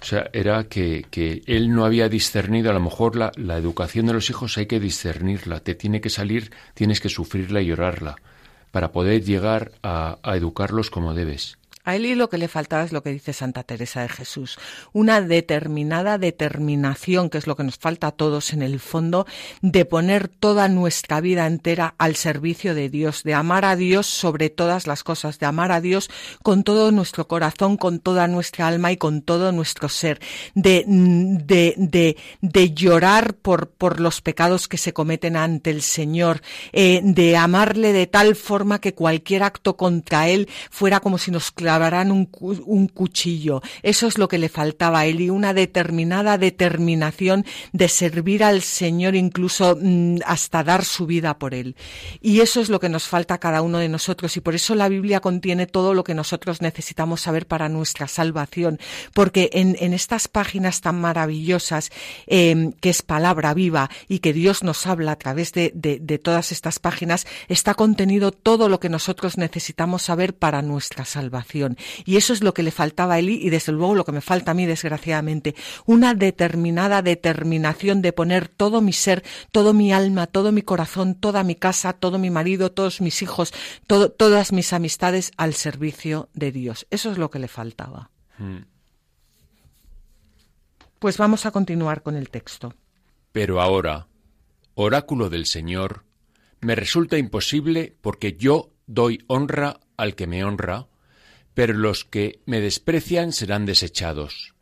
O 0.00 0.04
sea, 0.04 0.30
era 0.32 0.64
que, 0.64 1.06
que, 1.10 1.42
él 1.46 1.72
no 1.72 1.84
había 1.84 2.08
discernido, 2.08 2.70
a 2.70 2.74
lo 2.74 2.80
mejor 2.80 3.16
la, 3.16 3.32
la, 3.36 3.56
educación 3.56 4.06
de 4.06 4.12
los 4.12 4.30
hijos 4.30 4.56
hay 4.58 4.66
que 4.66 4.78
discernirla, 4.80 5.60
te 5.60 5.74
tiene 5.74 6.00
que 6.00 6.10
salir, 6.10 6.52
tienes 6.74 7.00
que 7.00 7.08
sufrirla 7.08 7.60
y 7.60 7.66
llorarla, 7.66 8.16
para 8.70 8.92
poder 8.92 9.24
llegar 9.24 9.72
a, 9.82 10.18
a 10.22 10.36
educarlos 10.36 10.90
como 10.90 11.14
debes. 11.14 11.58
A 11.86 11.94
él 11.94 12.18
lo 12.18 12.28
que 12.28 12.36
le 12.36 12.48
faltaba 12.48 12.82
es 12.82 12.90
lo 12.90 13.04
que 13.04 13.10
dice 13.10 13.32
Santa 13.32 13.62
Teresa 13.62 14.02
de 14.02 14.08
Jesús, 14.08 14.58
una 14.92 15.20
determinada 15.20 16.18
determinación, 16.18 17.30
que 17.30 17.38
es 17.38 17.46
lo 17.46 17.54
que 17.54 17.62
nos 17.62 17.78
falta 17.78 18.08
a 18.08 18.10
todos 18.10 18.52
en 18.52 18.60
el 18.60 18.80
fondo, 18.80 19.24
de 19.62 19.84
poner 19.84 20.26
toda 20.26 20.68
nuestra 20.68 21.20
vida 21.20 21.46
entera 21.46 21.94
al 21.96 22.16
servicio 22.16 22.74
de 22.74 22.88
Dios, 22.90 23.22
de 23.22 23.34
amar 23.34 23.64
a 23.64 23.76
Dios 23.76 24.08
sobre 24.08 24.50
todas 24.50 24.88
las 24.88 25.04
cosas, 25.04 25.38
de 25.38 25.46
amar 25.46 25.70
a 25.70 25.80
Dios 25.80 26.10
con 26.42 26.64
todo 26.64 26.90
nuestro 26.90 27.28
corazón, 27.28 27.76
con 27.76 28.00
toda 28.00 28.26
nuestra 28.26 28.66
alma 28.66 28.90
y 28.90 28.96
con 28.96 29.22
todo 29.22 29.52
nuestro 29.52 29.88
ser, 29.88 30.18
de, 30.56 30.82
de, 30.88 32.16
de, 32.40 32.70
llorar 32.72 33.34
por, 33.34 33.70
por 33.70 34.00
los 34.00 34.22
pecados 34.22 34.66
que 34.66 34.76
se 34.76 34.92
cometen 34.92 35.36
ante 35.36 35.70
el 35.70 35.82
Señor, 35.82 36.42
eh, 36.72 37.00
de 37.04 37.36
amarle 37.36 37.92
de 37.92 38.08
tal 38.08 38.34
forma 38.34 38.80
que 38.80 38.92
cualquier 38.92 39.44
acto 39.44 39.76
contra 39.76 40.28
Él 40.28 40.48
fuera 40.68 40.98
como 40.98 41.18
si 41.18 41.30
nos 41.30 41.52
clavara 41.52 41.75
un, 42.10 42.88
cuchillo. 42.88 43.62
Eso 43.82 44.06
es 44.06 44.18
lo 44.18 44.28
que 44.28 44.38
le 44.38 44.48
faltaba 44.48 45.00
a 45.00 45.06
él 45.06 45.20
y 45.20 45.30
una 45.30 45.54
determinada 45.54 46.38
determinación 46.38 47.44
de 47.72 47.88
servir 47.88 48.44
al 48.44 48.62
Señor 48.62 49.14
incluso 49.14 49.78
mm, 49.80 50.18
hasta 50.24 50.64
dar 50.64 50.84
su 50.84 51.06
vida 51.06 51.38
por 51.38 51.54
él. 51.54 51.76
Y 52.20 52.40
eso 52.40 52.60
es 52.60 52.68
lo 52.68 52.80
que 52.80 52.88
nos 52.88 53.04
falta 53.08 53.34
a 53.34 53.38
cada 53.38 53.62
uno 53.62 53.78
de 53.78 53.88
nosotros 53.88 54.36
y 54.36 54.40
por 54.40 54.54
eso 54.54 54.74
la 54.74 54.88
Biblia 54.88 55.20
contiene 55.20 55.66
todo 55.66 55.94
lo 55.94 56.04
que 56.04 56.14
nosotros 56.14 56.62
necesitamos 56.62 57.20
saber 57.20 57.46
para 57.46 57.68
nuestra 57.68 58.08
salvación. 58.08 58.78
Porque 59.14 59.50
en, 59.52 59.76
estas 59.96 60.28
páginas 60.28 60.80
tan 60.80 61.00
maravillosas 61.00 61.90
eh, 62.26 62.72
que 62.80 62.90
es 62.90 63.02
palabra 63.02 63.54
viva 63.54 63.88
y 64.08 64.18
que 64.18 64.32
Dios 64.32 64.62
nos 64.62 64.86
habla 64.86 65.12
a 65.12 65.16
través 65.16 65.52
de 65.52 66.20
todas 66.22 66.52
estas 66.52 66.78
páginas, 66.78 67.26
está 67.48 67.74
contenido 67.74 68.32
todo 68.32 68.68
lo 68.68 68.80
que 68.80 68.88
nosotros 68.88 69.38
necesitamos 69.38 70.02
saber 70.02 70.34
para 70.34 70.62
nuestra 70.62 71.04
salvación. 71.04 71.65
Y 72.04 72.16
eso 72.16 72.32
es 72.32 72.42
lo 72.42 72.54
que 72.54 72.62
le 72.62 72.70
faltaba 72.70 73.14
a 73.14 73.18
Eli 73.18 73.40
y 73.42 73.50
desde 73.50 73.72
luego 73.72 73.94
lo 73.94 74.04
que 74.04 74.12
me 74.12 74.20
falta 74.20 74.52
a 74.52 74.54
mí, 74.54 74.66
desgraciadamente. 74.66 75.54
Una 75.86 76.14
determinada 76.14 77.02
determinación 77.02 78.02
de 78.02 78.12
poner 78.12 78.48
todo 78.48 78.80
mi 78.80 78.92
ser, 78.92 79.24
todo 79.50 79.72
mi 79.72 79.92
alma, 79.92 80.26
todo 80.26 80.52
mi 80.52 80.62
corazón, 80.62 81.14
toda 81.14 81.42
mi 81.42 81.54
casa, 81.56 81.92
todo 81.94 82.18
mi 82.18 82.30
marido, 82.30 82.70
todos 82.72 83.00
mis 83.00 83.22
hijos, 83.22 83.52
todas 83.86 84.52
mis 84.52 84.72
amistades 84.72 85.32
al 85.36 85.54
servicio 85.54 86.28
de 86.34 86.52
Dios. 86.52 86.86
Eso 86.90 87.10
es 87.10 87.18
lo 87.18 87.30
que 87.30 87.38
le 87.38 87.48
faltaba. 87.48 88.10
Hmm. 88.38 88.64
Pues 90.98 91.18
vamos 91.18 91.46
a 91.46 91.50
continuar 91.50 92.02
con 92.02 92.16
el 92.16 92.30
texto. 92.30 92.74
Pero 93.32 93.60
ahora, 93.60 94.06
oráculo 94.74 95.28
del 95.28 95.46
Señor, 95.46 96.04
me 96.60 96.74
resulta 96.74 97.18
imposible 97.18 97.94
porque 98.00 98.36
yo 98.38 98.70
doy 98.86 99.22
honra 99.26 99.80
al 99.96 100.14
que 100.14 100.26
me 100.26 100.44
honra, 100.44 100.86
pero 101.56 101.72
los 101.72 102.04
que 102.04 102.42
me 102.44 102.60
desprecian 102.60 103.32
serán 103.32 103.64
desechados. 103.64 104.54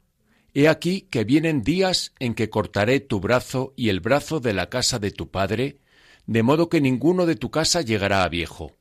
He 0.54 0.68
aquí 0.68 1.08
que 1.10 1.24
vienen 1.24 1.64
días 1.64 2.12
en 2.20 2.34
que 2.34 2.50
cortaré 2.50 3.00
tu 3.00 3.18
brazo 3.18 3.74
y 3.74 3.88
el 3.88 3.98
brazo 3.98 4.38
de 4.38 4.52
la 4.52 4.70
casa 4.70 5.00
de 5.00 5.10
tu 5.10 5.28
padre, 5.28 5.80
de 6.26 6.44
modo 6.44 6.68
que 6.68 6.80
ninguno 6.80 7.26
de 7.26 7.34
tu 7.34 7.50
casa 7.50 7.80
llegará 7.80 8.22
a 8.22 8.28
viejo. 8.28 8.76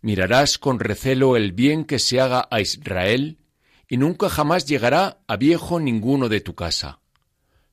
Mirarás 0.00 0.56
con 0.56 0.80
recelo 0.80 1.36
el 1.36 1.52
bien 1.52 1.84
que 1.84 1.98
se 1.98 2.18
haga 2.18 2.48
a 2.50 2.62
Israel, 2.62 3.36
y 3.86 3.98
nunca 3.98 4.30
jamás 4.30 4.64
llegará 4.64 5.18
a 5.28 5.36
viejo 5.36 5.80
ninguno 5.80 6.30
de 6.30 6.40
tu 6.40 6.54
casa. 6.54 7.00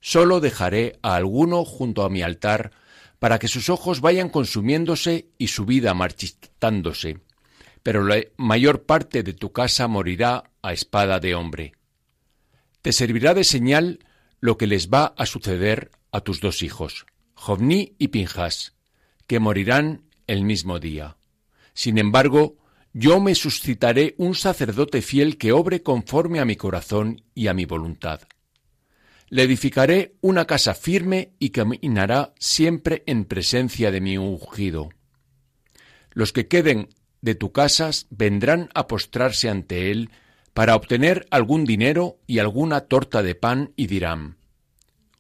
Solo 0.01 0.41
dejaré 0.41 0.99
a 1.01 1.15
alguno 1.15 1.63
junto 1.63 2.03
a 2.03 2.09
mi 2.09 2.23
altar, 2.23 2.71
para 3.19 3.39
que 3.39 3.47
sus 3.47 3.69
ojos 3.69 4.01
vayan 4.01 4.27
consumiéndose 4.27 5.29
y 5.37 5.47
su 5.47 5.63
vida 5.63 5.93
marchitándose 5.93 7.21
pero 7.83 8.03
la 8.03 8.21
mayor 8.37 8.83
parte 8.83 9.23
de 9.23 9.33
tu 9.33 9.51
casa 9.51 9.87
morirá 9.87 10.51
a 10.61 10.73
espada 10.73 11.19
de 11.19 11.35
hombre. 11.35 11.73
Te 12.81 12.91
servirá 12.93 13.33
de 13.33 13.43
señal 13.43 13.99
lo 14.39 14.57
que 14.57 14.67
les 14.67 14.89
va 14.89 15.13
a 15.17 15.25
suceder 15.25 15.91
a 16.11 16.21
tus 16.21 16.41
dos 16.41 16.63
hijos, 16.63 17.05
Jovní 17.33 17.95
y 17.97 18.09
Pinjas, 18.09 18.75
que 19.27 19.39
morirán 19.39 20.03
el 20.27 20.43
mismo 20.43 20.79
día. 20.79 21.17
Sin 21.73 21.97
embargo, 21.97 22.57
yo 22.93 23.19
me 23.19 23.35
suscitaré 23.35 24.15
un 24.17 24.35
sacerdote 24.35 25.01
fiel 25.01 25.37
que 25.37 25.51
obre 25.51 25.83
conforme 25.83 26.39
a 26.39 26.45
mi 26.45 26.55
corazón 26.55 27.23
y 27.35 27.47
a 27.47 27.53
mi 27.53 27.65
voluntad. 27.65 28.21
Le 29.29 29.43
edificaré 29.43 30.15
una 30.21 30.45
casa 30.45 30.73
firme 30.73 31.33
y 31.37 31.51
caminará 31.51 32.33
siempre 32.39 33.03
en 33.05 33.25
presencia 33.25 33.91
de 33.91 34.01
mi 34.01 34.17
ungido. 34.17 34.89
Los 36.11 36.33
que 36.33 36.47
queden 36.47 36.89
de 37.21 37.35
tu 37.35 37.51
casas 37.51 38.07
vendrán 38.09 38.69
a 38.73 38.87
postrarse 38.87 39.49
ante 39.49 39.91
él 39.91 40.09
para 40.53 40.75
obtener 40.75 41.27
algún 41.31 41.65
dinero 41.65 42.17
y 42.27 42.39
alguna 42.39 42.81
torta 42.81 43.23
de 43.23 43.35
pan 43.35 43.71
y 43.75 43.87
dirán, 43.87 44.37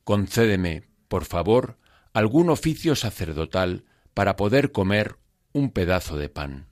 concédeme, 0.03 0.83
por 1.07 1.25
favor, 1.25 1.77
algún 2.13 2.49
oficio 2.49 2.95
sacerdotal 2.95 3.85
para 4.13 4.35
poder 4.35 4.71
comer 4.71 5.15
un 5.53 5.71
pedazo 5.71 6.17
de 6.17 6.29
pan. 6.29 6.67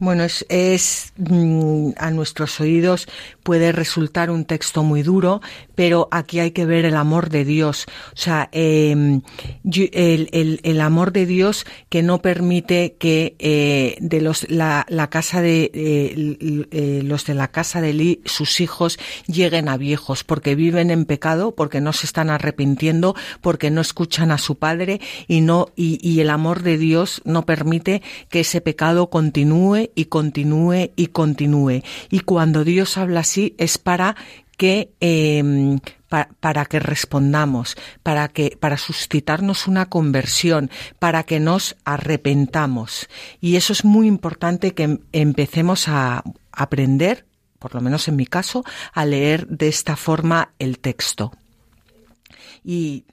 Bueno, 0.00 0.24
es, 0.24 1.12
mm, 1.16 1.90
a 1.96 2.10
nuestros 2.12 2.60
oídos 2.60 3.08
puede 3.48 3.72
resultar 3.72 4.30
un 4.30 4.44
texto 4.44 4.82
muy 4.82 5.02
duro, 5.02 5.40
pero 5.74 6.06
aquí 6.10 6.38
hay 6.38 6.50
que 6.50 6.66
ver 6.66 6.84
el 6.84 6.96
amor 6.96 7.30
de 7.30 7.46
Dios. 7.46 7.86
O 8.12 8.16
sea, 8.16 8.50
em, 8.52 9.22
el, 9.64 10.28
el, 10.32 10.60
el, 10.64 10.80
amor 10.82 11.12
de 11.12 11.24
Dios 11.24 11.64
que 11.88 12.02
no 12.02 12.20
permite 12.20 12.96
que 12.98 13.36
eh, 13.38 13.96
de 14.02 14.20
los 14.20 14.50
la, 14.50 14.84
la 14.90 15.08
casa 15.08 15.40
de 15.40 15.70
eh, 15.72 16.66
eh, 16.70 17.00
los 17.02 17.24
de 17.24 17.32
la 17.32 17.48
casa 17.48 17.80
de 17.80 17.94
Lee, 17.94 18.20
sus 18.26 18.60
hijos 18.60 18.98
lleguen 19.26 19.70
a 19.70 19.78
viejos, 19.78 20.24
porque 20.24 20.54
viven 20.54 20.90
en 20.90 21.06
pecado, 21.06 21.54
porque 21.54 21.80
no 21.80 21.94
se 21.94 22.04
están 22.04 22.28
arrepintiendo, 22.28 23.14
porque 23.40 23.70
no 23.70 23.80
escuchan 23.80 24.30
a 24.30 24.36
su 24.36 24.56
padre 24.56 25.00
y 25.26 25.40
no 25.40 25.68
y, 25.74 25.98
y 26.06 26.20
el 26.20 26.28
amor 26.28 26.62
de 26.62 26.76
Dios 26.76 27.22
no 27.24 27.46
permite 27.46 28.02
que 28.28 28.40
ese 28.40 28.60
pecado 28.60 29.08
continúe 29.08 29.88
y 29.94 30.04
continúe 30.04 30.90
y 30.96 31.06
continúe. 31.06 31.82
Y 32.10 32.20
cuando 32.20 32.62
Dios 32.62 32.98
habla 32.98 33.20
así 33.20 33.37
es 33.58 33.78
para 33.78 34.16
que 34.56 34.92
em, 35.00 35.78
para 36.08 36.64
que 36.64 36.80
respondamos, 36.80 37.76
para 38.02 38.28
que 38.28 38.56
para 38.58 38.78
suscitarnos 38.78 39.66
una 39.66 39.88
conversión, 39.88 40.70
para 40.98 41.22
que 41.24 41.38
nos 41.38 41.76
arrepentamos. 41.84 43.08
Y 43.40 43.56
eso 43.56 43.72
es 43.72 43.84
muy 43.84 44.06
importante 44.06 44.72
que 44.74 44.98
empecemos 45.12 45.86
a 45.88 46.24
aprender, 46.50 47.26
por 47.58 47.74
lo 47.74 47.80
menos 47.80 48.08
en 48.08 48.16
mi 48.16 48.26
caso, 48.26 48.64
a 48.92 49.04
leer 49.04 49.46
de 49.48 49.68
esta 49.68 49.96
forma 49.96 50.54
el 50.58 50.78
texto. 50.78 51.32
Y 52.64 53.04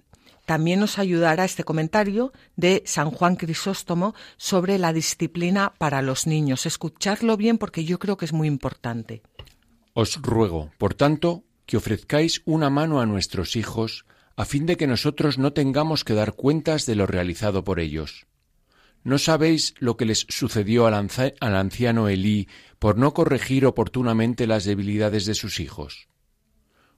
también 0.46 0.80
nos 0.80 1.00
ayudará 1.00 1.44
este 1.44 1.64
comentario 1.64 2.32
de 2.56 2.84
San 2.86 3.12
Juan 3.12 3.36
Crisóstomo 3.36 4.16
sobre 4.38 4.78
la 4.78 4.94
disciplina 4.94 5.74
para 5.78 6.02
los 6.02 6.28
niños. 6.28 6.66
Escucharlo 6.66 7.36
bien 7.36 7.58
porque 7.58 7.84
yo 7.84 8.00
creo 8.00 8.16
que 8.16 8.26
es 8.26 8.34
muy 8.34 8.48
importante. 8.48 9.22
Os 9.98 10.22
ruego, 10.22 10.72
por 10.78 10.94
tanto, 10.94 11.46
que 11.66 11.78
ofrezcáis 11.78 12.42
una 12.44 12.70
mano 12.70 13.00
a 13.00 13.06
nuestros 13.06 13.56
hijos, 13.56 14.06
a 14.36 14.44
fin 14.44 14.66
de 14.66 14.76
que 14.76 14.88
nosotros 14.88 15.38
no 15.38 15.54
tengamos 15.54 16.04
que 16.04 16.14
dar 16.14 16.34
cuentas 16.34 16.86
de 16.86 16.96
lo 16.96 17.08
realizado 17.08 17.64
por 17.64 17.80
ellos. 17.80 18.28
¿No 19.06 19.18
sabéis 19.20 19.74
lo 19.80 19.96
que 19.96 20.04
les 20.04 20.26
sucedió 20.28 20.86
al, 20.86 20.96
anciano 21.40 22.10
Elí 22.10 22.50
por 22.78 22.98
no 22.98 23.14
corregir 23.14 23.66
oportunamente 23.66 24.48
las 24.48 24.66
debilidades 24.66 25.26
de 25.26 25.34
sus 25.34 25.62
hijos? 25.62 26.10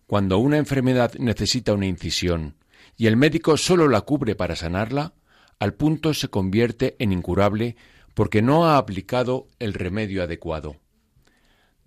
Cuando 0.07 0.39
una 0.39 0.57
enfermedad 0.57 1.13
necesita 1.19 1.73
una 1.73 1.85
incisión, 1.85 2.55
y 2.97 3.05
el 3.05 3.15
médico 3.15 3.57
solo 3.57 3.89
la 3.89 4.01
cubre 4.01 4.33
para 4.33 4.55
sanarla, 4.55 5.13
al 5.59 5.75
punto 5.75 6.15
se 6.15 6.29
convierte 6.29 6.95
en 6.97 7.11
incurable 7.11 7.75
porque 8.15 8.41
no 8.41 8.65
ha 8.65 8.79
aplicado 8.79 9.49
el 9.59 9.75
remedio 9.75 10.23
adecuado. 10.23 10.77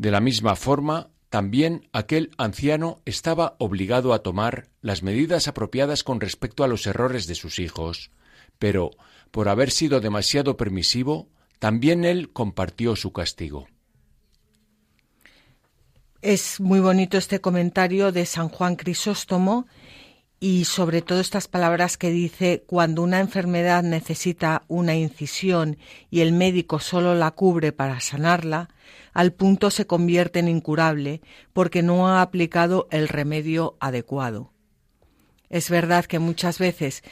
De 0.01 0.11
la 0.11 0.21
misma 0.23 0.57
forma, 0.57 1.11
también 1.29 1.87
aquel 1.93 2.31
anciano 2.39 3.03
estaba 3.05 3.55
obligado 3.59 4.15
a 4.15 4.23
tomar 4.23 4.71
las 4.81 5.03
medidas 5.03 5.47
apropiadas 5.47 6.05
con 6.05 6.23
respecto 6.23 6.65
a 6.65 6.69
los 6.69 6.87
errores 6.87 7.27
de 7.27 7.35
sus 7.35 7.59
hijos, 7.59 8.11
pero, 8.59 8.93
por 9.31 9.51
haber 9.51 9.71
sido 9.71 10.01
demasiado 10.01 10.57
permisivo, 10.57 11.29
también 11.59 12.07
él 12.07 12.33
compartió 12.33 12.97
su 12.97 13.13
castigo. 13.13 13.69
Es 16.23 16.61
muy 16.61 16.81
bonito 16.81 17.19
este 17.19 17.43
comentario 17.43 18.11
de 18.11 18.25
San 18.25 18.49
Juan 18.49 18.77
Crisóstomo 18.77 19.67
y 20.43 20.65
sobre 20.65 21.03
todo 21.03 21.21
estas 21.21 21.49
palabras 21.49 21.99
que 21.99 22.11
dice 22.11 22.65
cuando 22.67 23.03
una 23.03 23.21
enfermedad 23.21 23.83
necesita 23.83 24.63
una 24.69 24.95
incisión 24.95 25.77
y 26.11 26.21
el 26.21 26.33
médico 26.33 26.81
solo 26.81 27.15
la 27.15 27.31
cubre 27.33 27.73
para 27.73 28.01
sanarla, 28.01 28.71
al 29.13 29.33
punto 29.33 29.71
se 29.71 29.87
convierte 29.87 30.39
en 30.39 30.49
incurable 30.49 31.21
porque 31.53 31.83
no 31.83 32.09
ha 32.09 32.23
aplicado 32.23 32.89
el 32.91 33.09
remedio 33.09 33.77
adecuado. 33.81 34.51
Es 35.51 35.69
verdad 35.69 36.07
que 36.07 36.19
muchas 36.19 36.59
veces 36.59 37.03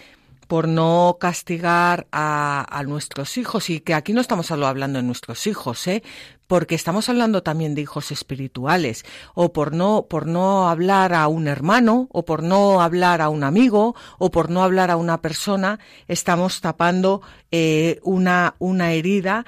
por 0.47 0.66
no 0.66 1.18
castigar 1.20 2.07
a, 2.11 2.83
nuestros 2.87 3.37
hijos 3.37 3.68
y 3.68 3.81
que 3.81 3.93
aquí 3.93 4.14
no 4.14 4.22
estamos 4.22 4.51
hablando 4.51 4.99
de 4.99 5.03
nuestros 5.03 5.47
hijos, 5.47 5.87
¿eh? 5.87 6.03
Porque 6.49 6.74
estamos 6.74 7.09
hablando 7.09 7.44
también 7.44 7.76
de 7.76 7.82
hijos 7.82 8.11
espirituales 8.11 9.05
o 9.34 9.53
por 9.53 9.72
no 9.72 10.07
por 10.11 10.26
no 10.26 10.68
hablar 10.68 11.14
a 11.14 11.28
un 11.28 11.46
hermano 11.46 12.09
o 12.11 12.24
por 12.24 12.42
no 12.42 12.80
hablar 12.80 13.20
a 13.20 13.28
un 13.28 13.44
amigo 13.44 13.94
o 14.18 14.32
por 14.32 14.51
no 14.51 14.64
hablar 14.64 14.90
a 14.90 14.96
una 14.96 15.22
persona 15.22 15.78
estamos 16.09 16.61
tapando 16.61 17.22
eh, 17.53 18.01
una 18.03 18.57
una 18.59 18.92
herida 18.92 19.44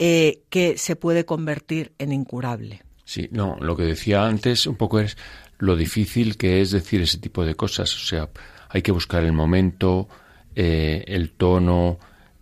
eh, 0.00 0.42
que 0.48 0.78
se 0.78 0.96
puede 0.96 1.24
convertir 1.24 1.92
en 1.98 2.12
incurable. 2.12 2.82
Sí, 3.04 3.28
no, 3.32 3.56
lo 3.60 3.76
que 3.76 3.82
decía 3.82 4.26
antes 4.26 4.66
un 4.66 4.76
poco 4.76 5.00
es 5.00 5.16
lo 5.58 5.74
difícil 5.76 6.36
que 6.36 6.60
es 6.60 6.70
decir 6.70 7.02
ese 7.02 7.18
tipo 7.18 7.44
de 7.44 7.56
cosas. 7.56 7.94
O 7.96 8.06
sea, 8.06 8.28
hay 8.68 8.82
que 8.82 8.92
buscar 8.92 9.24
el 9.24 9.32
momento, 9.32 10.08
eh, 10.54 11.04
el 11.08 11.32
tono. 11.32 11.98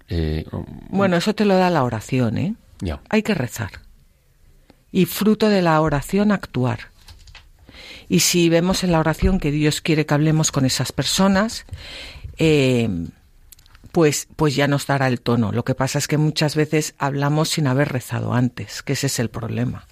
Eh, 0.09 0.45
bueno, 0.91 1.17
eso 1.17 1.35
te 1.35 1.47
lo 1.47 1.57
da 1.57 1.71
la 1.71 1.83
oración, 1.83 2.37
¿eh? 2.37 2.55
Ya. 2.81 3.01
Hay 3.09 3.23
que 3.23 3.33
rezar. 3.33 3.86
Y 4.97 5.05
fruto 5.05 5.51
de 5.51 5.61
la 5.61 5.79
oración, 5.83 6.33
actuar. 6.33 6.89
Y 8.09 8.21
si 8.21 8.49
vemos 8.49 8.83
en 8.83 8.93
la 8.93 8.99
oración 8.99 9.39
que 9.39 9.51
Dios 9.51 9.83
quiere 9.83 10.07
que 10.07 10.15
hablemos 10.15 10.51
con 10.51 10.65
esas 10.65 10.91
personas, 10.91 11.67
eh, 12.39 12.89
pues, 13.93 14.27
pues 14.37 14.57
ya 14.57 14.69
nos 14.69 14.87
dará 14.87 15.09
el 15.09 15.21
tono. 15.21 15.53
Lo 15.53 15.67
que 15.67 15.75
pasa 15.75 15.99
es 15.99 16.09
que 16.09 16.17
muchas 16.17 16.57
veces 16.57 16.95
hablamos 16.97 17.51
sin 17.51 17.67
haber 17.67 17.93
rezado 17.93 18.33
antes, 18.33 18.83
que 18.83 18.95
ese 18.95 19.09
es 19.09 19.19
el 19.19 19.29
problema. 19.29 19.87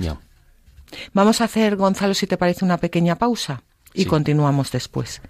Ya. 0.00 0.18
Vamos 1.12 1.40
a 1.40 1.44
hacer, 1.44 1.76
Gonzalo, 1.76 2.14
si 2.14 2.26
te 2.26 2.36
parece, 2.36 2.64
una 2.64 2.78
pequeña 2.78 3.14
pausa 3.14 3.62
y 3.94 4.06
continuamos 4.06 4.72
después. 4.72 5.22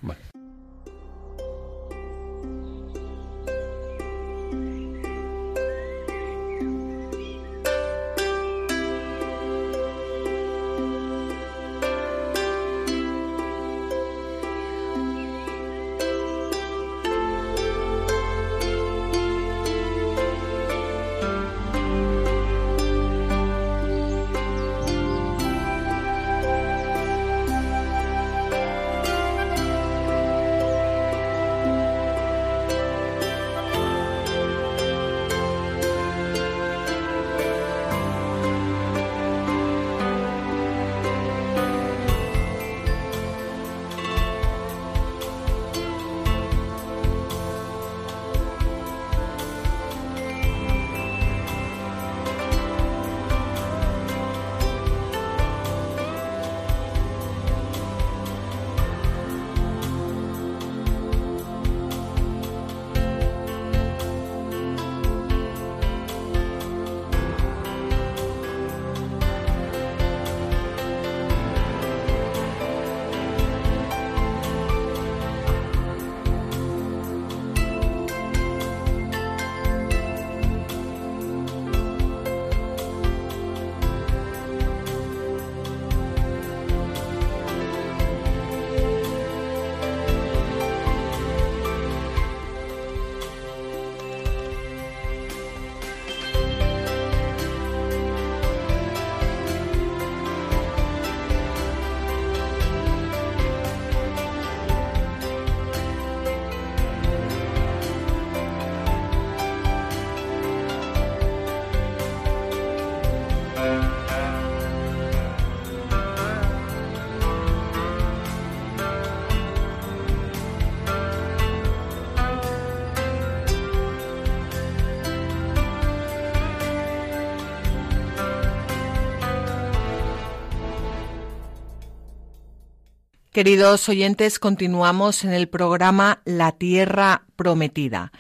Queridos 133.39 133.89
oyentes, 133.89 134.41
continuamos 134.41 135.23
en 135.23 135.33
el 135.33 135.49
programa 135.49 136.23
La 136.25 136.51
Tierra 136.51 137.23
Prometida. 137.37 138.11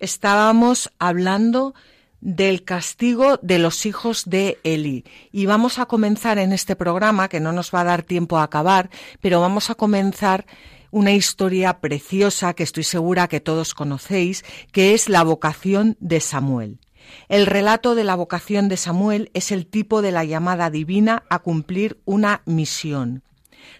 Estábamos 0.00 0.90
hablando 0.98 1.72
del 2.20 2.64
castigo 2.64 3.38
de 3.42 3.60
los 3.60 3.86
hijos 3.86 4.24
de 4.28 4.58
Eli. 4.64 5.04
Y 5.30 5.46
vamos 5.46 5.78
a 5.78 5.86
comenzar 5.86 6.38
en 6.38 6.52
este 6.52 6.74
programa, 6.74 7.28
que 7.28 7.38
no 7.38 7.52
nos 7.52 7.72
va 7.72 7.82
a 7.82 7.84
dar 7.84 8.02
tiempo 8.02 8.38
a 8.38 8.42
acabar, 8.42 8.90
pero 9.20 9.40
vamos 9.40 9.70
a 9.70 9.76
comenzar 9.76 10.46
una 10.90 11.12
historia 11.12 11.78
preciosa 11.78 12.52
que 12.54 12.64
estoy 12.64 12.82
segura 12.82 13.28
que 13.28 13.38
todos 13.38 13.72
conocéis, 13.72 14.44
que 14.72 14.94
es 14.94 15.08
la 15.08 15.22
vocación 15.22 15.96
de 16.00 16.18
Samuel. 16.18 16.80
El 17.28 17.46
relato 17.46 17.94
de 17.94 18.02
la 18.02 18.16
vocación 18.16 18.68
de 18.68 18.76
Samuel 18.76 19.30
es 19.32 19.52
el 19.52 19.68
tipo 19.68 20.02
de 20.02 20.10
la 20.10 20.24
llamada 20.24 20.70
divina 20.70 21.22
a 21.30 21.38
cumplir 21.38 22.00
una 22.04 22.42
misión 22.46 23.22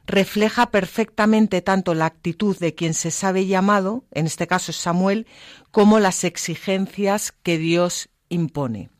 refleja 0.07 0.71
perfectamente 0.71 1.63
tanto 1.63 1.95
la 1.95 2.07
actitud 2.07 2.57
de 2.59 2.75
quien 2.75 2.95
se 2.95 3.11
sabe 3.11 3.47
llamado, 3.47 4.05
en 4.13 4.27
este 4.27 4.47
caso 4.47 4.73
Samuel, 4.73 5.27
como 5.71 5.99
las 5.99 6.25
exigencias 6.25 7.33
que 7.43 7.59
Dios 7.59 8.09
impone. 8.29 8.91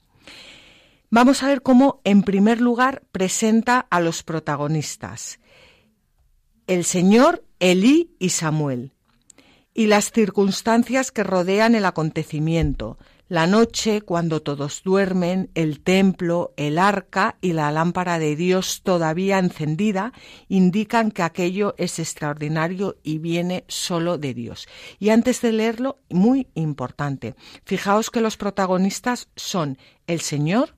Vamos 1.11 1.43
a 1.43 1.49
ver 1.49 1.63
cómo, 1.63 2.01
en 2.05 2.23
primer 2.23 2.61
lugar, 2.61 3.03
presenta 3.13 3.87
a 3.91 4.01
los 4.01 4.23
protagonistas. 4.23 5.39
El 6.67 6.85
Señor, 6.85 7.45
Elí 7.61 8.15
y 8.19 8.31
Samuel. 8.31 8.93
Y 9.73 9.87
las 9.87 10.11
circunstancias 10.11 11.13
que 11.13 11.23
rodean 11.23 11.75
el 11.75 11.85
acontecimiento, 11.85 12.99
la 13.29 13.49
noche, 13.49 14.03
cuando 14.03 14.41
todos 14.41 14.83
duermen, 14.85 15.51
el 15.55 15.81
templo, 15.81 16.55
el 16.57 16.79
arca 16.79 17.39
y 17.41 17.55
la 17.55 17.73
lámpara 17.73 18.21
de 18.21 18.37
Dios 18.37 18.83
todavía 18.85 19.39
encendida 19.39 20.13
indican 20.49 21.11
que 21.11 21.23
aquello 21.23 21.75
es 21.77 21.99
extraordinario 21.99 22.99
y 23.03 23.19
viene 23.19 23.65
solo 23.67 24.17
de 24.17 24.33
Dios. 24.33 24.69
Y 25.01 25.09
antes 25.09 25.41
de 25.41 25.51
leerlo, 25.51 25.99
muy 26.09 26.49
importante, 26.55 27.35
fijaos 27.65 28.11
que 28.11 28.21
los 28.21 28.37
protagonistas 28.37 29.29
son 29.35 29.77
el 30.07 30.21
Señor, 30.21 30.77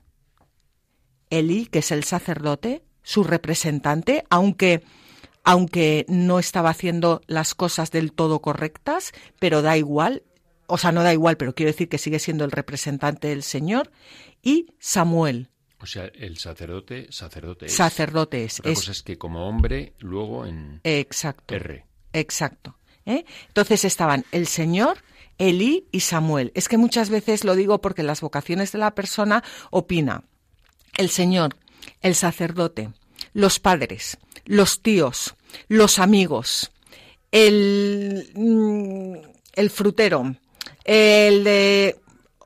Elí, 1.29 1.67
que 1.67 1.81
es 1.81 1.91
el 1.91 2.05
sacerdote, 2.05 2.83
su 3.03 3.25
representante, 3.25 4.25
aunque 4.31 4.83
aunque 5.45 6.05
no 6.09 6.39
estaba 6.39 6.69
haciendo 6.69 7.23
las 7.27 7.55
cosas 7.55 7.91
del 7.91 8.13
todo 8.13 8.41
correctas, 8.41 9.13
pero 9.39 9.63
da 9.63 9.79
igual, 9.79 10.23
o 10.69 10.79
sea, 10.79 10.93
no 10.93 11.03
da 11.03 11.13
igual, 11.13 11.37
pero 11.37 11.55
quiero 11.55 11.73
decir 11.73 11.89
que 11.89 11.99
sigue 11.99 12.19
siendo 12.19 12.45
el 12.45 12.53
representante 12.53 13.29
del 13.29 13.43
Señor, 13.43 13.91
y 14.43 14.67
Samuel. 14.79 15.49
O 15.81 15.87
sea, 15.87 16.11
el 16.15 16.39
sacerdote, 16.39 17.07
sacerdote 17.11 17.67
es. 17.67 17.75
Sacerdote 17.75 18.45
es. 18.45 18.61
Otra 18.61 18.75
cosa 18.75 18.93
es 18.93 19.03
que 19.03 19.17
como 19.17 19.49
hombre, 19.49 19.95
luego 19.99 20.45
en 20.47 20.81
Exacto. 20.85 21.55
R. 21.55 21.85
Exacto. 22.13 22.79
¿eh? 23.07 23.25
Entonces 23.49 23.85
estaban 23.85 24.25
el 24.33 24.47
Señor, 24.47 24.99
Elí 25.39 25.89
y 25.91 26.01
Samuel. 26.01 26.53
Es 26.55 26.69
que 26.69 26.77
muchas 26.77 27.11
veces 27.11 27.45
lo 27.45 27.55
digo 27.55 27.81
porque 27.81 28.03
las 28.03 28.21
vocaciones 28.21 28.73
de 28.73 28.79
la 28.79 28.95
persona 28.95 29.43
opina 29.71 30.25
el 30.97 31.11
Señor, 31.11 31.57
el 32.03 32.15
sacerdote, 32.15 32.93
los 33.33 33.61
padres, 33.61 34.19
los 34.45 34.83
tíos, 34.83 35.37
los 35.69 35.99
amigos, 35.99 36.73
el, 37.31 38.31
mm, 38.35 39.15
el 39.55 39.71
frutero, 39.71 40.35
el 40.89 41.45
de... 41.45 42.01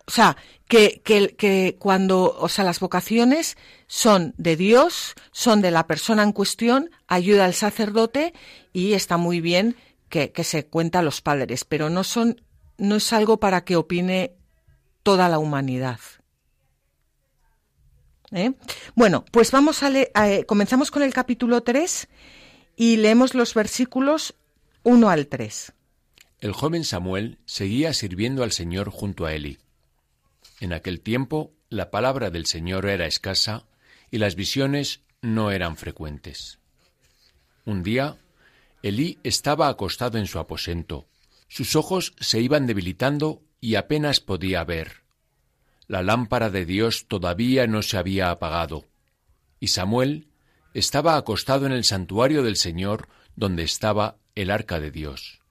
O 0.07 0.11
sea, 0.11 0.37
que, 0.67 1.01
que, 1.05 1.37
que 1.37 1.77
cuando, 1.79 2.37
o 2.39 2.49
sea, 2.49 2.65
las 2.65 2.81
vocaciones 2.81 3.57
son 3.87 4.35
de 4.37 4.57
Dios, 4.57 5.15
son 5.31 5.63
de 5.63 5.71
la 5.71 5.87
persona 5.87 6.23
en 6.23 6.33
cuestión, 6.33 6.91
ayuda 7.07 7.45
al 7.45 7.55
sacerdote 7.55 8.35
y 8.73 8.95
está 8.95 9.17
muy 9.17 9.41
bien 9.41 9.77
que, 10.09 10.33
que 10.33 10.45
se 10.45 10.67
cuenta 10.67 10.99
a 10.99 11.03
los 11.03 11.21
padres, 11.21 11.65
pero 11.65 11.89
no 11.89 12.05
son, 12.05 12.43
no 12.79 12.97
es 12.97 13.13
algo 13.13 13.39
para 13.39 13.65
que 13.65 13.77
opine 13.77 14.35
toda 15.03 15.29
la 15.29 15.39
humanidad. 15.39 16.01
¿Eh? 18.33 18.55
Bueno, 18.95 19.25
pues 19.31 19.51
vamos 19.51 19.83
a 19.83 19.91
leer, 19.91 20.11
eh, 20.15 20.45
comenzamos 20.47 20.91
con 20.91 21.03
el 21.03 21.13
capítulo 21.13 21.63
3 21.63 22.09
y 22.77 22.97
leemos 22.97 23.35
los 23.35 23.55
versículos 23.55 24.35
1 24.85 25.11
al 25.11 25.27
3. 25.27 25.75
El 26.43 26.53
joven 26.55 26.83
Samuel 26.83 27.39
seguía 27.45 27.95
sirviendo 27.95 28.43
al 28.43 28.51
Señor 28.51 28.91
junto 28.91 29.27
a 29.27 29.33
Eli. 29.33 29.59
En 30.59 30.73
aquel 30.73 31.01
tiempo 31.01 31.53
la 31.69 31.93
palabra 31.93 32.31
del 32.31 32.47
Señor 32.47 32.87
era 32.87 33.07
escasa 33.07 33.65
y 34.11 34.19
las 34.19 34.35
visiones 34.35 35.03
no 35.21 35.53
eran 35.53 35.77
frecuentes. 35.77 36.59
Un 37.65 37.85
día, 37.85 38.17
Elí 38.83 39.21
estaba 39.23 39.69
acostado 39.69 40.19
en 40.19 40.27
su 40.27 40.41
aposento. 40.41 41.07
Sus 41.47 41.77
ojos 41.77 42.13
se 42.19 42.41
iban 42.41 42.67
debilitando 42.67 43.41
y 43.61 43.77
apenas 43.77 44.19
podía 44.19 44.65
ver. 44.65 45.05
La 45.87 46.03
lámpara 46.03 46.51
de 46.51 46.67
Dios 46.67 47.07
todavía 47.07 47.69
no 47.69 47.83
se 47.83 47.99
había 47.99 48.33
apagado, 48.33 48.89
y 49.61 49.69
Samuel 49.69 50.27
estaba 50.75 51.17
acostado 51.17 51.67
en 51.67 51.73
el 51.73 51.85
santuario 51.85 52.43
del 52.43 52.57
Señor 52.57 53.09
donde 53.37 53.63
estaba 53.63 54.17
el 54.35 54.51
arca 54.51 54.81
de 54.81 54.91
Dios. 54.91 55.42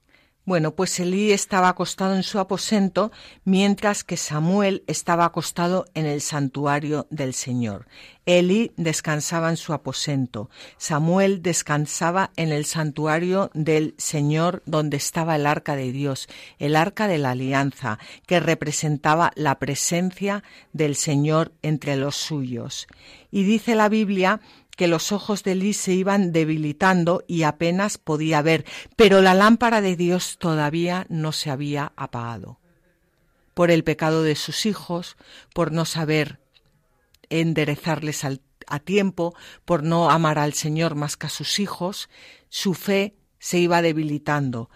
Bueno, 0.51 0.75
pues 0.75 0.99
Elí 0.99 1.31
estaba 1.31 1.69
acostado 1.69 2.13
en 2.13 2.23
su 2.23 2.37
aposento, 2.37 3.13
mientras 3.45 4.03
que 4.03 4.17
Samuel 4.17 4.83
estaba 4.85 5.23
acostado 5.23 5.85
en 5.93 6.05
el 6.05 6.19
santuario 6.19 7.07
del 7.09 7.33
Señor. 7.33 7.87
Elí 8.25 8.73
descansaba 8.75 9.49
en 9.49 9.55
su 9.55 9.71
aposento. 9.71 10.49
Samuel 10.75 11.41
descansaba 11.41 12.31
en 12.35 12.51
el 12.51 12.65
santuario 12.65 13.49
del 13.53 13.95
Señor 13.97 14.61
donde 14.65 14.97
estaba 14.97 15.37
el 15.37 15.45
arca 15.45 15.77
de 15.77 15.93
Dios, 15.93 16.27
el 16.59 16.75
arca 16.75 17.07
de 17.07 17.17
la 17.17 17.31
alianza, 17.31 17.97
que 18.27 18.41
representaba 18.41 19.31
la 19.35 19.57
presencia 19.57 20.43
del 20.73 20.97
Señor 20.97 21.53
entre 21.61 21.95
los 21.95 22.17
suyos. 22.17 22.87
Y 23.31 23.43
dice 23.43 23.73
la 23.73 23.87
Biblia 23.87 24.41
que 24.77 24.87
los 24.87 25.11
ojos 25.11 25.43
de 25.43 25.53
Elí 25.53 25.73
se 25.73 25.93
iban 25.93 26.31
debilitando 26.31 27.23
y 27.27 27.43
apenas 27.43 27.97
podía 27.97 28.41
ver, 28.41 28.65
pero 28.95 29.21
la 29.21 29.33
lámpara 29.33 29.81
de 29.81 29.95
Dios 29.95 30.37
todavía 30.37 31.05
no 31.09 31.31
se 31.31 31.51
había 31.51 31.93
apagado. 31.95 32.59
Por 33.53 33.69
el 33.69 33.83
pecado 33.83 34.23
de 34.23 34.35
sus 34.35 34.65
hijos, 34.65 35.17
por 35.53 35.71
no 35.71 35.85
saber 35.85 36.39
enderezarles 37.29 38.23
a 38.25 38.79
tiempo, 38.79 39.35
por 39.65 39.83
no 39.83 40.09
amar 40.09 40.39
al 40.39 40.53
Señor 40.53 40.95
más 40.95 41.17
que 41.17 41.27
a 41.27 41.29
sus 41.29 41.59
hijos, 41.59 42.09
su 42.49 42.73
fe 42.73 43.15
se 43.39 43.59
iba 43.59 43.81
debilitando, 43.81 44.69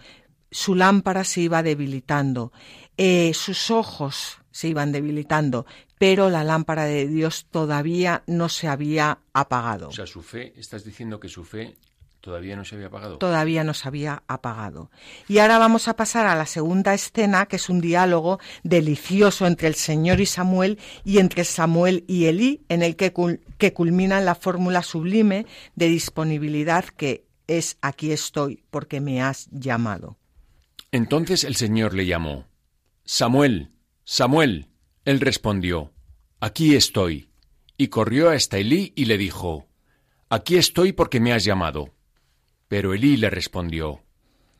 su 0.50 0.74
lámpara 0.74 1.24
se 1.24 1.42
iba 1.42 1.62
debilitando, 1.62 2.52
eh, 2.96 3.32
sus 3.34 3.70
ojos 3.70 4.38
se 4.50 4.68
iban 4.68 4.90
debilitando, 4.90 5.66
pero 5.98 6.30
la 6.30 6.44
lámpara 6.44 6.84
de 6.84 7.06
Dios 7.06 7.46
todavía 7.50 8.22
no 8.26 8.48
se 8.48 8.68
había 8.68 9.18
apagado. 9.32 9.88
O 9.88 9.92
sea, 9.92 10.06
su 10.06 10.22
fe, 10.22 10.52
estás 10.56 10.84
diciendo 10.84 11.20
que 11.20 11.28
su 11.28 11.44
fe 11.44 11.76
todavía 12.20 12.56
no 12.56 12.64
se 12.64 12.74
había 12.74 12.88
apagado. 12.88 13.18
Todavía 13.18 13.62
no 13.62 13.72
se 13.72 13.86
había 13.86 14.22
apagado. 14.26 14.90
Y 15.28 15.38
ahora 15.38 15.58
vamos 15.58 15.86
a 15.86 15.94
pasar 15.94 16.26
a 16.26 16.34
la 16.34 16.46
segunda 16.46 16.92
escena, 16.92 17.46
que 17.46 17.56
es 17.56 17.68
un 17.68 17.80
diálogo 17.80 18.40
delicioso 18.64 19.46
entre 19.46 19.68
el 19.68 19.76
Señor 19.76 20.20
y 20.20 20.26
Samuel 20.26 20.78
y 21.04 21.18
entre 21.18 21.44
Samuel 21.44 22.04
y 22.08 22.24
Elí, 22.24 22.64
en 22.68 22.82
el 22.82 22.96
que, 22.96 23.14
que 23.58 23.72
culmina 23.72 24.20
la 24.20 24.34
fórmula 24.34 24.82
sublime 24.82 25.46
de 25.76 25.86
disponibilidad 25.86 26.84
que 26.84 27.26
es 27.46 27.78
aquí 27.80 28.10
estoy 28.10 28.64
porque 28.70 29.00
me 29.00 29.22
has 29.22 29.48
llamado. 29.52 30.18
Entonces 30.90 31.44
el 31.44 31.54
Señor 31.54 31.94
le 31.94 32.06
llamó, 32.06 32.46
Samuel, 33.04 33.70
Samuel. 34.04 34.68
Él 35.06 35.20
respondió, 35.20 35.92
Aquí 36.40 36.74
estoy. 36.74 37.30
Y 37.78 37.88
corrió 37.88 38.28
hasta 38.30 38.58
Elí 38.58 38.92
y 38.96 39.04
le 39.04 39.16
dijo, 39.16 39.68
Aquí 40.28 40.56
estoy 40.56 40.92
porque 40.92 41.20
me 41.20 41.32
has 41.32 41.44
llamado. 41.44 41.94
Pero 42.66 42.92
Elí 42.92 43.16
le 43.16 43.30
respondió, 43.30 44.02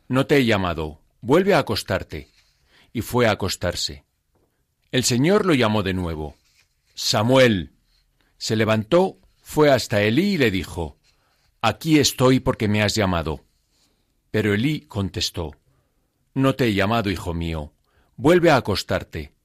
No 0.07 0.25
te 0.25 0.37
he 0.37 0.45
llamado, 0.45 1.01
vuelve 1.19 1.53
a 1.53 1.59
acostarte. 1.59 2.29
Y 2.93 3.01
fue 3.01 3.27
a 3.27 3.31
acostarse. 3.31 4.05
El 4.91 5.03
Señor 5.03 5.45
lo 5.45 5.53
llamó 5.53 5.83
de 5.83 5.93
nuevo, 5.93 6.37
Samuel. 6.95 7.73
Se 8.37 8.55
levantó, 8.55 9.19
fue 9.41 9.69
hasta 9.69 10.01
Elí 10.01 10.35
y 10.35 10.37
le 10.37 10.49
dijo, 10.49 10.97
Aquí 11.61 11.99
estoy 11.99 12.39
porque 12.39 12.69
me 12.69 12.81
has 12.81 12.95
llamado. 12.95 13.43
Pero 14.31 14.53
Elí 14.53 14.81
contestó, 14.81 15.57
No 16.33 16.55
te 16.55 16.67
he 16.67 16.73
llamado, 16.73 17.11
hijo 17.11 17.33
mío, 17.33 17.73
vuelve 18.15 18.49
a 18.49 18.55
acostarte. 18.55 19.36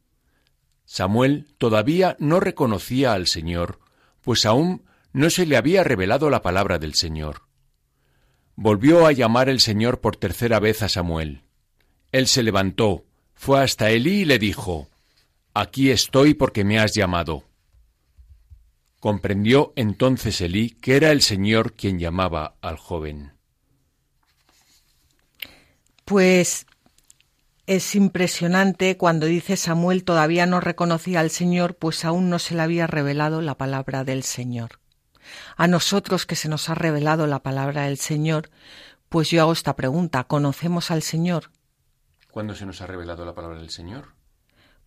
Samuel 0.93 1.47
todavía 1.57 2.19
no 2.19 2.39
reconocía 2.39 3.15
al 3.15 3.27
Señor, 3.27 3.81
pues 4.21 4.45
aún 4.45 4.85
no 5.15 5.31
se 5.31 5.47
le 5.47 5.57
había 5.57 5.83
revelado 5.85 6.29
la 6.29 6.43
palabra 6.43 6.79
del 6.79 6.93
Señor. 6.93 7.45
Volvió 8.57 9.07
a 9.07 9.13
llamar 9.13 9.49
el 9.49 9.61
Señor 9.61 10.03
por 10.03 10.17
tercera 10.17 10.61
vez 10.61 10.83
a 10.83 10.91
Samuel. 10.91 11.45
Él 12.13 12.27
se 12.27 12.43
levantó, 12.43 13.07
fue 13.33 13.63
hasta 13.63 13.89
Elí 13.89 14.21
y 14.21 14.25
le 14.27 14.39
dijo, 14.39 14.91
Aquí 15.55 15.91
estoy 15.91 16.35
porque 16.35 16.63
me 16.63 16.79
has 16.79 16.93
llamado. 16.93 17.45
Comprendió 19.01 19.73
entonces 19.77 20.43
Elí 20.43 20.73
que 20.73 20.97
era 20.97 21.11
el 21.11 21.23
Señor 21.23 21.73
quien 21.73 21.99
llamaba 21.99 22.57
al 22.61 22.77
joven. 22.77 23.33
Pues 26.05 26.67
es 27.75 27.95
impresionante 27.95 28.97
cuando 28.97 29.27
dice 29.27 29.57
Samuel 29.57 30.05
todavía 30.05 30.47
no 30.47 30.61
reconocía 30.61 31.21
al 31.21 31.31
Señor, 31.31 31.77
pues 31.77 32.05
aún 32.05 32.29
no 32.29 32.39
se 32.39 32.55
le 32.55 32.63
había 32.63 32.87
revelado 32.87 33.41
la 33.41 33.57
palabra 33.57 34.05
del 34.05 34.23
Señor. 34.23 34.81
A 35.57 35.67
nosotros 35.69 36.27
que 36.27 36.37
se 36.37 36.49
nos 36.49 36.69
ha 36.69 36.75
revelado 36.75 37.27
la 37.27 37.43
palabra 37.43 37.85
del 37.85 37.97
Señor, 37.99 38.51
pues 39.09 39.31
yo 39.31 39.41
hago 39.41 39.53
esta 39.53 39.77
pregunta, 39.77 40.25
¿conocemos 40.25 40.91
al 40.91 41.03
Señor? 41.03 41.51
¿Cuándo 42.31 42.55
se 42.55 42.67
nos 42.67 42.81
ha 42.83 42.87
revelado 42.87 43.25
la 43.25 43.35
palabra 43.35 43.59
del 43.59 43.71
Señor? 43.71 44.15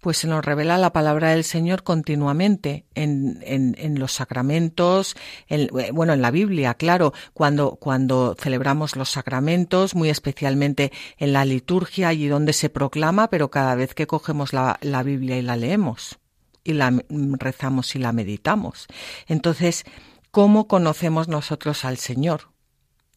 Pues 0.06 0.18
se 0.20 0.28
nos 0.28 0.46
revela 0.46 0.78
la 0.78 0.94
palabra 0.94 1.32
del 1.32 1.44
Señor 1.44 1.82
continuamente 1.82 2.86
en, 2.94 3.40
en, 3.42 3.98
los 4.00 4.12
sacramentos, 4.12 5.16
en, 5.48 5.68
bueno, 5.94 6.14
en 6.14 6.22
la 6.22 6.30
Biblia, 6.30 6.76
claro, 6.76 7.12
cuando, 7.34 7.78
cuando 7.78 8.36
celebramos 8.40 8.96
los 8.96 9.10
sacramentos, 9.10 9.96
muy 9.96 10.12
especialmente 10.12 10.92
en 11.18 11.34
la 11.34 11.44
liturgia, 11.44 12.10
allí 12.10 12.28
donde 12.28 12.54
se 12.54 12.70
proclama, 12.70 13.32
pero 13.32 13.50
cada 13.50 13.74
vez 13.74 13.96
que 13.96 14.06
cogemos 14.06 14.54
la, 14.54 14.78
la 14.82 15.02
Biblia 15.02 15.40
y 15.40 15.42
la 15.42 15.56
leemos, 15.56 16.20
y 16.64 16.74
la 16.74 16.94
rezamos 17.10 17.96
y 17.96 17.98
la 17.98 18.12
meditamos. 18.12 18.86
Entonces, 19.26 19.86
¿cómo 20.30 20.68
conocemos 20.68 21.30
nosotros 21.30 21.84
al 21.84 21.98
Señor? 21.98 22.52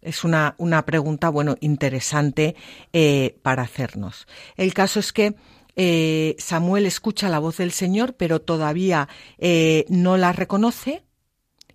Es 0.00 0.24
una, 0.24 0.54
una 0.56 0.86
pregunta, 0.86 1.28
bueno, 1.28 1.56
interesante 1.60 2.56
eh, 2.94 3.38
para 3.42 3.64
hacernos. 3.64 4.26
El 4.56 4.72
caso 4.72 5.00
es 5.00 5.12
que 5.12 5.34
eh, 5.80 6.34
Samuel 6.40 6.86
escucha 6.86 7.28
la 7.28 7.38
voz 7.38 7.58
del 7.58 7.70
Señor, 7.70 8.16
pero 8.16 8.40
todavía 8.40 9.08
eh, 9.38 9.84
no 9.88 10.16
la 10.16 10.32
reconoce 10.32 11.04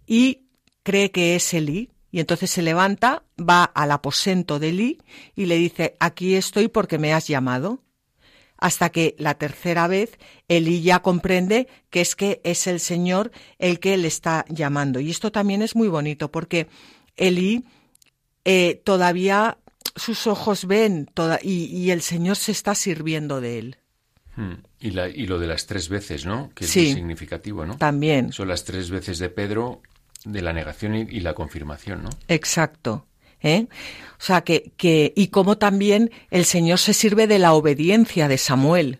y 0.06 0.50
cree 0.84 1.10
que 1.10 1.38
es 1.38 1.54
Elí. 1.54 1.90
Y 2.12 2.20
entonces 2.20 2.52
se 2.52 2.62
levanta, 2.62 3.24
va 3.40 3.64
al 3.64 3.92
aposento 3.92 4.60
de 4.60 4.70
Elí 4.70 5.02
y 5.36 5.46
le 5.46 5.56
dice, 5.56 5.96
aquí 6.02 6.36
estoy 6.36 6.68
porque 6.68 7.00
me 7.00 7.14
has 7.14 7.28
llamado. 7.28 7.80
Hasta 8.58 8.90
que 8.90 9.16
la 9.20 9.36
tercera 9.36 9.88
vez 9.88 10.20
Elí 10.50 10.82
ya 10.82 11.02
comprende 11.02 11.70
que 11.90 12.02
es 12.02 12.18
que 12.18 12.42
es 12.44 12.68
el 12.68 12.82
Señor 12.82 13.32
el 13.58 13.80
que 13.80 13.96
le 13.96 14.10
está 14.10 14.44
llamando. 14.50 15.00
Y 15.00 15.12
esto 15.12 15.32
también 15.32 15.62
es 15.62 15.78
muy 15.78 15.88
bonito 15.88 16.30
porque 16.30 16.68
Elí 17.16 17.64
eh, 18.44 18.82
todavía 18.84 19.60
sus 19.96 20.28
ojos 20.28 20.66
ven 20.66 21.10
y 21.42 21.90
el 21.92 22.02
Señor 22.02 22.36
se 22.36 22.52
está 22.52 22.76
sirviendo 22.76 23.40
de 23.40 23.60
él. 23.60 23.78
Hmm. 24.36 24.54
Y, 24.80 24.92
la, 24.92 25.08
y, 25.10 25.28
lo 25.28 25.40
de 25.40 25.48
las 25.48 25.68
tres 25.68 25.90
veces, 25.90 26.26
¿no? 26.26 26.52
Que 26.56 26.66
es 26.66 26.72
significativo, 26.72 27.66
¿no? 27.66 27.78
También. 27.78 28.32
Son 28.32 28.48
las 28.48 28.64
tres 28.64 28.90
veces 28.90 29.20
de 29.20 29.30
Pedro 29.30 29.82
de 30.26 30.42
la 30.42 30.54
negación 30.54 30.96
y, 30.96 31.20
la 31.20 31.34
confirmación, 31.34 32.04
¿no? 32.04 32.10
Exacto. 32.28 33.06
¿eh? 33.42 33.68
O 34.14 34.24
sea, 34.24 34.42
que, 34.42 34.72
que, 34.78 35.14
y 35.16 35.28
como 35.28 35.58
también 35.58 36.12
el 36.32 36.46
Señor 36.46 36.80
se 36.80 36.94
sirve 36.94 37.28
de 37.28 37.40
la 37.40 37.54
obediencia 37.54 38.28
de 38.28 38.38
Samuel. 38.38 39.00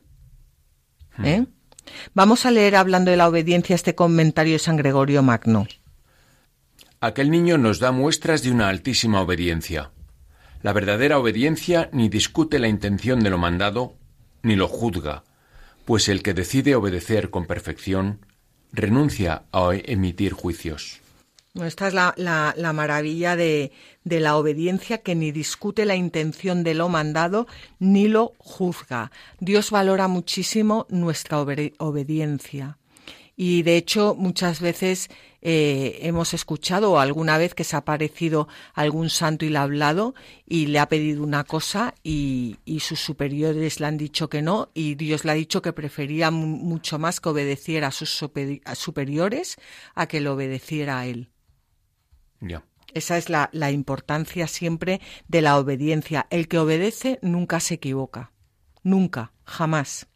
¿eh? 1.24 1.42
Hmm. 1.42 1.48
Vamos 2.14 2.46
a 2.46 2.52
leer, 2.52 2.76
hablando 2.76 3.12
de 3.12 3.18
la 3.18 3.28
obediencia, 3.28 3.76
este 3.76 3.96
comentario 3.96 4.54
de 4.54 4.60
San 4.60 4.78
Gregorio 4.78 5.24
Magno. 5.24 5.68
Aquel 7.00 7.32
niño 7.32 7.58
nos 7.58 7.80
da 7.80 7.92
muestras 7.92 8.44
de 8.44 8.52
una 8.52 8.70
altísima 8.70 9.22
obediencia. 9.22 9.92
La 10.62 10.72
verdadera 10.72 11.20
obediencia 11.20 11.90
ni 11.92 12.08
discute 12.08 12.60
la 12.60 12.70
intención 12.70 13.20
de 13.22 13.30
lo 13.30 13.38
mandado, 13.38 13.98
ni 14.44 14.56
lo 14.56 14.68
juzga, 14.68 15.24
pues 15.86 16.08
el 16.10 16.22
que 16.22 16.34
decide 16.34 16.76
obedecer 16.76 17.30
con 17.32 17.46
perfección 17.46 18.20
renuncia 18.72 19.44
a 19.52 19.70
emitir 19.74 20.34
juicios. 20.34 21.00
Esta 21.56 21.88
es 21.88 21.94
la, 21.94 22.14
la, 22.18 22.74
maravilla 22.74 23.36
de, 23.36 23.72
de, 24.04 24.20
la 24.20 24.38
obediencia 24.38 24.98
que 24.98 25.14
ni 25.14 25.32
discute 25.32 25.86
la 25.86 25.96
intención 25.96 26.64
de 26.64 26.74
lo 26.74 26.90
mandado 26.90 27.46
ni 27.78 28.08
lo 28.08 28.34
juzga. 28.40 29.12
Dios 29.40 29.70
valora 29.70 30.08
muchísimo 30.08 30.88
nuestra 30.90 31.40
obediencia. 31.40 32.78
Y 33.36 33.64
de 33.64 33.78
hecho, 33.78 34.16
muchas 34.16 34.60
veces 34.62 35.10
eh, 35.42 36.00
hemos 36.04 36.34
escuchado 36.34 37.00
alguna 37.00 37.38
vez 37.38 37.56
que 37.56 37.64
se 37.64 37.76
ha 37.76 37.80
aparecido 37.80 38.48
algún 38.74 39.10
santo 39.10 39.44
y 39.44 39.50
le 39.50 39.58
ha 39.58 39.64
hablado 39.64 40.14
y 40.46 40.68
le 40.68 40.80
ha 40.80 40.88
pedido 40.88 41.24
una 41.24 41.44
cosa 41.44 41.96
y, 42.04 42.58
sus 42.80 43.00
superiores 43.00 43.80
le 43.80 43.88
han 43.88 43.98
dicho 43.98 44.30
que 44.30 44.42
no 44.42 44.70
y 44.74 44.96
Dios 44.96 45.26
le 45.26 45.32
ha 45.32 45.36
dicho 45.36 45.62
que 45.62 45.74
prefería 45.74 46.32
mucho 46.32 47.00
más 47.00 47.20
que 47.20 47.30
obedeciera 47.30 47.88
a 47.88 47.92
sus 47.92 48.10
superiores 48.76 49.58
a 49.96 50.08
que 50.08 50.22
le 50.22 50.30
obedeciera 50.30 51.00
a 51.00 51.08
él. 51.08 51.30
Esa 52.94 53.18
es 53.18 53.30
la, 53.30 53.50
la 53.52 53.72
importancia 53.72 54.48
siempre 54.48 55.02
de 55.28 55.42
la 55.42 55.58
obediencia. 55.58 56.28
El 56.30 56.48
que 56.48 56.60
obedece 56.60 57.20
nunca 57.22 57.60
se 57.60 57.76
equivoca. 57.76 58.32
Nunca, 58.84 59.32
jamás. 59.46 60.08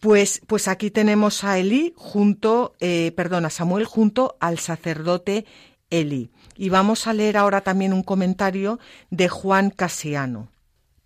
Pues, 0.00 0.40
pues 0.46 0.68
aquí 0.68 0.90
tenemos 0.90 1.42
a 1.42 1.58
Eli 1.58 1.92
junto, 1.96 2.76
eh, 2.78 3.12
perdón, 3.16 3.44
a 3.44 3.50
Samuel 3.50 3.84
junto 3.84 4.36
al 4.40 4.58
sacerdote 4.58 5.44
Eli. 5.90 6.30
Y 6.56 6.68
vamos 6.68 7.06
a 7.06 7.12
leer 7.12 7.36
ahora 7.36 7.62
también 7.62 7.92
un 7.92 8.02
comentario 8.02 8.78
de 9.10 9.28
Juan 9.28 9.70
Casiano. 9.70 10.50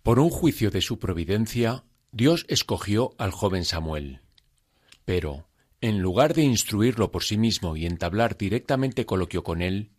Por 0.03 0.19
un 0.19 0.29
juicio 0.29 0.69
de 0.69 0.81
su 0.81 0.99
providencia, 0.99 1.85
Dios 2.11 2.45
escogió 2.49 3.15
al 3.17 3.31
joven 3.31 3.65
Samuel. 3.65 4.21
Pero, 5.05 5.47
en 5.81 5.99
lugar 5.99 6.33
de 6.33 6.43
instruirlo 6.43 7.11
por 7.11 7.23
sí 7.23 7.37
mismo 7.37 7.75
y 7.75 7.85
entablar 7.85 8.37
directamente 8.37 9.05
coloquio 9.05 9.43
con 9.43 9.61
él, 9.61 9.91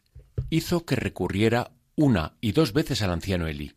hizo 0.50 0.84
que 0.84 0.96
recurriera 0.96 1.72
una 1.96 2.36
y 2.40 2.52
dos 2.52 2.72
veces 2.72 3.02
al 3.02 3.10
anciano 3.10 3.48
Eli. 3.48 3.72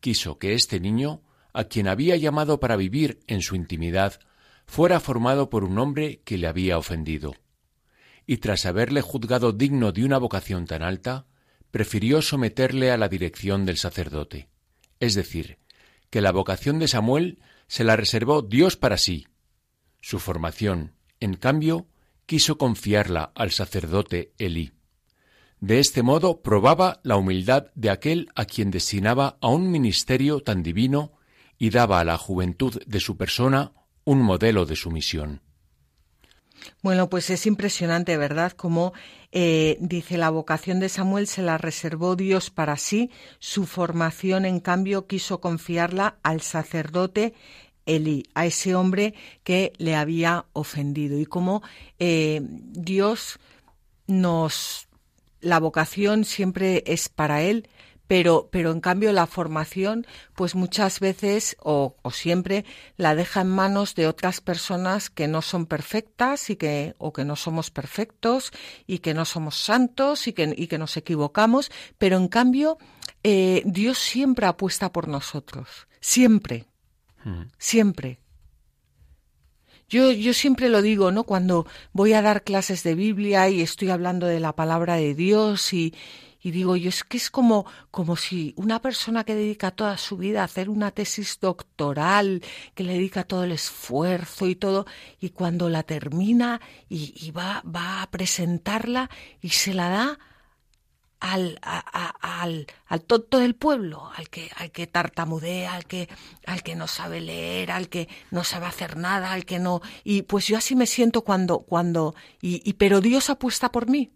Quiso 0.00 0.38
que 0.38 0.54
este 0.54 0.78
niño 0.80 1.22
a 1.52 1.64
quien 1.64 1.88
había 1.88 2.16
llamado 2.16 2.60
para 2.60 2.76
vivir 2.76 3.20
en 3.26 3.42
su 3.42 3.54
intimidad, 3.54 4.20
fuera 4.66 5.00
formado 5.00 5.50
por 5.50 5.64
un 5.64 5.78
hombre 5.78 6.20
que 6.24 6.38
le 6.38 6.46
había 6.46 6.78
ofendido. 6.78 7.34
Y 8.26 8.36
tras 8.36 8.66
haberle 8.66 9.00
juzgado 9.00 9.52
digno 9.52 9.92
de 9.92 10.04
una 10.04 10.18
vocación 10.18 10.66
tan 10.66 10.82
alta, 10.82 11.26
prefirió 11.70 12.22
someterle 12.22 12.90
a 12.90 12.96
la 12.96 13.08
dirección 13.08 13.66
del 13.66 13.76
sacerdote. 13.76 14.48
Es 15.00 15.14
decir, 15.14 15.58
que 16.10 16.20
la 16.20 16.32
vocación 16.32 16.78
de 16.78 16.88
Samuel 16.88 17.38
se 17.66 17.84
la 17.84 17.96
reservó 17.96 18.42
Dios 18.42 18.76
para 18.76 18.98
sí. 18.98 19.26
Su 20.00 20.18
formación, 20.18 20.94
en 21.20 21.34
cambio, 21.34 21.88
quiso 22.26 22.58
confiarla 22.58 23.32
al 23.34 23.50
sacerdote 23.50 24.32
Elí. 24.38 24.72
De 25.60 25.78
este 25.78 26.02
modo 26.02 26.42
probaba 26.42 27.00
la 27.02 27.16
humildad 27.16 27.66
de 27.74 27.90
aquel 27.90 28.28
a 28.34 28.44
quien 28.44 28.70
destinaba 28.70 29.36
a 29.40 29.48
un 29.48 29.70
ministerio 29.70 30.40
tan 30.40 30.62
divino 30.62 31.12
y 31.60 31.70
daba 31.70 32.00
a 32.00 32.04
la 32.04 32.18
juventud 32.18 32.82
de 32.86 32.98
su 32.98 33.16
persona 33.16 33.72
un 34.04 34.20
modelo 34.22 34.64
de 34.66 34.74
sumisión. 34.74 35.42
Bueno, 36.82 37.08
pues 37.08 37.30
es 37.30 37.46
impresionante, 37.46 38.16
¿verdad? 38.16 38.52
Como 38.52 38.92
eh, 39.30 39.76
dice 39.78 40.16
la 40.16 40.30
vocación 40.30 40.80
de 40.80 40.88
Samuel 40.88 41.26
se 41.26 41.42
la 41.42 41.58
reservó 41.58 42.16
Dios 42.16 42.50
para 42.50 42.76
sí, 42.76 43.10
su 43.38 43.66
formación, 43.66 44.46
en 44.46 44.60
cambio, 44.60 45.06
quiso 45.06 45.40
confiarla 45.40 46.16
al 46.22 46.40
sacerdote 46.40 47.34
Elí, 47.84 48.24
a 48.34 48.46
ese 48.46 48.74
hombre 48.74 49.14
que 49.44 49.72
le 49.76 49.96
había 49.96 50.46
ofendido. 50.54 51.18
Y 51.18 51.26
como 51.26 51.62
eh, 51.98 52.40
Dios 52.42 53.38
nos. 54.06 54.86
La 55.42 55.58
vocación 55.58 56.24
siempre 56.24 56.84
es 56.86 57.08
para 57.08 57.42
Él, 57.42 57.68
pero, 58.10 58.48
pero 58.50 58.72
en 58.72 58.80
cambio 58.80 59.12
la 59.12 59.28
formación, 59.28 60.04
pues 60.34 60.56
muchas 60.56 60.98
veces 60.98 61.56
o, 61.60 61.94
siempre 62.10 62.64
la 62.96 63.14
deja 63.14 63.42
en 63.42 63.50
manos 63.50 63.94
de 63.94 64.08
otras 64.08 64.40
personas 64.40 65.10
que 65.10 65.28
no 65.28 65.42
son 65.42 65.64
perfectas 65.64 66.50
y 66.50 66.56
que, 66.56 66.96
o 66.98 67.12
que 67.12 67.24
no 67.24 67.36
somos 67.36 67.70
perfectos 67.70 68.50
y 68.88 68.98
que 68.98 69.14
no 69.14 69.24
somos 69.24 69.54
santos 69.54 70.26
y 70.26 70.32
que, 70.32 70.52
y 70.56 70.66
que 70.66 70.76
nos 70.76 70.96
equivocamos, 70.96 71.70
pero 71.98 72.16
en 72.16 72.26
cambio 72.26 72.78
eh, 73.22 73.62
Dios 73.64 73.98
siempre 73.98 74.46
apuesta 74.46 74.92
por 74.92 75.06
nosotros, 75.06 75.86
siempre, 76.00 76.66
mm. 77.22 77.42
siempre. 77.58 78.18
Yo, 79.88 80.10
yo 80.10 80.34
siempre 80.34 80.68
lo 80.68 80.82
digo, 80.82 81.12
¿no? 81.12 81.22
Cuando 81.22 81.64
voy 81.92 82.14
a 82.14 82.22
dar 82.22 82.42
clases 82.42 82.82
de 82.82 82.96
Biblia 82.96 83.48
y 83.50 83.60
estoy 83.60 83.90
hablando 83.90 84.26
de 84.26 84.40
la 84.40 84.56
palabra 84.56 84.96
de 84.96 85.14
Dios 85.14 85.72
y, 85.72 85.94
y 86.42 86.50
digo 86.50 86.76
yo, 86.76 86.88
es 86.88 87.04
que 87.04 87.16
es 87.16 87.30
como, 87.30 87.66
como 87.90 88.16
si 88.16 88.54
una 88.56 88.80
persona 88.80 89.24
que 89.24 89.34
dedica 89.34 89.70
toda 89.70 89.96
su 89.98 90.16
vida 90.16 90.40
a 90.40 90.44
hacer 90.44 90.70
una 90.70 90.90
tesis 90.90 91.38
doctoral, 91.40 92.42
que 92.74 92.84
le 92.84 92.94
dedica 92.94 93.24
todo 93.24 93.44
el 93.44 93.52
esfuerzo 93.52 94.46
y 94.46 94.54
todo, 94.54 94.86
y 95.20 95.30
cuando 95.30 95.68
la 95.68 95.82
termina 95.82 96.60
y, 96.88 97.30
va, 97.32 97.62
va 97.64 98.02
a 98.02 98.10
presentarla 98.10 99.10
y 99.40 99.50
se 99.50 99.74
la 99.74 99.88
da 99.90 100.18
al, 101.20 101.58
al, 101.62 102.66
al 102.86 103.02
tonto 103.02 103.38
del 103.38 103.54
pueblo, 103.54 104.10
al 104.16 104.30
que, 104.30 104.50
al 104.56 104.70
que 104.70 104.86
tartamudea, 104.86 105.74
al 105.74 105.84
que, 105.84 106.08
al 106.46 106.62
que 106.62 106.74
no 106.74 106.86
sabe 106.86 107.20
leer, 107.20 107.70
al 107.70 107.90
que 107.90 108.08
no 108.30 108.42
sabe 108.42 108.66
hacer 108.66 108.96
nada, 108.96 109.32
al 109.32 109.44
que 109.44 109.58
no. 109.58 109.82
Y 110.02 110.22
pues 110.22 110.46
yo 110.46 110.56
así 110.56 110.74
me 110.74 110.86
siento 110.86 111.22
cuando, 111.22 111.60
cuando, 111.60 112.14
y, 112.40 112.62
y 112.68 112.72
pero 112.74 113.02
Dios 113.02 113.28
apuesta 113.28 113.70
por 113.70 113.88
mí. 113.88 114.10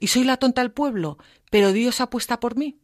Y 0.00 0.08
soy 0.08 0.24
la 0.24 0.36
tonta 0.36 0.60
del 0.60 0.72
pueblo, 0.72 1.18
pero 1.50 1.72
Dios 1.72 2.00
apuesta 2.00 2.40
por 2.40 2.56
mí 2.56 2.80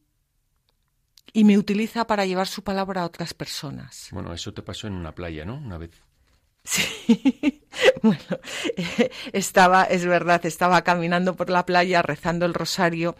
y 1.32 1.44
me 1.44 1.58
utiliza 1.58 2.06
para 2.06 2.26
llevar 2.26 2.46
su 2.46 2.62
palabra 2.62 3.02
a 3.02 3.06
otras 3.06 3.34
personas. 3.34 4.08
Bueno, 4.12 4.32
eso 4.32 4.52
te 4.52 4.62
pasó 4.62 4.86
en 4.86 4.94
una 4.94 5.14
playa, 5.14 5.44
¿no? 5.44 5.56
Una 5.56 5.78
vez. 5.78 5.90
Sí, 6.64 7.64
bueno, 8.02 8.20
estaba, 9.32 9.84
es 9.84 10.04
verdad, 10.04 10.44
estaba 10.44 10.82
caminando 10.82 11.34
por 11.36 11.50
la 11.50 11.64
playa 11.64 12.02
rezando 12.02 12.46
el 12.46 12.54
rosario 12.54 13.16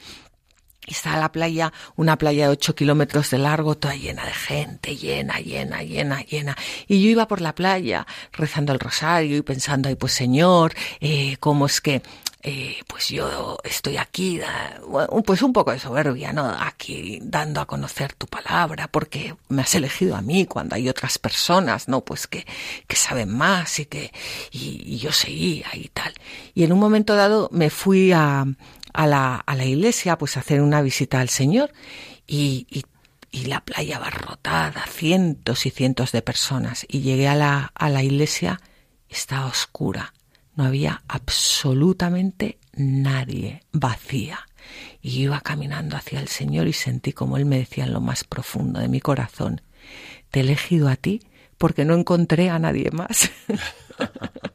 está 0.87 1.17
la 1.19 1.31
playa, 1.31 1.73
una 1.97 2.17
playa 2.19 2.47
de 2.47 2.53
ocho 2.53 2.75
kilómetros 2.75 3.31
de 3.31 3.39
largo, 3.39 3.77
toda 3.77 3.95
llena 3.95 4.25
de 4.25 4.33
gente, 4.33 4.97
llena, 4.97 5.39
llena, 5.39 5.83
llena, 5.83 6.23
llena. 6.23 6.57
Y 6.89 7.03
yo 7.03 7.11
iba 7.11 7.29
por 7.29 7.41
la 7.41 7.55
playa 7.55 8.07
rezando 8.33 8.73
el 8.73 8.81
rosario 8.81 9.37
y 9.37 9.43
pensando, 9.43 9.89
ay, 9.89 9.95
pues 9.95 10.13
Señor, 10.13 10.75
eh, 11.01 11.37
¿cómo 11.39 11.67
es 11.67 11.81
que 11.81 12.03
eh, 12.43 12.79
pues 12.87 13.09
yo 13.09 13.59
estoy 13.65 13.99
aquí, 13.99 14.41
pues 15.27 15.43
un 15.43 15.53
poco 15.53 15.73
de 15.73 15.79
soberbia, 15.79 16.33
¿no? 16.33 16.49
Aquí 16.49 17.19
dando 17.23 17.61
a 17.61 17.67
conocer 17.67 18.15
tu 18.15 18.27
palabra, 18.27 18.89
porque 18.89 19.37
me 19.49 19.63
has 19.63 19.75
elegido 19.75 20.17
a 20.17 20.23
mí 20.23 20.47
cuando 20.47 20.75
hay 20.75 20.89
otras 20.89 21.19
personas, 21.19 21.89
¿no? 21.89 22.01
Pues 22.03 22.27
que, 22.27 22.47
que 22.87 22.97
saben 22.97 23.37
más 23.37 23.79
y 23.79 23.87
que, 23.87 24.13
y, 24.51 24.97
yo 24.99 25.13
seguía 25.13 25.67
y 25.75 25.89
tal. 25.89 26.15
Y 26.55 26.65
en 26.65 26.73
un 26.73 26.79
momento 26.79 27.15
dado 27.15 27.51
me 27.53 27.69
fui 27.69 28.13
a, 28.13 28.47
a 28.95 29.07
la, 29.07 29.37
a 29.37 29.55
la 29.55 29.65
iglesia, 29.67 30.17
pues 30.17 30.37
a 30.37 30.41
hacer 30.41 30.63
una 30.63 30.81
visita 30.81 31.21
al 31.21 31.29
Señor 31.29 31.73
y, 32.27 32.67
y 33.31 33.45
la 33.45 33.61
playa 33.61 33.97
abarrotada, 33.97 34.87
cientos 34.87 35.67
y 35.67 35.71
cientos 35.71 36.13
de 36.13 36.23
personas. 36.23 36.87
Y 36.89 37.01
llegué 37.03 37.29
a 37.29 37.35
la, 37.35 37.71
a 37.75 37.91
la 37.91 38.03
iglesia, 38.03 38.61
estaba 39.11 39.47
oscura, 39.47 40.15
no 40.55 40.65
había 40.65 41.03
absolutamente 41.09 42.59
nadie, 42.75 43.63
vacía. 43.73 44.41
Y 45.03 45.23
iba 45.23 45.41
caminando 45.41 45.97
hacia 45.97 46.21
el 46.21 46.29
Señor 46.29 46.69
y 46.69 46.73
sentí 46.73 47.13
como 47.13 47.37
Él 47.37 47.47
me 47.47 47.59
decía 47.59 47.85
en 47.85 47.93
lo 47.93 48.01
más 48.01 48.25
profundo 48.25 48.81
de 48.81 48.89
mi 48.89 49.01
corazón, 49.01 49.63
te 50.31 50.41
he 50.41 50.43
elegido 50.43 50.89
a 50.89 50.97
ti 50.97 51.23
porque 51.59 51.85
no 51.85 51.95
encontré 51.95 52.51
a 52.51 52.59
nadie 52.59 52.91
más. 52.91 53.31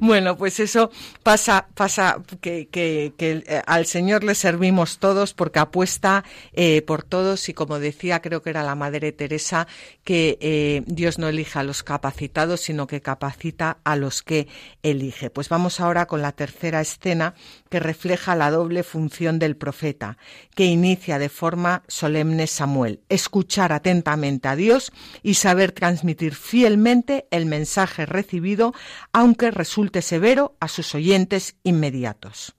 Bueno, 0.00 0.36
pues 0.36 0.60
eso 0.60 0.90
pasa, 1.22 1.68
pasa 1.74 2.22
que, 2.40 2.68
eh, 2.72 3.62
al 3.66 3.86
Señor 3.86 4.24
le 4.24 4.34
servimos 4.34 4.98
todos 4.98 5.34
porque 5.34 5.60
apuesta 5.60 6.24
eh, 6.52 6.82
por 6.82 7.02
todos 7.02 7.48
y 7.48 7.54
como 7.54 7.78
decía, 7.78 8.20
creo 8.20 8.42
que 8.42 8.50
era 8.50 8.62
la 8.62 8.74
Madre 8.74 9.12
Teresa, 9.12 9.66
que 10.04 10.38
eh, 10.40 10.82
Dios 10.86 11.18
no 11.18 11.28
elige 11.28 11.58
a 11.58 11.62
los 11.62 11.82
capacitados, 11.82 12.60
sino 12.60 12.86
que 12.86 13.00
capacita 13.00 13.78
a 13.84 13.96
los 13.96 14.22
que 14.22 14.48
elige. 14.82 15.30
Pues 15.30 15.48
vamos 15.48 15.80
ahora 15.80 16.06
con 16.06 16.22
la 16.22 16.32
tercera 16.32 16.80
escena 16.80 17.34
que 17.70 17.80
refleja 17.80 18.34
la 18.34 18.50
doble 18.50 18.82
función 18.82 19.38
del 19.38 19.56
profeta, 19.56 20.18
que 20.54 20.64
inicia 20.64 21.18
de 21.18 21.28
forma 21.28 21.82
solemne 21.88 22.46
Samuel, 22.46 23.00
escuchar 23.08 23.72
atentamente 23.72 24.48
a 24.48 24.56
Dios 24.56 24.92
y 25.22 25.34
saber 25.34 25.72
transmitir 25.72 26.34
fielmente 26.34 27.26
el 27.30 27.46
mensaje 27.46 28.06
recibido, 28.06 28.74
aunque 29.12 29.51
resulte 29.52 30.02
severo 30.02 30.56
a 30.60 30.68
sus 30.68 30.94
oyentes 30.94 31.56
inmediatos. 31.62 32.54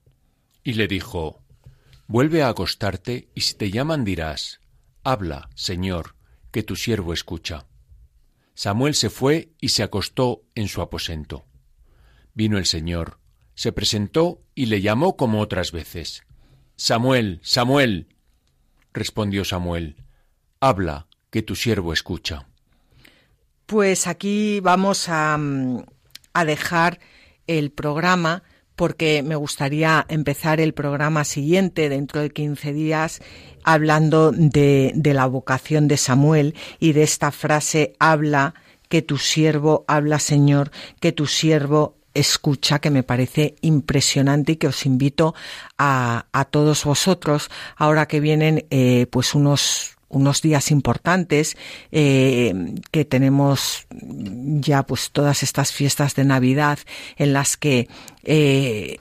Y 0.63 0.73
le 0.73 0.87
dijo, 0.87 1.41
Vuelve 2.07 2.43
a 2.43 2.49
acostarte 2.49 3.29
y 3.33 3.41
si 3.41 3.55
te 3.55 3.71
llaman 3.71 4.03
dirás, 4.03 4.59
Habla, 5.03 5.49
Señor, 5.55 6.15
que 6.51 6.63
tu 6.63 6.75
siervo 6.75 7.13
escucha. 7.13 7.65
Samuel 8.55 8.93
se 8.93 9.09
fue 9.09 9.51
y 9.59 9.69
se 9.69 9.83
acostó 9.83 10.43
en 10.55 10.67
su 10.67 10.81
aposento. 10.81 11.45
Vino 12.33 12.57
el 12.57 12.65
Señor, 12.65 13.19
se 13.55 13.71
presentó 13.71 14.41
y 14.55 14.67
le 14.67 14.81
llamó 14.81 15.17
como 15.17 15.39
otras 15.41 15.71
veces. 15.71 16.23
Samuel, 16.75 17.39
Samuel. 17.43 18.07
Respondió 18.93 19.43
Samuel, 19.43 19.97
Habla, 20.59 21.07
que 21.29 21.41
tu 21.41 21.55
siervo 21.55 21.93
escucha. 21.93 22.47
Pues 23.65 24.07
aquí 24.07 24.59
vamos 24.59 25.09
a, 25.09 25.37
mm, 25.37 25.83
a 26.33 26.45
dejar 26.45 26.99
el 27.47 27.71
programa 27.71 28.43
porque 28.75 29.21
me 29.23 29.35
gustaría 29.35 30.05
empezar 30.09 30.59
el 30.59 30.73
programa 30.73 31.23
siguiente 31.23 31.89
dentro 31.89 32.21
de 32.21 32.31
15 32.31 32.73
días 32.73 33.21
hablando 33.63 34.31
de, 34.31 34.91
de, 34.95 35.13
la 35.13 35.27
vocación 35.27 35.87
de 35.87 35.97
Samuel 35.97 36.55
y 36.79 36.93
de 36.93 37.03
esta 37.03 37.31
frase 37.31 37.93
habla 37.99 38.55
que 38.89 39.01
tu 39.01 39.17
siervo 39.17 39.85
habla 39.87 40.19
Señor, 40.19 40.71
que 40.99 41.11
tu 41.11 41.27
siervo 41.27 41.95
escucha 42.13 42.79
que 42.79 42.91
me 42.91 43.03
parece 43.03 43.55
impresionante 43.61 44.53
y 44.53 44.55
que 44.57 44.67
os 44.67 44.85
invito 44.85 45.33
a, 45.77 46.27
a 46.31 46.45
todos 46.45 46.83
vosotros 46.83 47.49
ahora 47.75 48.07
que 48.07 48.19
vienen 48.19 48.65
eh, 48.69 49.07
pues 49.09 49.33
unos 49.33 49.97
unos 50.13 50.41
días 50.41 50.71
importantes 50.71 51.57
eh, 51.91 52.53
que 52.91 53.05
tenemos 53.05 53.87
ya 53.89 54.83
pues 54.83 55.11
todas 55.11 55.43
estas 55.43 55.71
fiestas 55.71 56.15
de 56.15 56.23
Navidad 56.23 56.79
en 57.17 57.33
las 57.33 57.57
que 57.57 57.87
eh, 58.23 58.99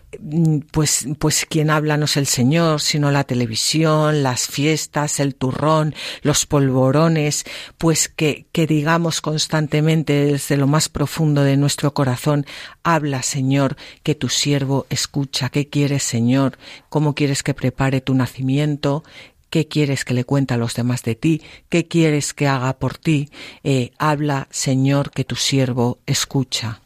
pues 0.72 1.06
pues 1.18 1.46
quien 1.48 1.70
habla 1.70 1.96
no 1.96 2.06
es 2.06 2.16
el 2.16 2.26
Señor 2.26 2.80
sino 2.80 3.10
la 3.10 3.24
televisión 3.24 4.22
las 4.22 4.46
fiestas 4.46 5.20
el 5.20 5.34
turrón 5.34 5.94
los 6.22 6.46
polvorones 6.46 7.44
pues 7.78 8.08
que 8.08 8.46
que 8.52 8.66
digamos 8.66 9.20
constantemente 9.20 10.26
desde 10.26 10.56
lo 10.56 10.66
más 10.66 10.88
profundo 10.88 11.44
de 11.44 11.56
nuestro 11.56 11.94
corazón 11.94 12.46
habla 12.82 13.22
Señor 13.22 13.76
que 14.02 14.14
tu 14.14 14.28
siervo 14.28 14.86
escucha. 14.90 15.48
Qué 15.50 15.68
quieres 15.68 16.02
Señor 16.02 16.58
cómo 16.88 17.14
quieres 17.14 17.42
que 17.42 17.54
prepare 17.54 18.00
tu 18.00 18.14
nacimiento 18.14 19.04
¿Qué 19.52 19.68
quieres 19.68 20.06
que 20.06 20.14
le 20.14 20.24
cuente 20.24 20.54
a 20.54 20.56
los 20.56 20.72
demás 20.72 21.02
de 21.02 21.14
ti? 21.14 21.42
¿Qué 21.68 21.86
quieres 21.86 22.32
que 22.32 22.48
haga 22.48 22.78
por 22.78 22.96
ti? 22.96 23.28
Eh, 23.62 23.90
habla, 23.98 24.48
Señor, 24.50 25.10
que 25.10 25.24
tu 25.24 25.36
siervo 25.36 25.98
escucha. 26.06 26.80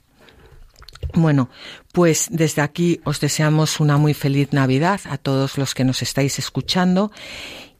Bueno, 1.15 1.49
pues 1.93 2.27
desde 2.29 2.63
aquí 2.63 3.01
os 3.05 3.21
deseamos 3.21 3.79
una 3.79 3.99
muy 3.99 4.15
feliz 4.15 4.53
Navidad 4.53 5.01
a 5.05 5.17
todos 5.17 5.59
los 5.59 5.77
que 5.77 5.85
nos 5.85 6.03
estáis 6.03 6.41
escuchando 6.41 7.13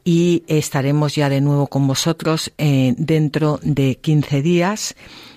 y 0.07 0.43
estaremos 0.47 1.15
ya 1.17 1.29
de 1.29 1.41
nuevo 1.41 1.67
con 1.67 1.89
vosotros 1.89 2.53
eh, 2.59 2.95
dentro 2.97 3.59
de 3.65 3.97
15 3.97 4.41
días. 4.41 4.95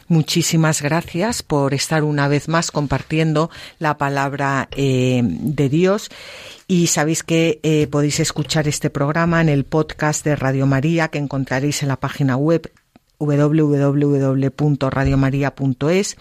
Muchísimas 0.07 0.83
gracias 0.83 1.41
por 1.41 1.73
estar 1.73 2.03
una 2.03 2.27
vez 2.27 2.47
más 2.47 2.69
compartiendo 2.69 3.49
la 3.79 3.97
palabra 3.97 4.67
eh, 4.71 5.21
de 5.23 5.69
Dios 5.69 6.11
y 6.67 6.85
sabéis 6.85 7.23
que 7.23 7.59
eh, 7.63 7.87
podéis 7.87 8.19
escuchar 8.19 8.67
este 8.67 8.91
programa 8.91 9.41
en 9.41 9.49
el 9.49 9.65
podcast 9.65 10.23
de 10.23 10.35
Radio 10.35 10.67
María 10.67 11.07
que 11.07 11.17
encontraréis 11.17 11.81
en 11.81 11.87
la 11.87 11.99
página 11.99 12.37
web 12.37 12.71
www.radiomaria.es 13.17 16.15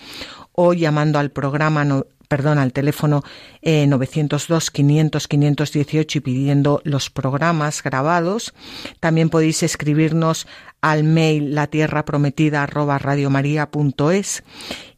o 0.52 0.72
llamando 0.72 1.18
al 1.18 1.30
programa 1.30 1.84
perdón, 2.28 2.58
al 2.58 2.72
teléfono 2.72 3.24
902 3.62 4.70
500 4.70 5.28
518 5.28 6.18
y 6.18 6.20
pidiendo 6.20 6.80
los 6.84 7.10
programas 7.10 7.82
grabados. 7.82 8.54
También 9.00 9.30
podéis 9.30 9.62
escribirnos 9.62 10.46
al 10.80 11.04
mail 11.04 11.54
la 11.54 11.66
tierra 11.66 12.04
prometida 12.04 12.62
arroba 12.62 13.00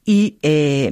y 0.04 0.38
eh, 0.42 0.90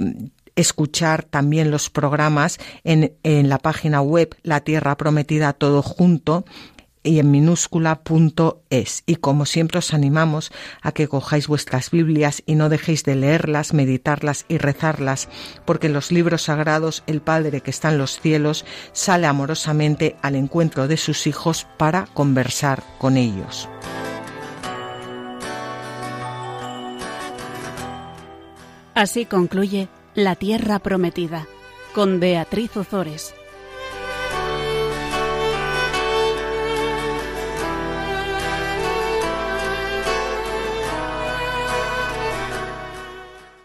escuchar 0.54 1.24
también 1.24 1.70
los 1.70 1.90
programas 1.90 2.58
en, 2.84 3.12
en 3.22 3.48
la 3.48 3.58
página 3.58 4.00
web 4.00 4.34
La 4.42 4.60
Tierra 4.60 4.96
Prometida 4.96 5.52
Todo 5.52 5.82
Junto 5.82 6.44
y 7.02 7.18
en 7.18 7.30
minúscula 7.30 8.02
punto 8.02 8.62
es. 8.70 9.02
Y 9.06 9.16
como 9.16 9.46
siempre 9.46 9.78
os 9.78 9.94
animamos 9.94 10.50
a 10.82 10.92
que 10.92 11.08
cojáis 11.08 11.48
vuestras 11.48 11.90
Biblias 11.90 12.42
y 12.46 12.54
no 12.54 12.68
dejéis 12.68 13.04
de 13.04 13.16
leerlas, 13.16 13.74
meditarlas 13.74 14.44
y 14.48 14.58
rezarlas, 14.58 15.28
porque 15.64 15.88
en 15.88 15.92
los 15.92 16.12
libros 16.12 16.42
sagrados 16.42 17.02
el 17.06 17.20
Padre 17.20 17.60
que 17.60 17.70
está 17.70 17.90
en 17.90 17.98
los 17.98 18.20
cielos 18.20 18.64
sale 18.92 19.26
amorosamente 19.26 20.16
al 20.22 20.34
encuentro 20.34 20.88
de 20.88 20.96
sus 20.96 21.26
hijos 21.26 21.66
para 21.76 22.06
conversar 22.14 22.82
con 22.98 23.16
ellos. 23.16 23.68
Así 28.94 29.26
concluye 29.26 29.88
la 30.14 30.34
Tierra 30.34 30.80
Prometida, 30.80 31.46
con 31.94 32.18
Beatriz 32.18 32.76
Ozores. 32.76 33.32